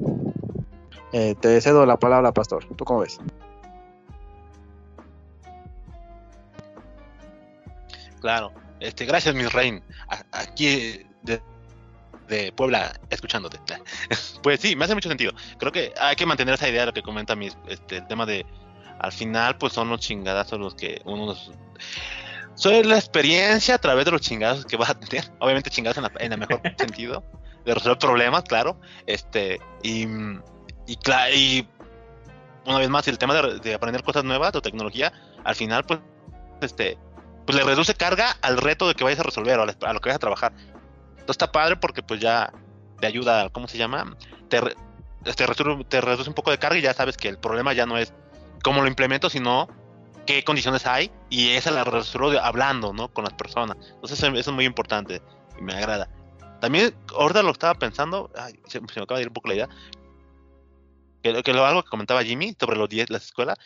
Eh, 1.14 1.36
te 1.40 1.60
cedo 1.60 1.86
la 1.86 1.98
palabra, 1.98 2.32
Pastor. 2.32 2.66
¿Tú 2.76 2.86
cómo 2.86 3.02
ves? 3.02 3.20
Claro. 8.22 8.52
Este, 8.80 9.06
gracias, 9.06 9.36
mi 9.36 9.46
rein. 9.46 9.84
Aquí 10.32 11.06
de, 11.22 11.42
de 12.32 12.52
Puebla 12.52 12.94
escuchándote. 13.10 13.60
Pues 14.42 14.60
sí, 14.60 14.76
me 14.76 14.86
hace 14.86 14.96
mucho 14.96 15.10
sentido. 15.10 15.34
Creo 15.60 15.72
que 15.72 15.94
hay 16.00 16.16
que 16.16 16.26
mantener 16.26 16.56
esa 16.56 16.68
idea 16.68 16.82
de 16.82 16.86
lo 16.88 16.94
que 16.94 17.04
comenta 17.04 17.36
mi, 17.36 17.50
este, 17.68 17.98
el 17.98 18.08
tema 18.08 18.26
de 18.26 18.44
al 19.00 19.12
final 19.12 19.58
pues 19.58 19.74
son 19.74 19.90
los 19.90 20.00
chingadazos 20.00 20.60
los 20.60 20.74
que 20.74 21.02
uno 21.06 21.28
nos... 21.28 21.52
Soy 22.56 22.84
la 22.84 22.96
experiencia 22.96 23.76
a 23.76 23.78
través 23.78 24.06
de 24.06 24.12
los 24.12 24.22
chingados 24.22 24.66
que 24.66 24.78
vas 24.78 24.90
a 24.90 25.00
tener. 25.00 25.26
Obviamente 25.40 25.70
chingados 25.70 26.04
en, 26.20 26.32
el 26.32 26.40
mejor 26.40 26.62
sentido. 26.78 27.24
De 27.66 27.76
resolver 27.76 28.00
problemas, 28.00 28.44
claro. 28.44 28.80
Este, 29.06 29.60
y, 29.84 30.08
y, 30.88 30.98
y 31.36 31.68
una 32.66 32.80
vez 32.80 32.90
más, 32.90 33.08
el 33.08 33.18
tema 33.18 33.34
de, 33.36 33.74
aprender 33.74 34.04
cosas 34.04 34.24
nuevas 34.24 34.56
o 34.56 34.62
tecnología, 34.62 35.12
al 35.44 35.56
final, 35.56 35.84
pues, 35.84 36.00
este, 36.62 36.98
pues 37.46 37.58
le 37.58 37.64
reduce 37.64 37.94
carga 37.94 38.38
al 38.42 38.58
reto 38.58 38.88
de 38.88 38.96
que 38.96 39.04
vayas 39.04 39.20
a 39.20 39.24
resolver 39.24 39.60
o 39.60 39.64
a, 39.64 39.66
lo 39.66 40.00
que 40.00 40.10
vayas 40.10 40.16
a 40.16 40.20
trabajar. 40.20 40.54
Está 41.32 41.52
padre 41.52 41.78
porque 41.78 42.04
pues 42.04 42.20
ya 42.20 42.54
te 43.00 43.08
ayuda, 43.08 43.50
¿cómo 43.50 43.68
se 43.68 43.78
llama? 43.78 44.16
Te, 44.50 44.62
te, 45.24 46.02
reduce 46.02 46.30
un 46.30 46.36
poco 46.36 46.52
de 46.52 46.60
carga 46.60 46.78
y 46.78 46.82
ya 46.82 46.94
sabes 46.94 47.18
que 47.18 47.28
el 47.28 47.38
problema 47.38 47.74
ya 47.74 47.86
no 47.86 47.98
es 47.98 48.14
cómo 48.64 48.82
lo 48.82 48.88
implemento, 48.88 49.30
sino 49.30 49.68
qué 50.26 50.44
condiciones 50.44 50.86
hay 50.86 51.12
y 51.30 51.50
esa 51.52 51.72
la 51.72 51.84
resuelvo 51.84 52.40
hablando, 52.40 52.94
¿no? 52.94 53.12
Con 53.14 53.24
las 53.24 53.34
personas. 53.34 53.78
Entonces 53.94 54.22
eso, 54.22 54.34
es 54.36 54.48
muy 54.50 54.66
importante 54.66 55.22
y 55.60 55.64
me 55.64 55.74
agrada. 55.74 56.10
También, 56.60 56.96
ahorita 57.18 57.42
lo 57.42 57.52
estaba 57.52 57.74
pensando, 57.74 58.30
ay, 58.36 58.54
se, 58.68 58.80
me 58.80 58.88
acaba 58.88 59.18
de 59.18 59.24
ir 59.24 59.28
un 59.30 59.34
poco 59.34 59.48
la 59.48 59.56
idea, 59.56 59.70
que, 61.24 61.42
que 61.42 61.54
lo 61.54 61.66
algo 61.66 61.84
que 61.84 61.90
comentaba 61.90 62.24
Jimmy 62.24 62.56
sobre 62.60 62.78
los 62.78 62.88
10, 62.88 63.10
las 63.10 63.26
escuelas, 63.26 63.58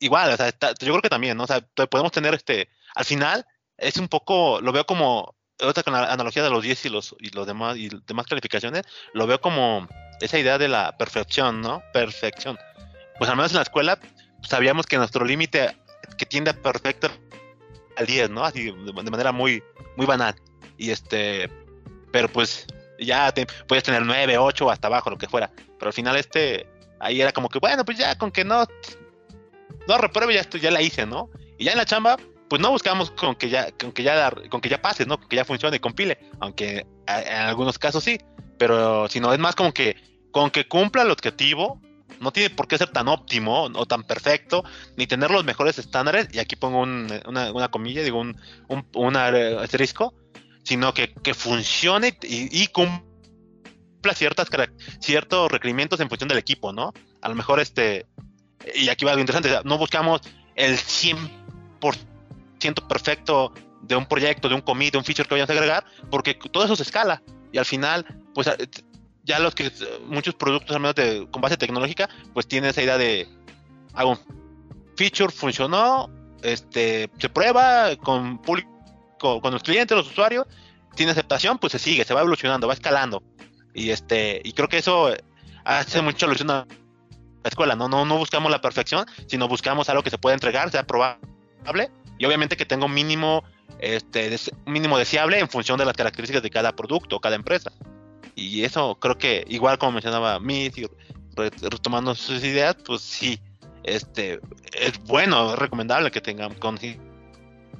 igual, 0.00 0.32
o 0.32 0.36
sea, 0.36 0.50
yo 0.50 0.92
creo 0.92 1.02
que 1.02 1.08
también, 1.10 1.36
¿no? 1.36 1.44
O 1.44 1.46
sea, 1.46 1.60
podemos 1.90 2.12
tener 2.12 2.34
este, 2.34 2.70
al 2.94 3.04
final 3.04 3.46
es 3.76 3.96
un 3.98 4.08
poco, 4.08 4.60
lo 4.60 4.72
veo 4.72 4.86
como 4.86 5.34
otra 5.60 5.82
con 5.82 5.92
la 5.92 6.12
analogía 6.12 6.42
de 6.42 6.50
los 6.50 6.62
10 6.62 6.86
y 6.86 6.88
los, 6.88 7.16
y 7.18 7.30
los 7.30 7.46
demás 7.46 7.76
y 7.76 7.90
demás 8.06 8.26
calificaciones, 8.26 8.82
lo 9.12 9.26
veo 9.26 9.40
como 9.40 9.88
esa 10.20 10.38
idea 10.38 10.58
de 10.58 10.68
la 10.68 10.96
perfección, 10.96 11.60
¿no? 11.60 11.82
Perfección. 11.92 12.58
Pues 13.18 13.30
al 13.30 13.36
menos 13.36 13.52
en 13.52 13.56
la 13.56 13.62
escuela 13.62 13.98
sabíamos 14.42 14.86
que 14.86 14.96
nuestro 14.96 15.24
límite 15.24 15.76
que 16.16 16.26
tiende 16.26 16.50
a 16.50 16.54
perfecto 16.54 17.08
al 17.96 18.06
10, 18.06 18.30
¿no? 18.30 18.44
Así 18.44 18.70
de, 18.70 18.92
manera 18.92 19.32
muy, 19.32 19.62
muy 19.96 20.06
banal. 20.06 20.34
Y 20.76 20.90
este, 20.90 21.50
pero 22.12 22.28
pues 22.28 22.66
ya 22.98 23.32
puedes 23.66 23.84
tener 23.84 24.02
9, 24.02 24.38
8 24.38 24.70
hasta 24.70 24.86
abajo, 24.86 25.10
lo 25.10 25.18
que 25.18 25.28
fuera. 25.28 25.50
Pero 25.78 25.88
al 25.88 25.92
final 25.92 26.16
este, 26.16 26.68
ahí 27.00 27.20
era 27.20 27.32
como 27.32 27.48
que, 27.48 27.58
bueno, 27.58 27.84
pues 27.84 27.98
ya 27.98 28.16
con 28.16 28.30
que 28.30 28.44
no, 28.44 28.64
no 29.86 29.98
repruebe, 29.98 30.34
ya, 30.34 30.40
esto, 30.40 30.58
ya 30.58 30.70
la 30.70 30.82
hice, 30.82 31.06
¿no? 31.06 31.30
Y 31.58 31.64
ya 31.64 31.72
en 31.72 31.78
la 31.78 31.84
chamba, 31.84 32.16
pues 32.48 32.60
no 32.60 32.70
buscamos 32.70 33.10
con 33.10 33.34
que 33.34 33.48
ya, 33.50 33.70
con 33.72 33.92
que 33.92 34.02
ya, 34.02 34.30
con 34.50 34.60
que 34.60 34.68
ya 34.68 34.80
pase, 34.80 35.06
¿no? 35.06 35.18
Con 35.18 35.28
que 35.28 35.36
ya 35.36 35.44
funcione 35.44 35.76
y 35.76 35.80
compile, 35.80 36.18
aunque 36.40 36.86
en 37.06 37.36
algunos 37.36 37.78
casos 37.78 38.04
sí, 38.04 38.18
pero 38.58 39.08
si 39.08 39.20
no 39.20 39.32
es 39.32 39.38
más 39.38 39.54
como 39.54 39.72
que 39.72 39.96
con 40.30 40.50
que 40.50 40.66
cumpla 40.66 41.02
el 41.02 41.10
objetivo, 41.10 41.80
no 42.20 42.32
tiene 42.32 42.50
por 42.50 42.66
qué 42.66 42.78
ser 42.78 42.90
tan 42.90 43.08
óptimo 43.08 43.64
o 43.74 43.86
tan 43.86 44.02
perfecto, 44.02 44.64
ni 44.96 45.06
tener 45.06 45.30
los 45.30 45.44
mejores 45.44 45.78
estándares, 45.78 46.28
y 46.32 46.38
aquí 46.38 46.56
pongo 46.56 46.80
una, 46.80 47.68
comilla, 47.70 48.02
digo 48.02 48.18
un, 48.18 48.36
un, 48.68 49.16
asterisco, 49.16 50.14
sino 50.64 50.92
que, 50.94 51.12
funcione 51.34 52.18
y, 52.22 52.66
cumpla 52.68 54.14
ciertas, 54.14 54.48
ciertos 55.00 55.50
requerimientos 55.50 56.00
en 56.00 56.08
función 56.08 56.28
del 56.28 56.38
equipo, 56.38 56.72
¿no? 56.72 56.92
A 57.22 57.28
lo 57.28 57.34
mejor 57.34 57.60
este, 57.60 58.06
y 58.74 58.88
aquí 58.88 59.04
va 59.04 59.12
algo 59.12 59.20
interesante, 59.20 59.50
no 59.64 59.78
buscamos 59.78 60.20
el 60.56 60.76
100% 60.76 62.17
perfecto 62.88 63.52
de 63.82 63.96
un 63.96 64.06
proyecto, 64.06 64.48
de 64.48 64.54
un 64.54 64.60
commit, 64.60 64.92
de 64.92 64.98
un 64.98 65.04
feature 65.04 65.28
que 65.28 65.34
vayamos 65.34 65.50
a 65.50 65.52
agregar, 65.52 65.84
porque 66.10 66.34
todo 66.34 66.64
eso 66.64 66.76
se 66.76 66.82
escala 66.82 67.22
y 67.52 67.58
al 67.58 67.64
final, 67.64 68.04
pues 68.34 68.50
ya 69.24 69.38
los 69.38 69.54
que 69.54 69.70
muchos 70.06 70.34
productos 70.34 70.74
al 70.74 70.80
menos 70.80 70.94
con 71.30 71.42
base 71.42 71.56
tecnológica, 71.56 72.08
pues 72.34 72.46
tienen 72.46 72.70
esa 72.70 72.82
idea 72.82 72.98
de 72.98 73.28
hago 73.94 74.18
feature, 74.96 75.32
funcionó, 75.32 76.10
este, 76.42 77.10
se 77.18 77.28
prueba 77.28 77.94
con 77.96 78.38
público, 78.38 79.40
con 79.40 79.52
los 79.52 79.62
clientes, 79.62 79.96
los 79.96 80.10
usuarios, 80.10 80.46
tiene 80.94 81.12
aceptación, 81.12 81.58
pues 81.58 81.72
se 81.72 81.78
sigue, 81.78 82.04
se 82.04 82.14
va 82.14 82.20
evolucionando, 82.20 82.66
va 82.66 82.74
escalando. 82.74 83.22
Y 83.74 83.90
este, 83.90 84.40
y 84.44 84.52
creo 84.52 84.68
que 84.68 84.78
eso 84.78 85.10
hace 85.64 86.02
mucha 86.02 86.26
alusión 86.26 86.50
a 86.50 86.66
la 87.44 87.48
escuela, 87.48 87.76
¿no? 87.76 87.88
No, 87.88 88.04
no 88.04 88.18
buscamos 88.18 88.50
la 88.50 88.60
perfección, 88.60 89.06
sino 89.26 89.46
buscamos 89.46 89.88
algo 89.88 90.02
que 90.02 90.10
se 90.10 90.18
pueda 90.18 90.34
entregar, 90.34 90.70
sea 90.70 90.86
probable, 90.86 91.90
y 92.18 92.24
obviamente 92.26 92.56
que 92.56 92.66
tenga 92.66 92.86
un 92.86 92.94
mínimo 92.94 93.44
este, 93.78 94.36
mínimo 94.66 94.98
deseable 94.98 95.38
en 95.38 95.48
función 95.48 95.78
de 95.78 95.84
las 95.84 95.94
características 95.94 96.42
de 96.42 96.50
cada 96.50 96.74
producto, 96.74 97.20
cada 97.20 97.36
empresa. 97.36 97.72
Y 98.34 98.64
eso 98.64 98.96
creo 98.96 99.18
que, 99.18 99.44
igual 99.48 99.78
como 99.78 99.92
mencionaba 99.92 100.38
Miss, 100.40 100.74
retomando 101.36 102.14
sus 102.14 102.42
ideas, 102.44 102.76
pues 102.84 103.02
sí, 103.02 103.40
este, 103.84 104.40
es 104.72 104.98
bueno, 105.04 105.52
es 105.52 105.58
recomendable 105.58 106.10
que 106.10 106.20
tengamos, 106.20 106.58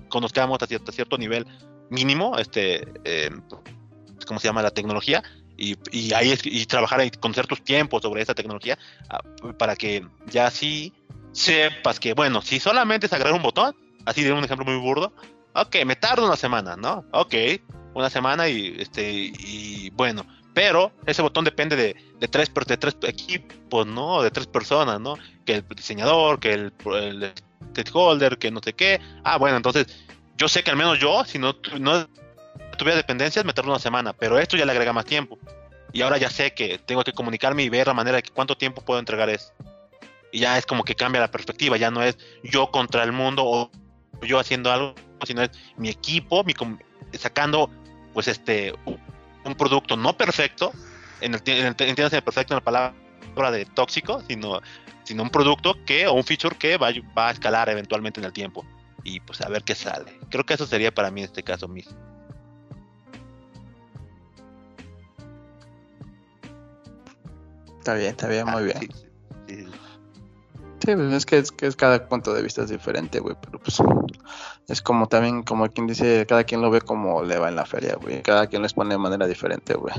conozcamos 0.09 0.63
a 0.63 0.67
cierto, 0.67 0.93
cierto 0.93 1.19
nivel 1.19 1.47
mínimo, 1.91 2.39
este, 2.39 2.87
eh, 3.05 3.31
¿cómo 4.27 4.41
se 4.41 4.49
llama? 4.49 4.63
La 4.63 4.71
tecnología, 4.71 5.23
y, 5.57 5.77
y 5.91 6.13
ahí 6.13 6.39
y 6.45 6.67
trabajar 6.67 7.01
con 7.19 7.35
ciertos 7.35 7.63
tiempos 7.63 8.03
sobre 8.03 8.23
esa 8.23 8.35
tecnología 8.35 8.79
ah, 9.09 9.21
para 9.59 9.75
que 9.75 10.07
ya 10.27 10.51
sí 10.51 10.93
sepas 11.33 11.99
que, 11.99 12.15
bueno, 12.15 12.43
si 12.43 12.61
solamente 12.61 13.07
es 13.07 13.13
agregar 13.13 13.35
un 13.35 13.43
botón, 13.43 13.75
así 14.09 14.23
de 14.23 14.33
un 14.33 14.45
ejemplo 14.45 14.65
muy 14.65 14.77
burdo, 14.77 15.13
ok, 15.55 15.77
me 15.85 15.97
tardo 15.97 16.27
una 16.27 16.37
semana, 16.37 16.77
¿no? 16.77 17.05
Ok, 17.13 17.35
una 17.95 18.11
semana 18.11 18.49
y, 18.49 18.77
este, 18.79 19.11
y 19.11 19.91
bueno, 19.91 20.25
pero 20.55 20.93
ese 21.07 21.23
botón 21.23 21.45
depende 21.45 21.77
de, 21.77 21.97
de, 22.19 22.29
tres, 22.29 22.51
de 22.67 22.77
tres 22.77 22.97
equipos, 23.03 23.87
¿no? 23.87 24.23
De 24.23 24.31
tres 24.31 24.47
personas, 24.47 25.01
¿no? 25.01 25.17
Que 25.45 25.57
el 25.57 25.69
diseñador, 25.69 26.41
que 26.41 26.53
el, 26.53 26.73
el 26.95 27.33
stakeholder, 27.71 28.39
que 28.39 28.51
no 28.51 28.61
sé 28.63 28.73
qué. 28.73 29.01
Ah, 29.25 29.39
bueno, 29.39 29.57
entonces 29.57 29.87
yo 30.37 30.49
sé 30.49 30.63
que 30.63 30.71
al 30.71 30.77
menos 30.77 30.99
yo, 30.99 31.25
si 31.25 31.39
no, 31.39 31.55
no 31.79 32.09
tuviera 32.77 32.97
dependencias, 32.97 33.45
me 33.45 33.53
tardo 33.53 33.71
una 33.71 33.79
semana, 33.79 34.13
pero 34.13 34.39
esto 34.39 34.57
ya 34.57 34.65
le 34.65 34.73
agrega 34.73 34.93
más 34.93 35.05
tiempo. 35.05 35.39
Y 35.93 36.03
ahora 36.03 36.19
ya 36.19 36.31
sé 36.31 36.53
que 36.55 36.79
tengo 36.79 37.05
que 37.05 37.13
comunicarme 37.13 37.63
y 37.63 37.69
ver 37.69 37.87
la 37.87 37.95
manera 37.95 38.17
de 38.17 38.23
que 38.23 38.31
cuánto 38.31 38.57
tiempo 38.57 38.83
puedo 38.83 39.01
entregar 39.01 39.31
eso. 39.31 39.53
Y 40.33 40.41
ya 40.41 40.59
es 40.59 40.67
como 40.67 40.85
que 40.85 40.95
cambia 40.95 41.21
la 41.21 41.31
perspectiva, 41.31 41.77
ya 41.77 41.91
no 41.91 42.03
es 42.03 42.19
yo 42.43 42.71
contra 42.71 43.03
el 43.05 43.13
mundo 43.13 43.45
o 43.45 43.71
yo 44.23 44.39
haciendo 44.39 44.73
algo, 44.73 44.95
sino 45.27 45.43
es 45.43 45.51
mi 45.77 45.89
equipo, 45.89 46.45
mi, 46.45 46.55
sacando 47.19 47.71
pues 48.13 48.29
este 48.29 48.75
un 49.45 49.55
producto 49.55 49.97
no 49.97 50.17
perfecto, 50.17 50.73
en 51.21 51.35
el, 51.35 51.43
en 51.47 51.67
el, 51.67 52.23
perfecto 52.23 52.55
en 52.55 52.59
la 52.59 52.65
palabra 52.65 53.51
de 53.51 53.65
tóxico, 53.65 54.23
sino, 54.29 54.61
sino 55.05 55.23
un 55.23 55.31
producto 55.31 55.77
que, 55.85 56.07
o 56.07 56.13
un 56.13 56.25
feature 56.25 56.57
que 56.57 56.77
va, 56.77 56.91
va 57.17 57.29
a 57.29 57.31
escalar 57.33 57.69
eventualmente 57.69 58.21
en 58.21 58.27
el 58.27 58.33
tiempo. 58.33 58.65
Y 59.05 59.21
pues 59.21 59.41
a 59.41 59.49
ver 59.49 59.63
qué 59.63 59.75
sale. 59.75 60.19
Creo 60.29 60.45
que 60.45 60.55
eso 60.55 60.67
sería 60.67 60.93
para 60.93 61.11
mí 61.11 61.21
en 61.21 61.27
este 61.27 61.43
caso 61.43 61.69
mismo. 61.69 61.97
Está 67.79 67.95
bien, 67.95 68.11
está 68.11 68.29
bien, 68.29 68.45
muy 68.45 68.71
ah, 68.71 68.79
bien. 68.79 69.08
Sí, 70.89 70.97
pues 70.97 71.13
es 71.13 71.27
que, 71.27 71.37
es 71.37 71.53
que 71.53 71.67
es 71.67 71.77
cada 71.77 72.09
punto 72.09 72.33
de 72.33 72.41
vista 72.41 72.63
es 72.63 72.71
diferente, 72.71 73.21
güey, 73.21 73.37
pero 73.45 73.59
pues 73.59 73.77
es 74.69 74.81
como 74.81 75.07
también, 75.07 75.43
como 75.43 75.69
quien 75.69 75.87
dice, 75.87 76.25
cada 76.27 76.45
quien 76.45 76.63
lo 76.63 76.71
ve 76.71 76.81
como 76.81 77.23
le 77.23 77.39
va 77.39 77.51
en 77.51 77.57
la 77.57 77.67
feria, 77.67 77.97
güey, 78.01 78.23
cada 78.23 78.47
quien 78.47 78.63
lo 78.63 78.67
expone 78.67 78.95
de 78.95 78.99
manera 78.99 79.27
diferente, 79.27 79.75
güey. 79.75 79.95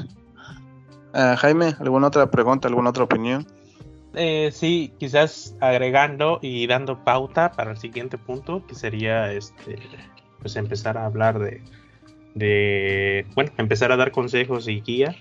Ah, 1.14 1.36
Jaime, 1.38 1.76
¿alguna 1.80 2.08
otra 2.08 2.32
pregunta, 2.32 2.68
alguna 2.68 2.90
otra 2.90 3.04
opinión? 3.04 3.46
Eh, 4.16 4.50
sí, 4.52 4.92
quizás 4.98 5.56
agregando 5.60 6.40
y 6.42 6.66
dando 6.66 7.04
pauta 7.04 7.52
para 7.52 7.70
el 7.70 7.78
siguiente 7.78 8.18
punto, 8.18 8.66
que 8.66 8.74
sería 8.74 9.32
este, 9.32 9.78
pues 10.42 10.56
empezar 10.56 10.98
a 10.98 11.06
hablar 11.06 11.38
de, 11.38 11.62
de, 12.34 13.28
bueno, 13.36 13.52
empezar 13.60 13.92
a 13.92 13.96
dar 13.96 14.12
consejos 14.12 14.68
y 14.68 14.82
guía. 14.82 15.16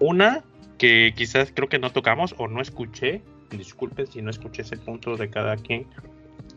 Una 0.00 0.42
que 0.78 1.12
quizás 1.14 1.52
creo 1.54 1.68
que 1.68 1.78
no 1.78 1.92
tocamos 1.92 2.34
o 2.38 2.48
no 2.48 2.60
escuché, 2.60 3.22
disculpen 3.56 4.06
si 4.06 4.22
no 4.22 4.30
escuché 4.30 4.62
ese 4.62 4.76
punto 4.76 5.16
de 5.16 5.30
cada 5.30 5.56
quien, 5.56 5.86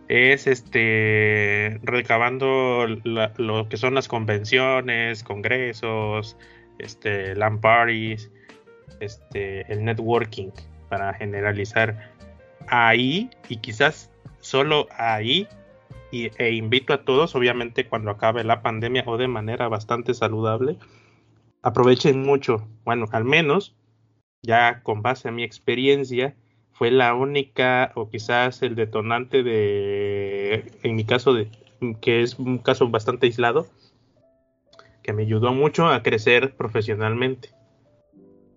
es 0.08 0.48
este 0.48 1.80
recabando 1.84 2.86
lo 2.88 3.70
que 3.70 3.78
son 3.78 3.96
las 3.96 4.08
convenciones, 4.08 5.24
congresos, 5.24 6.38
este 6.80 7.36
LAN 7.36 7.62
parties, 7.62 8.32
este 9.00 9.72
el 9.72 9.86
networking 9.86 10.50
para 10.90 11.14
generalizar 11.14 12.12
ahí 12.68 13.30
y 13.50 13.58
quizás 13.58 14.12
solo 14.40 14.88
ahí 14.98 15.48
y, 16.12 16.30
e 16.38 16.52
invito 16.52 16.94
a 16.94 17.04
todos, 17.04 17.34
obviamente 17.36 17.88
cuando 17.88 18.12
acabe 18.12 18.44
la 18.44 18.62
pandemia 18.62 19.04
o 19.08 19.18
de 19.18 19.28
manera 19.28 19.68
bastante 19.68 20.14
saludable, 20.14 20.78
aprovechen 21.64 22.22
mucho, 22.22 22.68
bueno, 22.84 23.06
al 23.12 23.26
menos 23.26 23.76
ya 24.44 24.84
con 24.84 25.02
base 25.02 25.30
a 25.30 25.32
mi 25.32 25.44
experiencia, 25.44 26.36
fue 26.84 26.92
la 26.92 27.14
única 27.14 27.94
o 27.96 28.10
quizás 28.10 28.62
el 28.62 28.76
detonante 28.76 29.42
de, 29.42 30.66
en 30.84 30.96
mi 30.98 31.06
caso, 31.06 31.34
de, 31.34 31.48
que 32.02 32.22
es 32.22 32.38
un 32.38 32.58
caso 32.58 32.90
bastante 32.90 33.26
aislado, 33.26 33.68
que 35.02 35.14
me 35.14 35.22
ayudó 35.22 35.54
mucho 35.54 35.88
a 35.88 36.04
crecer 36.04 36.58
profesionalmente. 36.58 37.52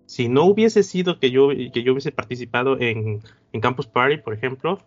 Si 0.07 0.27
no 0.27 0.43
hubiese 0.43 0.83
sido 0.83 1.21
que 1.21 1.31
yo, 1.31 1.51
que 1.71 1.83
yo 1.83 1.93
hubiese 1.93 2.11
participado 2.11 2.77
en, 2.81 3.21
en 3.53 3.61
Campus 3.61 3.87
Party, 3.87 4.17
por 4.17 4.33
ejemplo, 4.33 4.77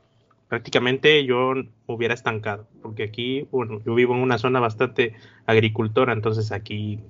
prácticamente 0.49 1.25
yo 1.25 1.55
hubiera 1.87 2.13
estancado, 2.13 2.69
porque 2.83 3.05
aquí, 3.05 3.49
bueno, 3.51 3.81
yo 3.87 3.95
vivo 3.95 4.15
en 4.15 4.21
una 4.21 4.37
zona 4.37 4.61
bastante 4.61 5.15
agricultora, 5.47 6.13
entonces 6.13 6.53
aquí, 6.53 7.01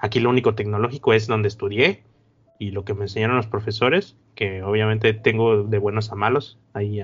aquí 0.00 0.18
lo 0.18 0.30
único 0.30 0.56
tecnológico 0.56 1.12
es 1.12 1.28
donde 1.28 1.46
estudié, 1.46 2.02
y 2.58 2.72
lo 2.72 2.84
que 2.84 2.94
me 2.94 3.02
enseñaron 3.02 3.36
los 3.36 3.46
profesores, 3.46 4.16
que 4.34 4.62
obviamente 4.62 5.14
tengo 5.14 5.62
de 5.62 5.78
buenos 5.78 6.10
a 6.10 6.16
malos, 6.16 6.58
ahí, 6.72 7.00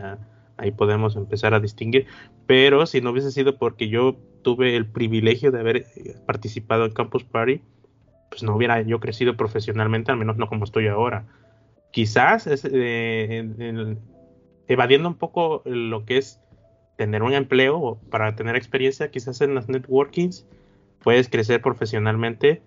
ahí 0.56 0.70
podemos 0.72 1.16
empezar 1.16 1.54
a 1.54 1.60
distinguir, 1.60 2.06
pero 2.46 2.86
si 2.86 3.00
no 3.00 3.10
hubiese 3.10 3.30
sido 3.30 3.56
porque 3.56 3.88
yo 3.88 4.16
tuve 4.42 4.76
el 4.76 4.86
privilegio 4.86 5.50
de 5.52 5.60
haber 5.60 5.76
eh, 5.76 6.16
participado 6.26 6.84
en 6.84 6.92
Campus 6.92 7.24
Party, 7.24 7.60
pues 8.30 8.42
no 8.42 8.56
hubiera 8.56 8.82
yo 8.82 8.98
crecido 8.98 9.36
profesionalmente, 9.36 10.10
al 10.10 10.18
menos 10.18 10.36
no 10.36 10.48
como 10.48 10.64
estoy 10.64 10.88
ahora. 10.88 11.24
Quizás 11.92 12.48
eh, 12.48 13.96
evadiendo 14.66 15.08
un 15.08 15.14
poco 15.14 15.62
lo 15.64 16.04
que 16.04 16.18
es 16.18 16.40
tener 16.96 17.22
un 17.22 17.32
empleo 17.32 17.98
para 18.10 18.34
tener 18.34 18.56
experiencia, 18.56 19.10
quizás 19.10 19.40
en 19.40 19.54
las 19.54 19.68
networkings 19.68 20.46
puedes 21.02 21.28
crecer 21.28 21.60
profesionalmente 21.60 22.62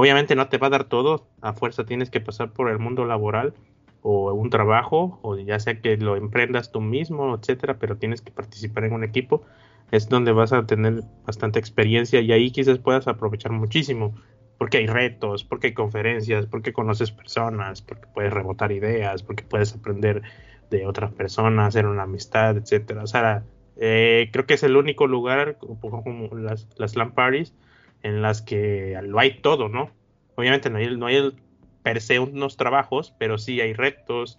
Obviamente 0.00 0.34
no 0.34 0.48
te 0.48 0.58
va 0.58 0.68
a 0.68 0.70
dar 0.76 0.84
todo, 0.84 1.28
a 1.40 1.52
fuerza 1.52 1.84
tienes 1.84 2.10
que 2.10 2.20
pasar 2.20 2.48
por 2.52 2.70
el 2.70 2.78
mundo 2.78 3.04
laboral 3.04 3.54
o 4.02 4.32
un 4.32 4.48
trabajo, 4.50 5.18
o 5.22 5.36
ya 5.36 5.58
sea 5.60 5.80
que 5.80 5.96
lo 5.96 6.16
emprendas 6.16 6.72
tú 6.72 6.80
mismo, 6.80 7.34
etcétera, 7.36 7.78
pero 7.78 7.96
tienes 7.98 8.20
que 8.22 8.30
participar 8.32 8.84
en 8.84 8.94
un 8.94 9.04
equipo, 9.04 9.42
es 9.90 10.08
donde 10.08 10.32
vas 10.32 10.52
a 10.52 10.66
tener 10.66 11.02
bastante 11.26 11.58
experiencia 11.58 12.20
y 12.20 12.32
ahí 12.32 12.50
quizás 12.50 12.78
puedas 12.78 13.06
aprovechar 13.08 13.52
muchísimo, 13.52 14.14
porque 14.58 14.78
hay 14.78 14.86
retos, 14.86 15.44
porque 15.44 15.68
hay 15.68 15.74
conferencias, 15.74 16.46
porque 16.46 16.72
conoces 16.72 17.10
personas, 17.10 17.82
porque 17.82 18.06
puedes 18.14 18.32
rebotar 18.32 18.72
ideas, 18.72 19.22
porque 19.22 19.44
puedes 19.44 19.74
aprender 19.74 20.22
de 20.70 20.86
otras 20.86 21.12
personas, 21.12 21.68
hacer 21.68 21.86
una 21.86 22.04
amistad, 22.04 22.56
etcétera. 22.56 23.02
O 23.02 23.06
sea, 23.06 23.44
Eh, 23.82 24.28
creo 24.32 24.44
que 24.46 24.54
es 24.54 24.62
el 24.62 24.76
único 24.76 25.06
lugar, 25.06 25.56
como 25.58 26.28
las, 26.36 26.68
las 26.76 26.96
LAN 26.96 27.12
parties, 27.14 27.54
en 28.02 28.22
las 28.22 28.42
que 28.42 28.98
lo 29.02 29.18
hay 29.18 29.40
todo, 29.40 29.68
¿no? 29.68 29.90
Obviamente 30.36 30.70
no 30.70 30.78
hay, 30.78 30.96
no 30.96 31.06
hay 31.06 31.34
per 31.82 32.00
se 32.00 32.18
unos 32.18 32.56
trabajos, 32.56 33.14
pero 33.18 33.38
sí 33.38 33.60
hay 33.60 33.72
retos, 33.72 34.38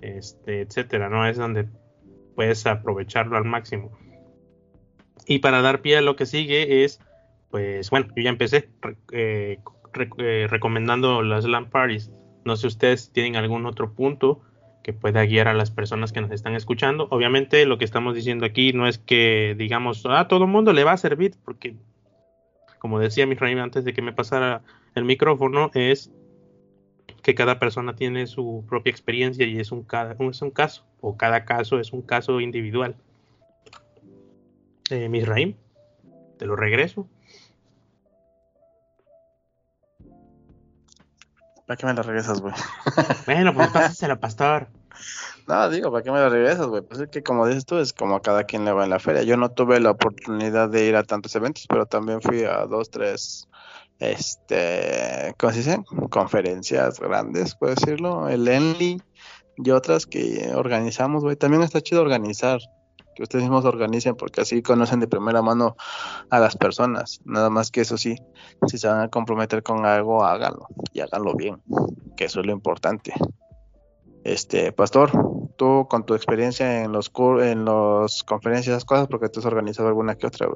este, 0.00 0.60
etcétera, 0.60 1.08
¿no? 1.08 1.26
Es 1.26 1.36
donde 1.36 1.68
puedes 2.34 2.66
aprovecharlo 2.66 3.36
al 3.36 3.44
máximo. 3.44 3.92
Y 5.26 5.38
para 5.38 5.62
dar 5.62 5.82
pie 5.82 5.98
a 5.98 6.02
lo 6.02 6.16
que 6.16 6.26
sigue 6.26 6.84
es, 6.84 7.00
pues 7.50 7.90
bueno, 7.90 8.08
yo 8.16 8.22
ya 8.22 8.30
empecé 8.30 8.68
eh, 9.12 9.58
eh, 10.18 10.46
recomendando 10.48 11.22
las 11.22 11.44
LAN 11.44 11.70
parties. 11.70 12.10
No 12.44 12.56
sé 12.56 12.66
ustedes 12.66 13.12
tienen 13.12 13.36
algún 13.36 13.66
otro 13.66 13.92
punto 13.92 14.40
que 14.82 14.92
pueda 14.92 15.24
guiar 15.24 15.46
a 15.46 15.54
las 15.54 15.70
personas 15.70 16.12
que 16.12 16.20
nos 16.20 16.32
están 16.32 16.56
escuchando. 16.56 17.06
Obviamente 17.10 17.66
lo 17.66 17.78
que 17.78 17.84
estamos 17.84 18.14
diciendo 18.14 18.44
aquí 18.44 18.72
no 18.72 18.88
es 18.88 18.98
que 18.98 19.54
digamos, 19.56 20.04
a 20.06 20.26
todo 20.26 20.44
el 20.44 20.50
mundo 20.50 20.72
le 20.72 20.82
va 20.82 20.92
a 20.92 20.96
servir, 20.96 21.36
porque 21.44 21.76
como 22.82 22.98
decía 22.98 23.28
mi 23.28 23.36
rey 23.36 23.56
antes 23.56 23.84
de 23.84 23.92
que 23.92 24.02
me 24.02 24.12
pasara 24.12 24.62
el 24.96 25.04
micrófono, 25.04 25.70
es 25.72 26.10
que 27.22 27.32
cada 27.32 27.60
persona 27.60 27.94
tiene 27.94 28.26
su 28.26 28.64
propia 28.68 28.90
experiencia 28.90 29.46
y 29.46 29.60
es 29.60 29.70
un, 29.70 29.84
cada, 29.84 30.16
es 30.18 30.42
un 30.42 30.50
caso, 30.50 30.84
o 31.00 31.16
cada 31.16 31.44
caso 31.44 31.78
es 31.78 31.92
un 31.92 32.02
caso 32.02 32.40
individual. 32.40 32.96
Eh, 34.90 35.08
Misraim, 35.08 35.54
te 36.40 36.44
lo 36.44 36.56
regreso. 36.56 37.06
¿Para 41.64 41.76
qué 41.76 41.86
me 41.86 41.94
lo 41.94 42.02
regresas, 42.02 42.40
güey? 42.40 42.52
bueno, 43.26 43.54
pues 43.54 43.68
pásaselo, 43.72 44.18
pastor. 44.18 44.66
No, 45.48 45.68
digo, 45.68 45.90
¿para 45.90 46.02
qué 46.02 46.10
me 46.10 46.20
lo 46.20 46.28
regresas, 46.28 46.66
güey? 46.66 46.82
Pues 46.82 47.00
es 47.00 47.08
que 47.08 47.22
como 47.22 47.46
dices 47.46 47.66
tú, 47.66 47.78
es 47.78 47.92
como 47.92 48.16
a 48.16 48.22
cada 48.22 48.44
quien 48.44 48.64
le 48.64 48.72
va 48.72 48.84
en 48.84 48.90
la 48.90 49.00
feria. 49.00 49.22
Yo 49.22 49.36
no 49.36 49.50
tuve 49.50 49.80
la 49.80 49.90
oportunidad 49.90 50.68
de 50.68 50.86
ir 50.86 50.96
a 50.96 51.02
tantos 51.02 51.34
eventos, 51.34 51.66
pero 51.68 51.86
también 51.86 52.22
fui 52.22 52.44
a 52.44 52.66
dos, 52.66 52.90
tres, 52.90 53.48
este, 53.98 55.34
¿cómo 55.38 55.52
se 55.52 55.58
dice? 55.58 55.84
Conferencias 56.10 57.00
grandes, 57.00 57.54
puedo 57.56 57.74
decirlo. 57.74 58.28
El 58.28 58.46
Enly 58.46 59.02
y 59.56 59.70
otras 59.70 60.06
que 60.06 60.52
organizamos, 60.54 61.24
güey. 61.24 61.36
También 61.36 61.62
está 61.62 61.80
chido 61.80 62.02
organizar 62.02 62.60
que 63.14 63.22
ustedes 63.22 63.44
mismos 63.44 63.64
organicen 63.64 64.14
porque 64.14 64.40
así 64.40 64.62
conocen 64.62 65.00
de 65.00 65.06
primera 65.06 65.42
mano 65.42 65.76
a 66.30 66.38
las 66.38 66.56
personas. 66.56 67.20
Nada 67.24 67.50
más 67.50 67.70
que 67.70 67.82
eso 67.82 67.98
sí, 67.98 68.16
si 68.66 68.78
se 68.78 68.88
van 68.88 69.00
a 69.00 69.08
comprometer 69.08 69.62
con 69.62 69.84
algo, 69.84 70.24
háganlo 70.24 70.66
y 70.92 71.00
háganlo 71.00 71.34
bien, 71.34 71.62
que 72.16 72.24
eso 72.24 72.40
es 72.40 72.46
lo 72.46 72.52
importante. 72.52 73.12
Este, 74.24 74.72
pastor, 74.72 75.10
tú 75.56 75.86
con 75.88 76.06
tu 76.06 76.14
experiencia 76.14 76.84
en 76.84 76.92
los 76.92 77.10
en 77.40 77.64
los 77.64 78.22
conferencias, 78.22 78.84
cosas, 78.84 79.08
porque 79.08 79.28
tú 79.28 79.40
has 79.40 79.46
organizado 79.46 79.88
alguna 79.88 80.14
que 80.16 80.26
otra, 80.26 80.48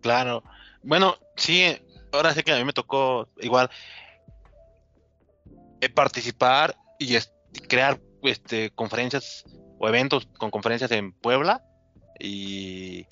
Claro. 0.00 0.42
Bueno, 0.82 1.16
sí, 1.36 1.76
ahora 2.12 2.32
sí 2.32 2.42
que 2.42 2.52
a 2.52 2.56
mí 2.56 2.64
me 2.64 2.72
tocó 2.72 3.28
igual 3.40 3.68
eh, 5.80 5.88
participar 5.88 6.76
y 6.98 7.16
crear 7.68 8.00
este 8.22 8.70
conferencias 8.70 9.44
o 9.78 9.88
eventos 9.88 10.26
con 10.38 10.50
conferencias 10.50 10.90
en 10.92 11.12
Puebla 11.12 11.62
y, 12.18 13.06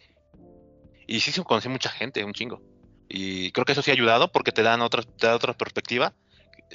y 1.07 1.21
sí 1.21 1.41
conocí 1.43 1.69
mucha 1.69 1.91
gente, 1.91 2.25
un 2.25 2.33
chingo. 2.33 2.63
Y 3.09 3.53
creo 3.53 3.65
que 3.65 3.73
eso 3.73 3.83
sí 3.83 3.91
ha 3.91 3.95
ayudado 3.95 4.33
porque 4.33 4.53
te 4.53 4.63
dan 4.63 4.81
otra, 4.81 5.03
te 5.03 5.27
da 5.27 5.37
otra 5.37 5.53
perspectiva. 5.53 6.15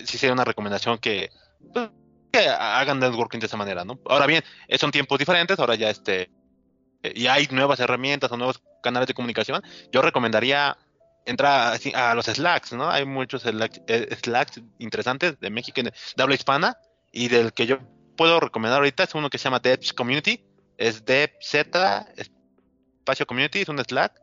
Sí 0.06 0.18
sería 0.18 0.34
una 0.34 0.46
recomendación 0.46 0.98
que, 0.98 1.30
pues, 1.74 1.90
que 2.32 2.48
hagan 2.48 3.00
networking 3.00 3.40
de 3.40 3.48
esa 3.48 3.58
manera, 3.58 3.84
¿no? 3.84 4.00
Ahora 4.06 4.26
bien, 4.26 4.44
son 4.78 4.92
tiempos 4.92 5.20
diferentes, 5.20 5.60
ahora 5.60 5.76
ya 5.76 5.90
este, 5.90 6.30
y 7.04 7.28
hay 7.28 7.48
nuevas 7.52 7.80
herramientas 7.80 8.32
o 8.32 8.38
nuevos 8.38 8.62
canales 8.82 9.08
de 9.08 9.14
comunicación. 9.14 9.62
Yo 9.92 10.02
recomendaría 10.02 10.78
entrar 11.26 11.78
a, 11.94 12.16
los 12.16 12.26
Slacks, 12.26 12.74
¿no? 12.74 12.90
Hay 12.90 13.06
muchos 13.06 13.46
eh, 13.46 14.18
Slacks 14.24 14.62
interesantes 14.80 15.40
de 15.40 15.50
México, 15.50 15.82
de 15.82 16.24
habla 16.24 16.36
hispana, 16.36 16.78
y 17.12 17.28
del 17.28 17.54
que 17.54 17.66
yo 17.66 17.80
puedo 18.16 18.40
recomendar 18.40 18.80
ahorita 18.80 19.04
es 19.04 19.16
uno 19.16 19.30
que 19.30 19.38
se 19.38 19.46
llama 19.46 19.60
Devs 19.60 19.94
Community. 19.94 20.44
Es 20.78 21.06
DevZ 21.06 21.54
espacio 22.16 23.28
community, 23.28 23.62
es 23.62 23.70
un 23.70 23.78
Slack. 23.80 24.14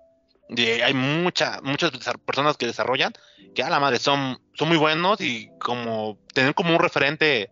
Y 0.48 0.64
hay 0.80 0.94
mucha, 0.94 1.60
muchas 1.62 1.90
personas 2.24 2.56
que 2.56 2.66
desarrollan 2.66 3.12
que 3.54 3.62
a 3.62 3.70
la 3.70 3.80
madre 3.80 3.98
son, 3.98 4.40
son 4.54 4.68
muy 4.68 4.76
buenos 4.76 5.20
y 5.20 5.50
como 5.58 6.18
tener 6.32 6.54
como 6.54 6.74
un 6.74 6.80
referente 6.80 7.50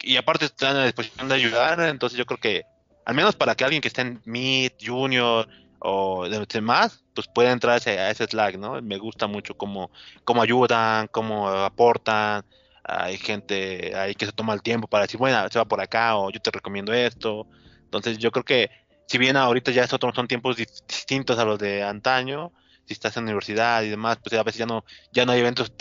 y 0.00 0.16
aparte 0.16 0.44
están 0.44 0.76
a 0.76 0.84
disposición 0.84 1.28
de 1.28 1.34
ayudar. 1.34 1.80
Entonces 1.80 2.18
yo 2.18 2.26
creo 2.26 2.38
que 2.38 2.64
al 3.04 3.14
menos 3.14 3.34
para 3.34 3.54
que 3.54 3.64
alguien 3.64 3.80
que 3.80 3.88
esté 3.88 4.02
en 4.02 4.20
Mid, 4.26 4.72
Junior 4.80 5.48
o 5.78 6.28
demás, 6.28 7.04
pues 7.14 7.26
pueda 7.28 7.52
entrar 7.52 7.74
a 7.74 8.10
ese, 8.10 8.26
Slack, 8.26 8.56
¿no? 8.58 8.82
Me 8.82 8.98
gusta 8.98 9.26
mucho 9.26 9.56
cómo, 9.56 9.90
cómo 10.24 10.42
ayudan, 10.42 11.06
cómo 11.06 11.48
aportan, 11.48 12.44
hay 12.84 13.16
gente 13.16 13.94
ahí 13.96 14.14
que 14.14 14.26
se 14.26 14.32
toma 14.32 14.54
el 14.54 14.62
tiempo 14.62 14.88
para 14.88 15.04
decir, 15.04 15.18
bueno, 15.18 15.48
se 15.48 15.58
va 15.58 15.64
por 15.64 15.80
acá 15.80 16.16
o 16.16 16.30
yo 16.30 16.40
te 16.40 16.50
recomiendo 16.50 16.92
esto. 16.92 17.46
Entonces 17.84 18.18
yo 18.18 18.30
creo 18.30 18.44
que 18.44 18.70
si 19.08 19.18
bien 19.18 19.36
ahorita 19.36 19.72
ya 19.72 19.86
son 19.86 20.28
tiempos 20.28 20.56
distintos 20.56 21.38
a 21.38 21.44
los 21.44 21.58
de 21.58 21.82
antaño, 21.82 22.52
si 22.84 22.92
estás 22.92 23.16
en 23.16 23.24
universidad 23.24 23.82
y 23.82 23.88
demás, 23.88 24.18
pues 24.22 24.38
a 24.38 24.42
veces 24.42 24.58
ya 24.58 24.66
no, 24.66 24.84
ya 25.12 25.24
no 25.24 25.32
hay 25.32 25.40
eventos, 25.40 25.72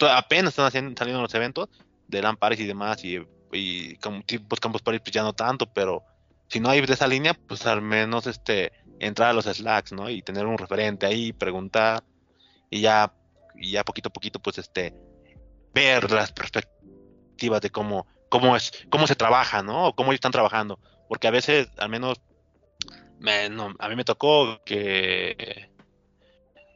apenas 0.00 0.58
están 0.58 0.96
saliendo 0.96 1.22
los 1.22 1.34
eventos 1.34 1.68
de 2.08 2.22
LAN 2.22 2.36
Paris 2.36 2.60
y 2.60 2.66
demás, 2.66 3.04
y, 3.04 3.18
y 3.52 3.96
como 3.96 4.22
tipos 4.22 4.58
Campus 4.58 4.82
pues 4.82 5.02
ya 5.10 5.22
no 5.22 5.34
tanto, 5.34 5.66
pero 5.72 6.02
si 6.48 6.60
no 6.60 6.70
hay 6.70 6.80
de 6.80 6.92
esa 6.92 7.06
línea, 7.06 7.34
pues 7.34 7.66
al 7.66 7.82
menos 7.82 8.26
este 8.26 8.72
entrar 9.00 9.30
a 9.30 9.32
los 9.32 9.44
Slacks, 9.44 9.92
¿no? 9.92 10.08
Y 10.08 10.22
tener 10.22 10.46
un 10.46 10.56
referente 10.56 11.06
ahí, 11.06 11.32
preguntar, 11.32 12.02
y 12.70 12.80
ya, 12.80 13.12
y 13.54 13.72
ya 13.72 13.84
poquito 13.84 14.08
a 14.08 14.12
poquito, 14.12 14.38
pues 14.38 14.58
este, 14.58 14.94
ver 15.74 16.10
las 16.10 16.32
perspectivas 16.32 17.60
de 17.60 17.70
cómo, 17.70 18.06
cómo 18.28 18.56
es, 18.56 18.72
cómo 18.90 19.06
se 19.06 19.16
trabaja, 19.16 19.62
¿no? 19.62 19.88
O 19.88 19.94
cómo 19.94 20.10
ellos 20.10 20.18
están 20.18 20.32
trabajando. 20.32 20.78
Porque 21.08 21.26
a 21.28 21.30
veces, 21.30 21.68
al 21.78 21.90
menos, 21.90 22.20
a 23.78 23.88
mí 23.88 23.96
me 23.96 24.04
tocó 24.04 24.62
que 24.64 25.70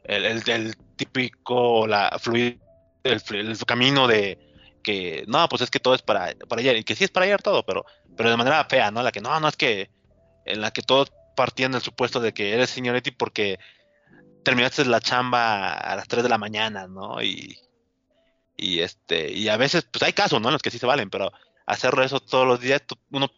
el, 0.03 0.75
típico, 0.95 1.87
la 1.87 2.17
fluir, 2.19 2.59
el, 3.03 3.57
camino 3.65 4.07
de 4.07 4.37
que, 4.83 5.25
no, 5.27 5.47
pues 5.49 5.61
es 5.61 5.69
que 5.69 5.79
todo 5.79 5.95
es 5.95 6.01
para, 6.01 6.33
para 6.47 6.61
ayer, 6.61 6.77
y 6.77 6.83
que 6.83 6.95
sí 6.95 7.03
es 7.03 7.11
para 7.11 7.25
ayer 7.25 7.41
todo, 7.41 7.65
pero, 7.65 7.85
pero 8.15 8.29
de 8.29 8.37
manera 8.37 8.63
fea, 8.65 8.91
¿no? 8.91 9.03
La 9.03 9.11
que, 9.11 9.21
no, 9.21 9.37
no 9.39 9.47
es 9.47 9.57
que, 9.57 9.89
en 10.45 10.61
la 10.61 10.71
que 10.71 10.81
todos 10.81 11.11
partían 11.35 11.73
del 11.73 11.81
supuesto 11.81 12.19
de 12.19 12.33
que 12.33 12.53
eres 12.53 12.69
señority 12.69 13.11
porque 13.11 13.59
terminaste 14.43 14.85
la 14.85 15.01
chamba 15.01 15.73
a 15.73 15.95
las 15.95 16.07
3 16.07 16.23
de 16.23 16.29
la 16.29 16.37
mañana, 16.37 16.87
¿no? 16.87 17.21
Y, 17.21 17.59
y 18.55 18.79
este, 18.79 19.31
y 19.31 19.49
a 19.49 19.57
veces, 19.57 19.87
pues 19.91 20.03
hay 20.03 20.13
casos, 20.13 20.41
¿no? 20.41 20.47
En 20.49 20.53
los 20.53 20.61
que 20.61 20.71
sí 20.71 20.79
se 20.79 20.85
valen, 20.85 21.09
pero 21.09 21.31
hacerlo 21.65 22.03
eso 22.03 22.19
todos 22.19 22.47
los 22.47 22.59
días, 22.59 22.81
uno 23.11 23.29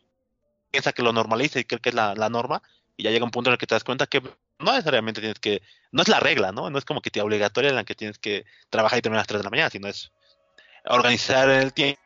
piensa 0.71 0.93
que 0.93 1.03
lo 1.03 1.11
normaliza 1.11 1.59
y 1.59 1.65
cree 1.65 1.81
que 1.81 1.89
es 1.89 1.95
la, 1.95 2.13
norma, 2.29 2.61
y 2.99 3.03
ya 3.03 3.11
llega 3.11 3.23
un 3.23 3.31
punto 3.31 3.49
en 3.49 3.53
el 3.53 3.57
que 3.57 3.65
te 3.65 3.75
das 3.75 3.85
cuenta 3.85 4.07
que 4.07 4.21
no 4.21 4.73
necesariamente 4.73 5.21
tienes 5.21 5.39
que, 5.39 5.61
no 5.93 6.01
es 6.01 6.09
la 6.09 6.19
regla, 6.19 6.51
¿no? 6.51 6.69
No 6.69 6.77
es 6.77 6.83
como 6.83 7.01
que 7.01 7.09
te 7.09 7.21
obligatoria 7.21 7.69
en 7.69 7.77
la 7.77 7.85
que 7.85 7.95
tienes 7.95 8.19
que 8.19 8.45
trabajar 8.69 8.99
y 8.99 9.01
terminar 9.01 9.19
a 9.19 9.21
las 9.21 9.27
3 9.27 9.39
de 9.39 9.43
la 9.45 9.49
mañana, 9.49 9.69
sino 9.69 9.87
es 9.87 10.11
organizar 10.83 11.49
el 11.49 11.71
tiempo 11.71 12.01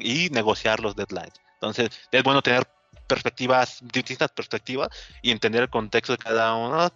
y, 0.00 0.24
y 0.26 0.30
negociar 0.30 0.80
los 0.80 0.96
deadlines. 0.96 1.34
Entonces, 1.54 1.90
es 2.10 2.22
bueno 2.24 2.42
tener 2.42 2.66
perspectivas, 3.06 3.78
distintas 3.92 4.32
perspectivas 4.32 4.88
y 5.22 5.30
entender 5.30 5.62
el 5.62 5.70
contexto 5.70 6.14
de 6.14 6.18
cada 6.18 6.52
uno 6.56 6.92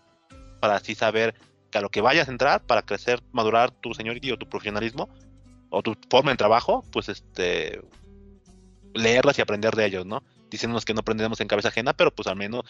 para 0.59 0.75
así 0.75 0.97
saber 0.97 1.33
que 1.71 1.79
a 1.79 1.81
lo 1.81 1.91
que 1.91 2.01
vayas 2.01 2.27
a 2.27 2.33
entrar 2.33 2.67
para 2.67 2.83
crecer, 2.83 3.23
madurar 3.31 3.71
tu 3.71 3.95
seniority 3.95 4.33
o 4.33 4.37
tu 4.37 4.49
profesionalismo 4.49 5.09
o 5.71 5.81
tu 5.81 5.97
forma 6.11 6.33
de 6.33 6.39
trabajo, 6.39 6.85
pues 6.91 7.09
este 7.09 7.81
leerlas 8.95 9.39
y 9.39 9.43
aprender 9.43 9.77
de 9.77 9.87
ellos, 9.87 10.07
¿no? 10.07 10.25
Diciéndonos 10.51 10.85
que 10.85 10.93
no 10.93 11.01
aprendemos 11.01 11.41
en 11.41 11.49
cabeza 11.49 11.69
ajena, 11.69 11.93
pero 11.93 12.13
pues 12.13 12.27
al 12.27 12.37
menos, 12.37 12.65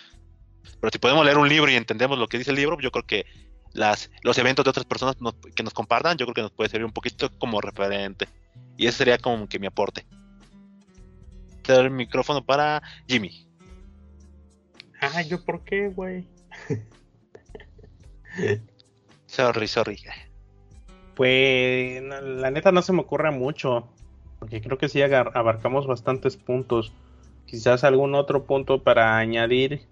pero 0.81 0.91
si 0.93 0.99
podemos 0.99 1.25
leer 1.25 1.39
un 1.39 1.49
libro 1.49 1.71
y 1.71 1.77
entendemos 1.77 2.19
lo 2.19 2.29
que 2.29 2.39
dice 2.39 2.51
el 2.51 2.57
libro, 2.57 2.79
yo 2.81 2.91
creo 2.91 3.07
que 3.07 3.27
las, 3.73 4.11
los 4.23 4.37
eventos 4.39 4.65
de 4.65 4.71
otras 4.71 4.87
personas 4.87 5.17
que 5.55 5.63
nos 5.63 5.75
compartan, 5.75 6.17
yo 6.17 6.27
creo 6.27 6.35
que 6.35 6.43
nos 6.43 6.53
puede 6.53 6.71
servir 6.71 6.87
un 6.87 6.93
poquito 6.93 7.31
como 7.39 7.61
referente. 7.61 8.29
Y 8.77 8.87
ese 8.87 8.99
sería 8.99 9.19
como 9.19 9.49
que 9.49 9.59
mi 9.59 9.67
aporte. 9.67 10.05
El 11.69 11.91
micrófono 11.91 12.45
para 12.45 12.83
Jimmy. 13.07 13.47
Ah, 15.01 15.23
¿yo 15.23 15.45
por 15.45 15.65
qué, 15.65 15.89
güey? 15.89 16.27
sorry, 19.27 19.69
sorry. 19.69 19.99
Pues 21.15 22.03
la 22.03 22.51
neta 22.51 22.73
no 22.73 22.83
se 22.83 22.93
me 22.93 23.01
ocurre 23.01 23.31
mucho, 23.31 23.89
porque 24.39 24.61
creo 24.61 24.79
que 24.79 24.89
sí 24.89 25.03
abarcamos 25.03 25.87
bastantes 25.87 26.37
puntos. 26.37 26.93
Quizás 27.47 27.85
algún 27.85 28.15
otro 28.15 28.45
punto 28.45 28.83
para 28.83 29.19
añadir 29.19 29.87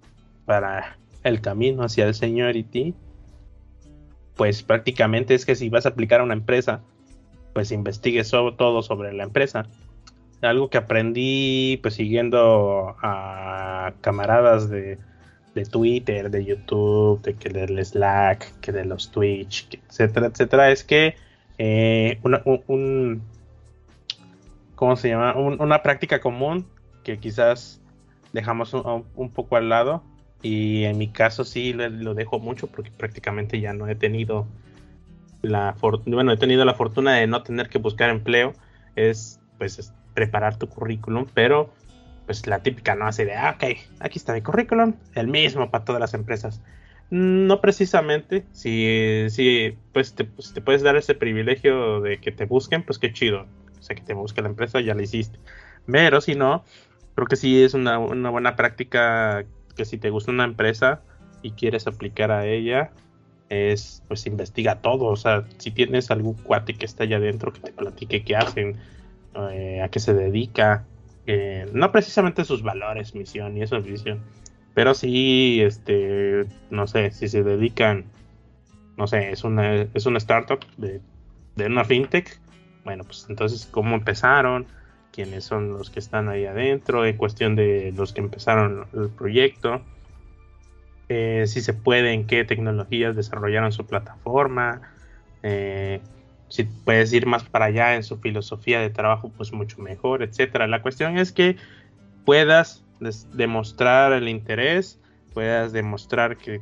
para 0.44 0.98
el 1.24 1.40
camino 1.40 1.82
hacia 1.82 2.06
el 2.06 2.14
seniority. 2.14 2.94
Pues 4.36 4.62
prácticamente 4.62 5.34
es 5.34 5.44
que 5.44 5.54
si 5.54 5.68
vas 5.68 5.86
a 5.86 5.90
aplicar 5.90 6.20
a 6.20 6.24
una 6.24 6.34
empresa, 6.34 6.80
pues 7.52 7.72
investigue 7.72 8.22
todo 8.24 8.82
sobre 8.82 9.12
la 9.12 9.24
empresa. 9.24 9.66
Algo 10.40 10.70
que 10.70 10.78
aprendí 10.78 11.78
pues 11.82 11.94
siguiendo 11.94 12.96
a 13.02 13.92
camaradas 14.00 14.70
de, 14.70 14.98
de 15.54 15.64
Twitter, 15.64 16.30
de 16.30 16.44
YouTube, 16.44 17.20
de 17.22 17.34
que 17.34 17.48
del 17.50 17.84
Slack, 17.84 18.60
que 18.60 18.72
de 18.72 18.84
los 18.84 19.10
Twitch, 19.10 19.78
etcétera, 19.88 20.26
etcétera, 20.26 20.70
es 20.70 20.84
que 20.84 21.16
eh, 21.58 22.18
un, 22.22 23.22
¿cómo 24.74 24.96
se 24.96 25.08
llama? 25.08 25.34
una 25.36 25.82
práctica 25.82 26.20
común 26.20 26.66
que 27.04 27.18
quizás 27.18 27.80
dejamos 28.32 28.72
un, 28.74 29.30
poco 29.30 29.56
al 29.56 29.68
lado 29.68 30.02
y 30.42 30.84
en 30.84 30.98
mi 30.98 31.08
caso 31.08 31.44
sí 31.44 31.72
lo, 31.72 32.14
dejo 32.14 32.38
mucho 32.38 32.66
porque 32.66 32.90
prácticamente 32.90 33.60
ya 33.60 33.72
no 33.72 33.88
he 33.88 33.94
tenido 33.94 34.46
la 35.42 35.76
bueno 36.06 36.32
he 36.32 36.36
tenido 36.36 36.64
la 36.64 36.74
fortuna 36.74 37.14
de 37.14 37.26
no 37.26 37.42
tener 37.42 37.68
que 37.68 37.78
buscar 37.78 38.10
empleo 38.10 38.52
es 38.96 39.40
pues 39.58 39.92
preparar 40.14 40.58
tu 40.58 40.68
currículum 40.68 41.26
pero 41.34 41.70
pues 42.30 42.46
la 42.46 42.62
típica, 42.62 42.94
¿no? 42.94 43.08
Así 43.08 43.24
de, 43.24 43.34
ah, 43.34 43.56
ok, 43.56 43.76
aquí 43.98 44.18
está 44.20 44.32
mi 44.32 44.40
currículum, 44.40 44.94
el 45.16 45.26
mismo 45.26 45.68
para 45.68 45.84
todas 45.84 45.98
las 45.98 46.14
empresas. 46.14 46.62
No 47.10 47.60
precisamente, 47.60 48.44
si, 48.52 49.26
si 49.30 49.76
pues, 49.92 50.14
te, 50.14 50.22
pues, 50.26 50.54
te 50.54 50.60
puedes 50.60 50.82
dar 50.82 50.94
ese 50.94 51.16
privilegio 51.16 52.00
de 52.00 52.20
que 52.20 52.30
te 52.30 52.44
busquen, 52.44 52.84
pues 52.84 53.00
qué 53.00 53.12
chido. 53.12 53.48
O 53.80 53.82
sea, 53.82 53.96
que 53.96 54.02
te 54.02 54.14
busque 54.14 54.42
la 54.42 54.48
empresa, 54.48 54.80
ya 54.80 54.94
lo 54.94 55.02
hiciste. 55.02 55.40
Pero 55.90 56.20
si 56.20 56.36
no, 56.36 56.62
creo 57.16 57.26
que 57.26 57.34
sí 57.34 57.64
es 57.64 57.74
una, 57.74 57.98
una 57.98 58.30
buena 58.30 58.54
práctica 58.54 59.44
que 59.80 59.86
si 59.86 59.96
te 59.96 60.10
gusta 60.10 60.30
una 60.30 60.44
empresa 60.44 61.00
y 61.40 61.52
quieres 61.52 61.86
aplicar 61.86 62.30
a 62.30 62.46
ella, 62.46 62.90
es 63.48 64.02
pues 64.08 64.26
investiga 64.26 64.82
todo. 64.82 65.06
O 65.06 65.16
sea, 65.16 65.46
si 65.56 65.70
tienes 65.70 66.10
algún 66.10 66.34
cuate 66.34 66.74
que 66.74 66.84
está 66.84 67.04
allá 67.04 67.16
adentro 67.16 67.50
que 67.50 67.60
te 67.60 67.72
platique 67.72 68.22
qué 68.22 68.36
hacen, 68.36 68.76
eh, 69.52 69.80
a 69.82 69.88
qué 69.88 69.98
se 69.98 70.12
dedica, 70.12 70.84
no 71.72 71.92
precisamente 71.92 72.44
sus 72.44 72.62
valores, 72.62 73.14
misión 73.14 73.56
y 73.56 73.62
eso 73.62 73.80
visión, 73.80 74.20
pero 74.74 74.92
sí, 74.92 75.62
este, 75.62 76.44
no 76.70 76.86
sé, 76.86 77.10
si 77.12 77.28
se 77.28 77.42
dedican, 77.42 78.04
no 78.98 79.06
sé, 79.06 79.30
es 79.30 79.44
una, 79.44 79.86
es 79.94 80.04
una 80.04 80.18
startup 80.18 80.60
de, 80.76 81.00
una 81.64 81.84
fintech, 81.84 82.38
bueno, 82.84 83.04
pues 83.04 83.26
entonces 83.30 83.66
cómo 83.70 83.94
empezaron, 83.94 84.66
quiénes 85.12 85.44
son 85.44 85.72
los 85.72 85.90
que 85.90 85.98
están 85.98 86.28
ahí 86.28 86.46
adentro, 86.46 87.04
en 87.04 87.16
cuestión 87.16 87.56
de 87.56 87.92
los 87.96 88.12
que 88.12 88.20
empezaron 88.20 88.86
el 88.94 89.08
proyecto, 89.08 89.82
eh, 91.08 91.44
si 91.46 91.60
se 91.60 91.74
puede, 91.74 92.12
en 92.12 92.26
qué 92.26 92.44
tecnologías 92.44 93.16
desarrollaron 93.16 93.72
su 93.72 93.84
plataforma, 93.84 94.80
eh, 95.42 96.00
si 96.48 96.64
puedes 96.64 97.12
ir 97.12 97.26
más 97.26 97.44
para 97.44 97.66
allá 97.66 97.94
en 97.94 98.02
su 98.02 98.18
filosofía 98.18 98.80
de 98.80 98.90
trabajo, 98.90 99.32
pues 99.36 99.52
mucho 99.52 99.80
mejor, 99.80 100.22
etcétera. 100.22 100.66
La 100.66 100.82
cuestión 100.82 101.18
es 101.18 101.32
que 101.32 101.56
puedas 102.24 102.84
demostrar 103.32 104.12
el 104.12 104.28
interés, 104.28 105.00
puedas 105.32 105.72
demostrar 105.72 106.36
que, 106.36 106.60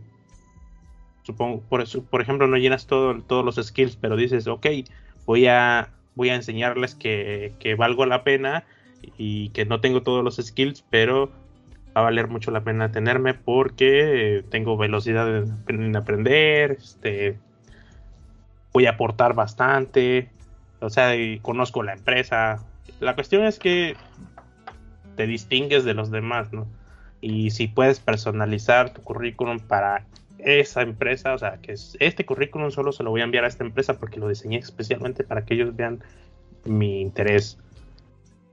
supongo, 1.23 1.61
por, 1.69 1.85
por 2.09 2.21
ejemplo, 2.21 2.47
no 2.47 2.57
llenas 2.57 2.87
todo, 2.87 3.21
todos 3.23 3.45
los 3.45 3.57
skills, 3.67 3.97
pero 3.97 4.17
dices, 4.17 4.47
ok, 4.47 4.67
voy 5.27 5.47
a, 5.47 5.91
voy 6.19 6.31
a 6.31 6.35
enseñarles 6.35 6.97
que, 6.97 7.55
que 7.61 7.77
valgo 7.77 8.05
la 8.05 8.25
pena 8.25 8.65
y 9.17 9.51
que 9.51 9.65
no 9.65 9.81
tengo 9.81 10.03
todos 10.03 10.25
los 10.25 10.37
skills, 10.37 10.85
pero 10.91 11.31
va 11.97 12.01
a 12.01 12.03
valer 12.03 12.27
mucho 12.27 12.51
la 12.51 12.65
pena 12.65 12.91
tenerme 12.91 13.35
porque 13.35 14.45
tengo 14.51 14.77
velocidad 14.77 15.45
en 15.69 15.97
aprender, 15.97 16.73
este, 16.73 17.39
voy 18.73 18.87
a 18.87 18.91
aportar 18.91 19.35
bastante, 19.35 20.29
o 20.81 20.91
sea, 20.91 21.13
conozco 21.41 21.85
la 21.85 21.93
empresa. 21.93 22.65
La 22.99 23.15
cuestión 23.15 23.45
es 23.45 23.61
que 23.61 23.95
te 25.15 25.29
distingues 25.29 25.85
de 25.85 25.95
los 25.95 26.11
demás, 26.11 26.53
¿no? 26.53 26.67
Y 27.21 27.53
si 27.53 27.69
puedes 27.69 28.01
personalizar 28.01 28.93
tu 28.93 29.03
currículum 29.03 29.61
para 29.61 30.05
esa 30.39 30.83
empresa, 30.83 31.35
o 31.35 31.39
sea, 31.39 31.59
que 31.61 31.73
este 31.73 32.25
currículum 32.25 32.71
solo 32.71 32.93
se 32.93 33.03
lo 33.03 33.11
voy 33.11 33.21
a 33.21 33.25
enviar 33.25 33.45
a 33.45 33.49
esta 33.49 33.65
empresa 33.65 33.99
porque 33.99 34.21
lo 34.21 34.29
diseñé 34.29 34.59
especialmente 34.59 35.25
para 35.25 35.45
que 35.45 35.55
ellos 35.55 35.75
vean 35.75 36.01
mi 36.65 37.01
interés. 37.01 37.59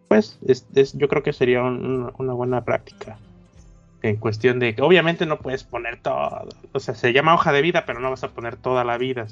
Pues 0.08 0.40
es, 0.48 0.66
yo 0.94 1.08
creo 1.08 1.24
que 1.24 1.34
sería 1.34 1.64
una 1.64 2.34
buena 2.34 2.64
práctica 2.64 3.18
en 4.02 4.18
cuestión 4.18 4.60
de 4.60 4.76
que 4.76 4.82
obviamente 4.82 5.26
no 5.26 5.40
puedes 5.40 5.64
poner 5.64 6.00
todo, 6.02 6.48
o 6.74 6.80
sea, 6.80 6.94
se 6.94 7.12
llama 7.12 7.34
hoja 7.34 7.52
de 7.52 7.62
vida, 7.62 7.86
pero 7.86 8.00
no 8.00 8.12
vas 8.12 8.24
a 8.24 8.30
poner 8.30 8.56
toda 8.56 8.84
la 8.84 8.98
vida, 8.98 9.26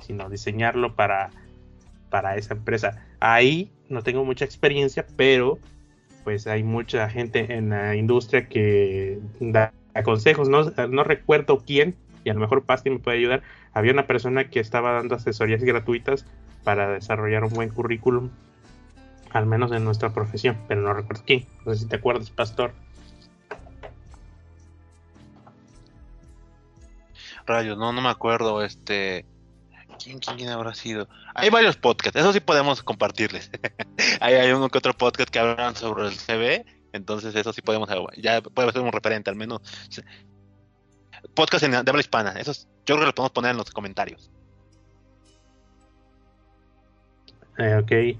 sino 0.00 0.28
diseñarlo 0.28 0.94
para, 0.94 1.30
para 2.10 2.36
esa 2.36 2.54
empresa. 2.54 3.06
Ahí 3.18 3.70
no 3.88 4.02
tengo 4.02 4.24
mucha 4.24 4.44
experiencia, 4.44 5.06
pero 5.16 5.58
pues 6.24 6.46
hay 6.46 6.62
mucha 6.62 7.08
gente 7.08 7.54
en 7.54 7.70
la 7.70 7.96
industria 7.96 8.46
que 8.46 9.18
da 9.40 9.72
consejos, 10.02 10.48
no, 10.48 10.64
no 10.88 11.04
recuerdo 11.04 11.62
quién, 11.66 11.96
y 12.24 12.30
a 12.30 12.34
lo 12.34 12.40
mejor 12.40 12.64
Pasti 12.64 12.90
me 12.90 12.98
puede 12.98 13.18
ayudar. 13.18 13.42
Había 13.72 13.92
una 13.92 14.06
persona 14.06 14.50
que 14.50 14.60
estaba 14.60 14.92
dando 14.92 15.14
asesorías 15.14 15.62
gratuitas 15.62 16.26
para 16.64 16.88
desarrollar 16.90 17.44
un 17.44 17.50
buen 17.50 17.70
currículum, 17.70 18.30
al 19.30 19.46
menos 19.46 19.72
en 19.72 19.84
nuestra 19.84 20.12
profesión, 20.12 20.58
pero 20.68 20.82
no 20.82 20.92
recuerdo 20.92 21.22
quién. 21.26 21.46
No 21.64 21.72
sé 21.72 21.80
si 21.80 21.88
te 21.88 21.96
acuerdas, 21.96 22.30
Pastor. 22.30 22.72
Rayos, 27.46 27.78
no, 27.78 27.92
no 27.92 28.00
me 28.00 28.10
acuerdo, 28.10 28.62
este... 28.62 29.24
¿Quién, 30.02 30.18
quién, 30.18 30.48
habrá 30.48 30.74
sido? 30.74 31.08
Hay 31.34 31.50
varios 31.50 31.76
podcasts, 31.76 32.18
eso 32.18 32.32
sí 32.32 32.40
podemos 32.40 32.82
compartirles. 32.82 33.50
hay, 34.20 34.34
hay 34.34 34.50
uno 34.52 34.70
que 34.70 34.78
otro 34.78 34.94
podcast 34.94 35.28
que 35.28 35.38
hablan 35.38 35.76
sobre 35.76 36.06
el 36.06 36.14
CV, 36.14 36.64
entonces 36.92 37.34
eso 37.34 37.52
sí 37.52 37.62
podemos, 37.62 37.88
ya 38.16 38.40
puede 38.40 38.72
ser 38.72 38.82
un 38.82 38.92
referente 38.92 39.30
al 39.30 39.36
menos. 39.36 39.60
Podcast 41.34 41.64
en, 41.64 41.72
de 41.72 41.78
habla 41.78 42.00
hispana, 42.00 42.32
eso 42.32 42.52
yo 42.86 42.94
creo 42.94 43.00
que 43.00 43.06
lo 43.06 43.14
podemos 43.14 43.32
poner 43.32 43.50
en 43.52 43.56
los 43.58 43.70
comentarios. 43.70 44.30
Eh, 47.58 47.74
ok. 47.76 48.18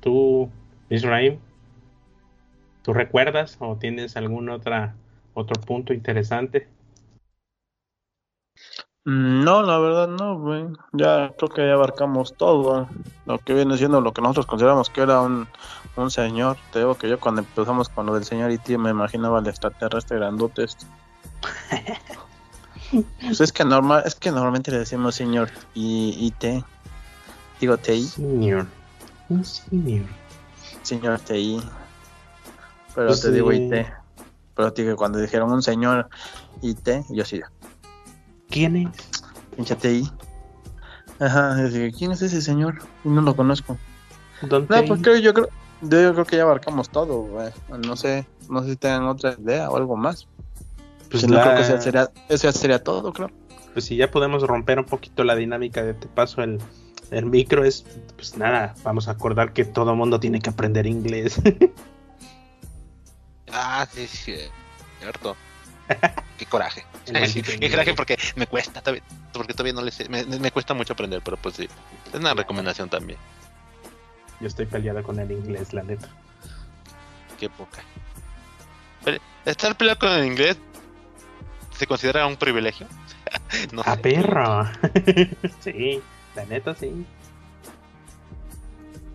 ¿Tú, 0.00 0.50
Israel? 0.90 1.38
¿Tú 2.82 2.92
recuerdas 2.92 3.56
o 3.60 3.76
tienes 3.76 4.16
algún 4.16 4.48
otra, 4.48 4.94
otro 5.34 5.60
punto 5.60 5.92
interesante? 5.92 6.68
Mm, 9.04 9.42
no, 9.42 9.62
la 9.62 9.78
verdad 9.78 10.08
no, 10.08 10.38
güey. 10.38 10.66
Ya 10.92 11.32
creo 11.36 11.48
que 11.48 11.66
ya 11.66 11.74
abarcamos 11.74 12.34
todo. 12.34 12.88
Lo 13.26 13.38
que 13.38 13.54
viene 13.54 13.76
siendo 13.76 14.00
lo 14.00 14.12
que 14.12 14.22
nosotros 14.22 14.46
consideramos 14.46 14.90
que 14.90 15.00
era 15.00 15.20
un, 15.20 15.48
un 15.96 16.10
señor. 16.10 16.56
Te 16.72 16.80
digo 16.80 16.94
que 16.96 17.08
yo 17.08 17.18
cuando 17.18 17.40
empezamos 17.40 17.88
con 17.88 18.06
lo 18.06 18.14
del 18.14 18.24
señor 18.24 18.50
IT 18.50 18.68
me 18.78 18.90
imaginaba 18.90 19.40
el 19.40 19.46
extraterrestre 19.48 20.18
grandote. 20.18 20.64
Este. 20.64 20.86
pues 23.20 23.40
es 23.40 23.52
que 23.52 23.64
normal, 23.64 24.02
es 24.06 24.14
que 24.14 24.30
normalmente 24.30 24.70
le 24.70 24.78
decimos 24.78 25.16
señor 25.16 25.50
y 25.74 26.26
IT. 26.26 26.64
Digo 27.60 27.76
TI. 27.76 28.02
Señor. 28.04 28.66
Un 29.28 29.44
señor. 29.44 30.06
Señor 30.82 31.18
TI. 31.20 31.60
Pero 32.94 33.08
pues 33.08 33.20
te 33.20 33.32
digo 33.32 33.52
IT. 33.52 33.86
Pero 34.54 34.72
te 34.72 34.82
digo, 34.82 34.96
cuando 34.96 35.18
dijeron 35.18 35.50
un 35.50 35.62
señor 35.62 36.08
IT, 36.60 36.88
yo 37.10 37.24
sí. 37.24 37.40
¿Quién 38.52 38.76
es? 38.76 38.88
Pinchate 39.56 39.88
ahí. 39.88 40.10
Ajá, 41.18 41.56
¿quién 41.96 42.12
es 42.12 42.20
ese 42.20 42.42
señor? 42.42 42.80
No 43.02 43.22
lo 43.22 43.34
conozco. 43.34 43.78
¿Dónde? 44.42 44.82
No, 44.82 44.86
porque 44.86 45.22
yo 45.22 45.32
creo, 45.32 45.48
yo 45.80 46.12
creo 46.12 46.24
que 46.26 46.36
ya 46.36 46.42
abarcamos 46.42 46.90
todo, 46.90 47.22
güey. 47.22 47.50
No 47.86 47.96
sé, 47.96 48.26
no 48.50 48.62
sé 48.62 48.70
si 48.70 48.76
tienen 48.76 49.04
otra 49.04 49.36
idea 49.38 49.70
o 49.70 49.76
algo 49.76 49.96
más. 49.96 50.28
Pues 51.10 51.26
no 51.26 51.40
creo 51.40 51.56
que 51.56 51.64
sea, 51.64 51.80
sería, 51.80 52.10
eso 52.28 52.52
sería 52.52 52.82
todo, 52.82 53.12
creo. 53.12 53.30
Pues 53.72 53.86
si 53.86 53.96
ya 53.96 54.10
podemos 54.10 54.42
romper 54.42 54.78
un 54.78 54.84
poquito 54.84 55.24
la 55.24 55.34
dinámica 55.34 55.82
de 55.82 55.94
te 55.94 56.06
paso 56.08 56.42
el, 56.42 56.58
el 57.10 57.24
micro, 57.24 57.64
es 57.64 57.86
pues 58.16 58.36
nada, 58.36 58.74
vamos 58.82 59.08
a 59.08 59.12
acordar 59.12 59.54
que 59.54 59.64
todo 59.64 59.94
mundo 59.96 60.20
tiene 60.20 60.40
que 60.40 60.50
aprender 60.50 60.86
inglés. 60.86 61.40
ah, 63.50 63.86
sí, 63.90 64.06
sí, 64.06 64.34
cierto. 65.00 65.36
Qué 66.38 66.46
coraje. 66.46 66.84
Qué 67.04 67.70
coraje 67.70 67.94
porque 67.94 68.18
me 68.36 68.46
cuesta, 68.46 68.82
porque 69.32 69.52
todavía 69.52 69.72
no 69.72 69.82
le 69.82 69.90
sé, 69.90 70.08
me, 70.08 70.50
cuesta 70.50 70.74
mucho 70.74 70.92
aprender, 70.92 71.20
pero 71.24 71.36
pues 71.36 71.56
sí, 71.56 71.68
es 72.12 72.14
una 72.18 72.34
recomendación 72.34 72.88
también. 72.88 73.18
Yo 74.40 74.48
estoy 74.48 74.66
peleado 74.66 75.02
con 75.02 75.18
el 75.20 75.30
inglés, 75.30 75.72
la 75.72 75.82
neta. 75.82 76.08
Qué 77.38 77.48
poca. 77.48 77.82
estar 79.44 79.76
peleado 79.76 79.98
con 79.98 80.10
el 80.10 80.26
inglés 80.26 80.58
se 81.76 81.86
considera 81.86 82.26
un 82.26 82.36
privilegio. 82.36 82.86
no 83.72 83.82
A 83.84 83.96
perro. 83.96 84.68
sí, 85.60 86.00
la 86.34 86.44
neta 86.44 86.74
sí. 86.74 87.04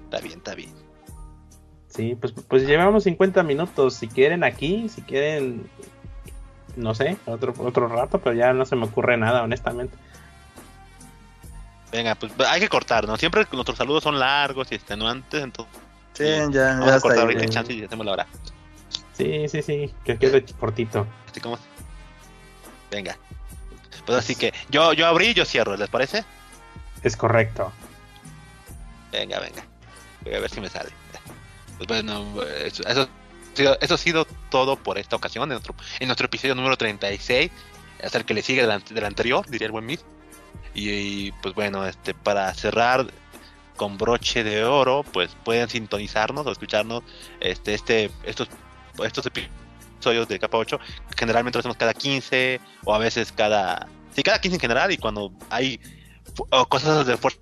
Está 0.06 0.20
bien, 0.20 0.38
está 0.38 0.56
bien. 0.56 0.88
Sí, 1.90 2.16
pues, 2.20 2.34
pues 2.34 2.68
llevamos 2.68 3.04
50 3.04 3.44
minutos. 3.44 3.96
Si 3.96 4.08
quieren 4.08 4.44
aquí, 4.44 4.88
si 4.90 5.02
quieren 5.02 5.70
no 6.78 6.96
sé, 6.96 7.18
otro, 7.26 7.54
otro 7.58 7.88
rato, 7.88 8.20
pero 8.20 8.36
ya 8.36 8.54
no 8.54 8.66
se 8.66 8.76
me 8.76 8.86
ocurre 8.86 9.18
nada, 9.18 9.44
honestamente. 9.44 9.98
Venga, 11.92 12.16
pues 12.16 12.32
hay 12.48 12.60
que 12.60 12.70
cortar, 12.70 13.08
¿no? 13.08 13.18
Siempre 13.18 13.46
nuestros 13.52 13.78
saludos 13.78 14.04
son 14.04 14.20
largos 14.20 14.72
y 14.72 14.76
extenuantes, 14.76 15.44
entonces. 15.44 15.74
Sí, 16.14 16.26
ya, 16.52 16.80
vamos 16.80 16.92
a 16.92 17.00
cortar 17.00 17.22
ahorita 17.22 17.46
chance 17.48 17.74
y 17.74 17.84
hacemos 17.84 18.06
la 18.06 18.12
hora. 18.14 18.28
Sí, 19.14 19.48
sí, 19.50 19.62
sí, 19.62 19.94
que 20.04 20.18
quede 20.18 20.44
cortito. 20.60 21.08
Así 21.30 21.40
como 21.42 21.58
Venga. 22.92 23.18
Pues 24.06 24.20
así 24.20 24.36
que 24.36 24.54
yo, 24.70 24.94
yo 24.94 25.06
abrí 25.06 25.28
y 25.28 25.34
yo 25.34 25.46
cierro, 25.46 25.76
¿les 25.76 25.90
parece? 25.90 26.24
Es 27.04 27.18
correcto. 27.18 27.72
Venga, 29.12 29.40
venga. 29.40 29.64
Voy 30.24 30.34
a 30.34 30.40
ver 30.40 30.50
si 30.50 30.62
me 30.62 30.70
sale. 30.70 30.92
Pues 31.78 31.88
bueno, 31.88 32.26
eso, 32.66 33.08
eso, 33.60 33.94
ha 33.94 33.98
sido 33.98 34.26
todo 34.50 34.78
por 34.78 34.98
esta 34.98 35.16
ocasión, 35.16 35.44
en 35.44 35.50
nuestro, 35.50 35.76
en 36.00 36.08
nuestro 36.08 36.26
episodio 36.26 36.56
número 36.56 36.78
36. 36.78 37.52
Es 38.00 38.16
el 38.16 38.26
que 38.26 38.34
le 38.34 38.42
sigue 38.42 38.62
del, 38.62 39.06
anterior, 39.06 39.46
diría 39.50 39.66
el 39.66 39.72
buen 39.72 39.86
Mid. 39.86 40.00
Y, 40.74 41.32
pues 41.34 41.56
bueno, 41.56 41.86
este 41.86 42.14
para 42.14 42.54
cerrar 42.54 43.08
con 43.76 43.98
broche 43.98 44.44
de 44.44 44.64
oro, 44.64 45.04
pues 45.12 45.36
pueden 45.44 45.70
sintonizarnos 45.70 46.46
o 46.46 46.52
escucharnos 46.52 47.04
este, 47.40 47.74
este, 47.74 48.12
estos, 48.24 48.50
estos 49.04 49.26
episodios 49.26 50.28
de 50.28 50.40
capa 50.40 50.58
8. 50.58 50.80
Generalmente 51.18 51.58
lo 51.58 51.60
hacemos 51.62 51.78
cada 51.78 51.94
15 51.94 52.60
o 52.86 52.94
a 52.94 52.98
veces 52.98 53.32
cada... 53.32 53.88
Sí, 54.16 54.24
cada 54.24 54.42
15 54.42 54.56
en 54.56 54.62
general 54.62 54.92
y 54.92 54.98
cuando 54.98 55.32
hay 55.50 55.80
cosas 56.70 57.06
de 57.06 57.18
fuerza 57.18 57.40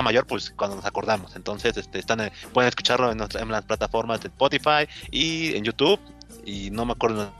mayor, 0.00 0.26
pues 0.26 0.50
cuando 0.56 0.76
nos 0.76 0.86
acordamos. 0.86 1.36
Entonces, 1.36 1.76
este, 1.76 1.98
están 1.98 2.32
pueden 2.52 2.68
escucharlo 2.68 3.12
en, 3.12 3.18
las 3.18 3.64
plataformas 3.64 4.22
de 4.22 4.28
Spotify 4.28 4.88
y 5.10 5.54
en 5.54 5.64
YouTube. 5.64 6.00
Y 6.46 6.70
no 6.70 6.86
me 6.86 6.92
acuerdo 6.92 7.30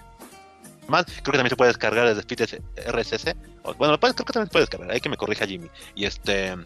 más. 0.88 1.06
Creo 1.06 1.32
que 1.32 1.38
también 1.38 1.50
se 1.50 1.56
puede 1.56 1.70
descargar 1.70 2.14
desde 2.14 2.22
feed 2.22 2.60
RSS. 2.88 3.34
Bueno, 3.78 3.98
creo 3.98 4.14
que 4.14 4.32
también 4.32 4.48
se 4.48 4.52
puede 4.52 4.64
descargar. 4.64 4.90
Hay 4.90 5.00
que 5.00 5.08
me 5.08 5.16
corrija 5.16 5.46
Jimmy. 5.46 5.68
Y 5.94 6.04
este. 6.04 6.56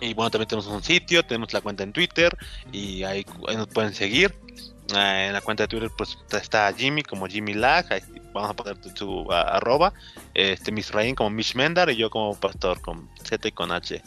Y 0.00 0.12
bueno, 0.12 0.30
también 0.30 0.48
tenemos 0.48 0.66
un 0.66 0.82
sitio, 0.82 1.24
tenemos 1.24 1.52
la 1.52 1.60
cuenta 1.60 1.82
en 1.82 1.92
Twitter 1.92 2.36
y 2.72 3.04
ahí, 3.04 3.24
nos 3.56 3.68
pueden 3.68 3.94
seguir. 3.94 4.34
Uh, 4.92 4.96
en 4.96 5.32
la 5.32 5.40
cuenta 5.40 5.62
de 5.62 5.68
Twitter 5.68 5.90
pues 5.96 6.18
está 6.30 6.70
Jimmy 6.74 7.02
como 7.02 7.26
Jimmy 7.26 7.54
Lag, 7.54 7.86
vamos 8.34 8.50
a 8.50 8.54
poner 8.54 8.76
su 8.94 9.22
uh, 9.22 9.32
arroba, 9.32 9.94
este 10.34 10.72
Misraín 10.72 11.14
como 11.14 11.30
Mish 11.30 11.54
Mendar 11.54 11.88
y 11.88 11.96
yo 11.96 12.10
como 12.10 12.38
Pastor 12.38 12.82
con 12.82 13.08
Z 13.22 13.48
y 13.48 13.52
con 13.52 13.72
H 13.72 14.02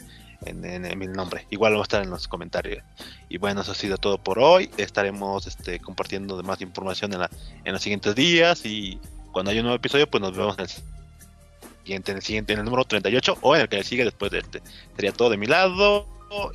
en, 0.46 0.64
en, 0.66 0.86
en, 0.86 1.14
nombre. 1.14 1.46
Igual 1.50 1.76
va 1.76 1.80
a 1.80 1.84
estar 1.84 2.04
en 2.04 2.10
los 2.10 2.28
comentarios. 2.28 2.84
Y 3.30 3.38
bueno, 3.38 3.62
eso 3.62 3.72
ha 3.72 3.76
sido 3.76 3.98
todo 3.98 4.18
por 4.18 4.40
hoy. 4.40 4.70
Estaremos 4.78 5.48
este, 5.48 5.80
compartiendo 5.80 6.42
más 6.44 6.62
información 6.62 7.14
en, 7.14 7.20
la, 7.20 7.30
en 7.64 7.74
los 7.74 7.82
siguientes 7.82 8.16
días 8.16 8.66
y 8.66 9.00
cuando 9.32 9.52
haya 9.52 9.62
un 9.62 9.66
nuevo 9.66 9.78
episodio 9.78 10.10
pues 10.10 10.22
nos 10.22 10.36
vemos 10.36 10.56
en 10.58 10.64
el 10.64 10.70
siguiente, 11.84 12.12
en 12.12 12.18
el 12.18 12.24
siguiente, 12.24 12.54
en 12.54 12.60
el 12.60 12.66
número 12.66 12.84
38 12.86 13.38
o 13.42 13.56
en 13.56 13.62
el 13.62 13.70
que 13.70 13.84
sigue 13.84 14.04
después 14.04 14.32
de 14.32 14.40
este. 14.40 14.62
Sería 14.96 15.12
todo 15.12 15.30
de 15.30 15.38
mi 15.38 15.48
lado. 15.48 16.08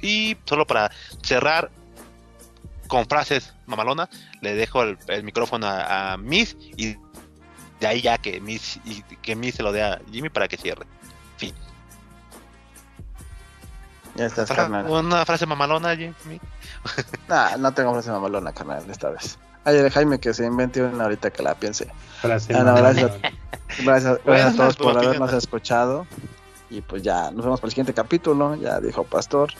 Y 0.02 0.36
solo 0.44 0.66
para 0.66 0.90
cerrar 1.22 1.70
con 2.88 3.06
frases 3.06 3.54
mamalonas, 3.64 4.10
le 4.42 4.54
dejo 4.54 4.82
el, 4.82 4.98
el 5.08 5.24
micrófono 5.24 5.66
a, 5.66 6.12
a, 6.12 6.16
Miss 6.18 6.54
y 6.76 6.96
de 7.80 7.86
ahí 7.86 8.02
ya 8.02 8.18
que 8.18 8.38
Miss, 8.40 8.78
y 8.84 9.02
que 9.22 9.34
Miss 9.34 9.54
se 9.54 9.62
lo 9.62 9.72
dé 9.72 9.82
a 9.82 10.00
Jimmy 10.12 10.28
para 10.28 10.46
que 10.46 10.58
cierre. 10.58 10.84
Fin. 11.38 11.54
Ya 14.14 14.26
estás, 14.26 14.48
Fra 14.48 14.56
carnal. 14.56 14.86
Una 14.88 15.24
frase 15.24 15.46
mamalona, 15.46 15.96
Jimmy. 15.96 16.40
nah, 17.28 17.56
no 17.56 17.72
tengo 17.72 17.92
frase 17.92 18.10
mamalona, 18.10 18.52
carnal, 18.52 18.84
esta 18.90 19.10
vez. 19.10 19.38
Ayer 19.64 19.90
Jaime 19.90 20.18
que 20.18 20.34
se 20.34 20.44
invente 20.44 20.82
una 20.82 21.04
ahorita 21.04 21.30
que 21.30 21.42
la 21.42 21.54
piense. 21.54 21.88
Frase 22.20 22.54
ah, 22.54 22.64
no, 22.64 22.74
gracias, 22.74 23.12
gracias, 23.84 24.18
gracias 24.24 24.54
a 24.54 24.56
todos 24.56 24.76
por 24.76 24.98
habernos 24.98 25.32
escuchado. 25.32 26.06
Y 26.68 26.80
pues 26.80 27.02
ya, 27.02 27.30
nos 27.30 27.44
vemos 27.44 27.60
para 27.60 27.68
el 27.68 27.72
siguiente 27.72 27.94
capítulo. 27.94 28.56
Ya 28.56 28.80
dijo 28.80 29.04
Pastor. 29.04 29.52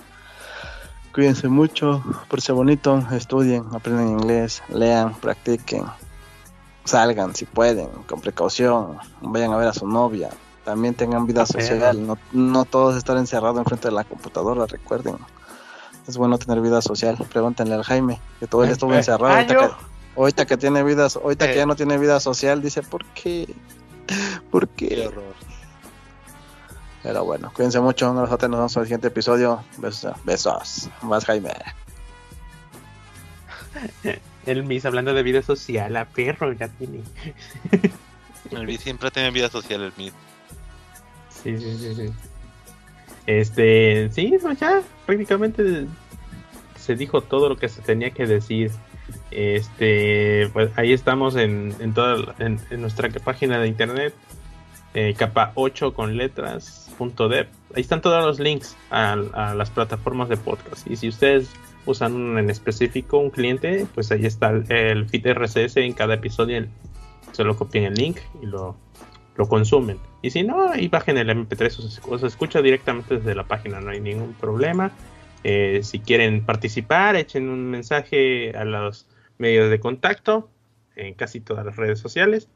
Cuídense 1.13 1.49
mucho, 1.49 2.03
por 2.29 2.41
ser 2.41 2.55
bonito, 2.55 3.07
estudien, 3.13 3.67
aprendan 3.75 4.09
inglés, 4.09 4.63
lean, 4.71 5.13
practiquen, 5.13 5.85
salgan 6.85 7.35
si 7.35 7.45
pueden, 7.45 7.89
con 8.09 8.23
precaución, 8.23 8.97
vayan 9.21 9.53
a 9.53 9.59
ver 9.59 9.69
a 9.69 9.75
su 9.75 9.87
novia, 9.87 10.31
también 10.65 10.95
tengan 10.95 11.27
vida 11.27 11.47
social, 11.47 12.07
no, 12.07 12.19
no 12.33 12.65
todos 12.65 12.97
estar 12.97 13.17
encerrados 13.17 13.59
enfrente 13.59 13.89
de 13.89 13.95
la 13.95 14.05
computadora, 14.05 14.67
recuerden. 14.67 15.17
Es 16.07 16.17
bueno 16.17 16.39
tener 16.39 16.61
vida 16.61 16.83
social, 16.83 17.17
pregúntenle 17.33 17.75
al 17.75 17.85
Jaime, 17.85 18.21
que 18.41 18.47
todo 18.47 18.65
él 18.65 18.71
estuvo 18.71 18.95
encerrado. 18.95 19.35
Ahorita 19.35 19.55
que, 19.55 19.71
ahorita 20.17 20.47
que, 20.47 20.57
tiene 20.57 20.83
vida, 20.83 21.07
ahorita 21.23 21.49
que 21.49 21.57
ya 21.57 21.67
no 21.67 21.77
tiene 21.77 21.99
vida 21.99 22.19
social, 22.21 22.61
dice, 22.61 22.83
¿por 22.83 23.05
qué? 23.07 23.55
¿Por 24.51 24.69
qué? 24.69 24.89
qué 24.89 25.07
horror. 25.07 25.35
Pero 27.03 27.25
bueno, 27.25 27.53
cuídense 27.55 27.81
mucho. 27.81 28.13
Nosotros 28.13 28.51
nos 28.51 28.59
vemos 28.59 28.77
en 28.77 28.81
el 28.81 28.87
siguiente 28.87 29.09
episodio. 29.09 29.65
Besos. 29.79 30.15
Besos. 30.25 30.89
Más 31.03 31.25
Jaime. 31.25 31.51
El 34.47 34.65
Miss 34.65 34.85
hablando 34.85 35.15
de 35.15 35.23
vida 35.23 35.43
social, 35.43 35.97
a 35.97 36.05
perro 36.05 36.53
ya 36.53 36.69
tiene. 36.69 37.03
el 38.51 38.67
Miss 38.67 38.81
siempre 38.81 39.11
tiene 39.13 39.31
vida 39.31 39.49
social, 39.49 39.83
el 39.83 39.93
Miss. 39.97 40.13
Sí, 41.43 41.59
sí, 41.59 41.77
sí, 41.79 41.95
sí. 41.95 42.13
Este, 43.27 44.11
sí, 44.11 44.37
pues 44.41 44.59
ya 44.59 44.83
prácticamente 45.07 45.87
se 46.77 46.97
dijo 46.97 47.21
todo 47.21 47.49
lo 47.49 47.57
que 47.57 47.69
se 47.69 47.83
tenía 47.83 48.11
que 48.11 48.27
decir. 48.27 48.71
Este, 49.31 50.49
pues 50.53 50.71
ahí 50.77 50.93
estamos 50.93 51.37
en, 51.37 51.75
en 51.81 51.95
toda 51.95 52.35
en, 52.39 52.61
nuestra 52.81 53.09
página 53.11 53.59
de 53.59 53.69
internet 53.69 54.15
eh, 54.95 55.15
capa 55.17 55.53
8 55.55 55.95
con 55.95 56.17
letras 56.17 56.91
.dev. 56.99 57.49
Ahí 57.75 57.81
están 57.81 58.01
todos 58.01 58.25
los 58.25 58.39
links 58.39 58.77
a, 58.91 59.17
las 59.17 59.71
plataformas 59.71 60.29
de 60.29 60.37
podcast. 60.37 60.87
Y 60.89 60.97
si 60.97 61.09
ustedes 61.09 61.51
usan 61.87 62.15
un 62.15 62.39
en 62.39 62.51
específico, 62.51 63.19
un 63.19 63.31
cliente, 63.31 63.87
pues 63.95 64.13
ahí 64.13 64.27
está 64.27 64.51
el, 64.51 64.71
el 64.71 65.09
feed 65.09 65.33
RSS 65.33 65.79
en 65.79 65.93
cada 65.95 66.15
episodio. 66.15 66.67
Solo 67.33 67.57
copian 67.57 67.85
el 67.85 67.95
link 67.95 68.19
y 68.43 68.47
lo, 68.47 68.77
lo 69.37 69.49
consumen. 69.49 69.99
Y 70.23 70.31
si 70.31 70.43
no, 70.43 70.69
ahí 70.69 70.89
bajen 70.89 71.19
el 71.19 71.29
MP3 71.29 72.01
o 72.09 72.19
se 72.19 72.27
escucha 72.27 72.63
directamente 72.63 73.17
desde 73.19 73.35
la 73.35 73.45
página, 73.45 73.81
no 73.81 73.91
hay 73.91 74.01
ningún 74.01 74.35
problema. 74.35 74.93
Eh, 75.45 75.81
si 75.83 75.99
quieren 75.99 76.45
participar, 76.45 77.17
echen 77.17 77.49
un 77.49 77.71
mensaje 77.71 78.57
a 78.57 78.65
los 78.65 79.09
medios 79.39 79.71
de 79.71 79.81
contacto 79.81 80.51
en 80.95 81.15
casi 81.15 81.41
todas 81.41 81.65
las 81.65 81.77
redes 81.77 81.99
sociales 81.99 82.49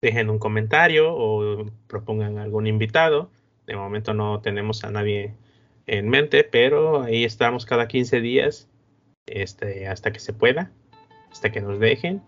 dejen 0.00 0.30
un 0.30 0.38
comentario 0.38 1.12
o 1.14 1.66
propongan 1.88 2.38
algún 2.38 2.66
invitado. 2.66 3.30
De 3.66 3.76
momento 3.76 4.14
no 4.14 4.40
tenemos 4.40 4.84
a 4.84 4.90
nadie 4.90 5.34
en 5.86 6.08
mente, 6.08 6.44
pero 6.44 7.02
ahí 7.02 7.24
estamos 7.24 7.66
cada 7.66 7.88
15 7.88 8.20
días 8.20 8.68
este, 9.26 9.88
hasta 9.88 10.12
que 10.12 10.20
se 10.20 10.32
pueda, 10.32 10.70
hasta 11.30 11.50
que 11.50 11.60
nos 11.60 11.80
dejen. 11.80 12.22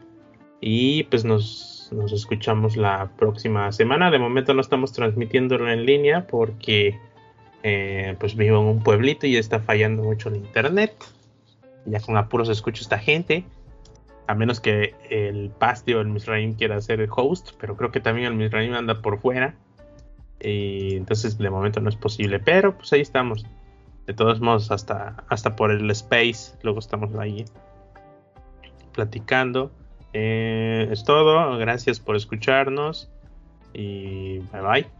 Y 0.60 1.04
pues 1.04 1.24
nos, 1.24 1.77
nos 1.92 2.12
escuchamos 2.12 2.76
la 2.76 3.10
próxima 3.16 3.70
semana. 3.72 4.10
De 4.10 4.18
momento 4.18 4.54
no 4.54 4.60
estamos 4.60 4.92
transmitiéndolo 4.92 5.70
en 5.70 5.86
línea 5.86 6.26
porque 6.26 6.98
eh, 7.62 8.16
pues 8.18 8.36
vivo 8.36 8.60
en 8.60 8.66
un 8.66 8.82
pueblito 8.82 9.26
y 9.26 9.36
está 9.36 9.60
fallando 9.60 10.02
mucho 10.02 10.28
el 10.28 10.36
internet. 10.36 10.94
Ya 11.86 12.00
con 12.00 12.16
apuros 12.16 12.48
escucho 12.48 12.82
esta 12.82 12.98
gente 12.98 13.44
a 14.28 14.34
menos 14.34 14.60
que 14.60 14.94
el 15.08 15.50
Pasti 15.58 15.94
o 15.94 16.02
el 16.02 16.08
Misraim 16.08 16.52
quiera 16.52 16.78
ser 16.82 17.00
el 17.00 17.08
host, 17.10 17.52
pero 17.58 17.76
creo 17.76 17.90
que 17.90 17.98
también 17.98 18.26
el 18.26 18.34
Misraim 18.34 18.74
anda 18.74 19.00
por 19.00 19.18
fuera. 19.20 19.54
Y 20.38 20.96
entonces 20.96 21.38
de 21.38 21.50
momento 21.50 21.80
no 21.80 21.88
es 21.88 21.96
posible, 21.96 22.38
pero 22.38 22.76
pues 22.76 22.92
ahí 22.92 23.00
estamos. 23.00 23.46
De 24.06 24.12
todos 24.12 24.40
modos, 24.40 24.70
hasta, 24.70 25.24
hasta 25.28 25.56
por 25.56 25.70
el 25.70 25.90
space, 25.90 26.54
luego 26.62 26.78
estamos 26.78 27.14
ahí 27.16 27.46
platicando. 28.92 29.70
Eh, 30.12 30.88
es 30.90 31.04
todo, 31.04 31.58
gracias 31.58 32.00
por 32.00 32.16
escucharnos 32.16 33.08
y 33.74 34.38
bye 34.38 34.60
bye. 34.62 34.97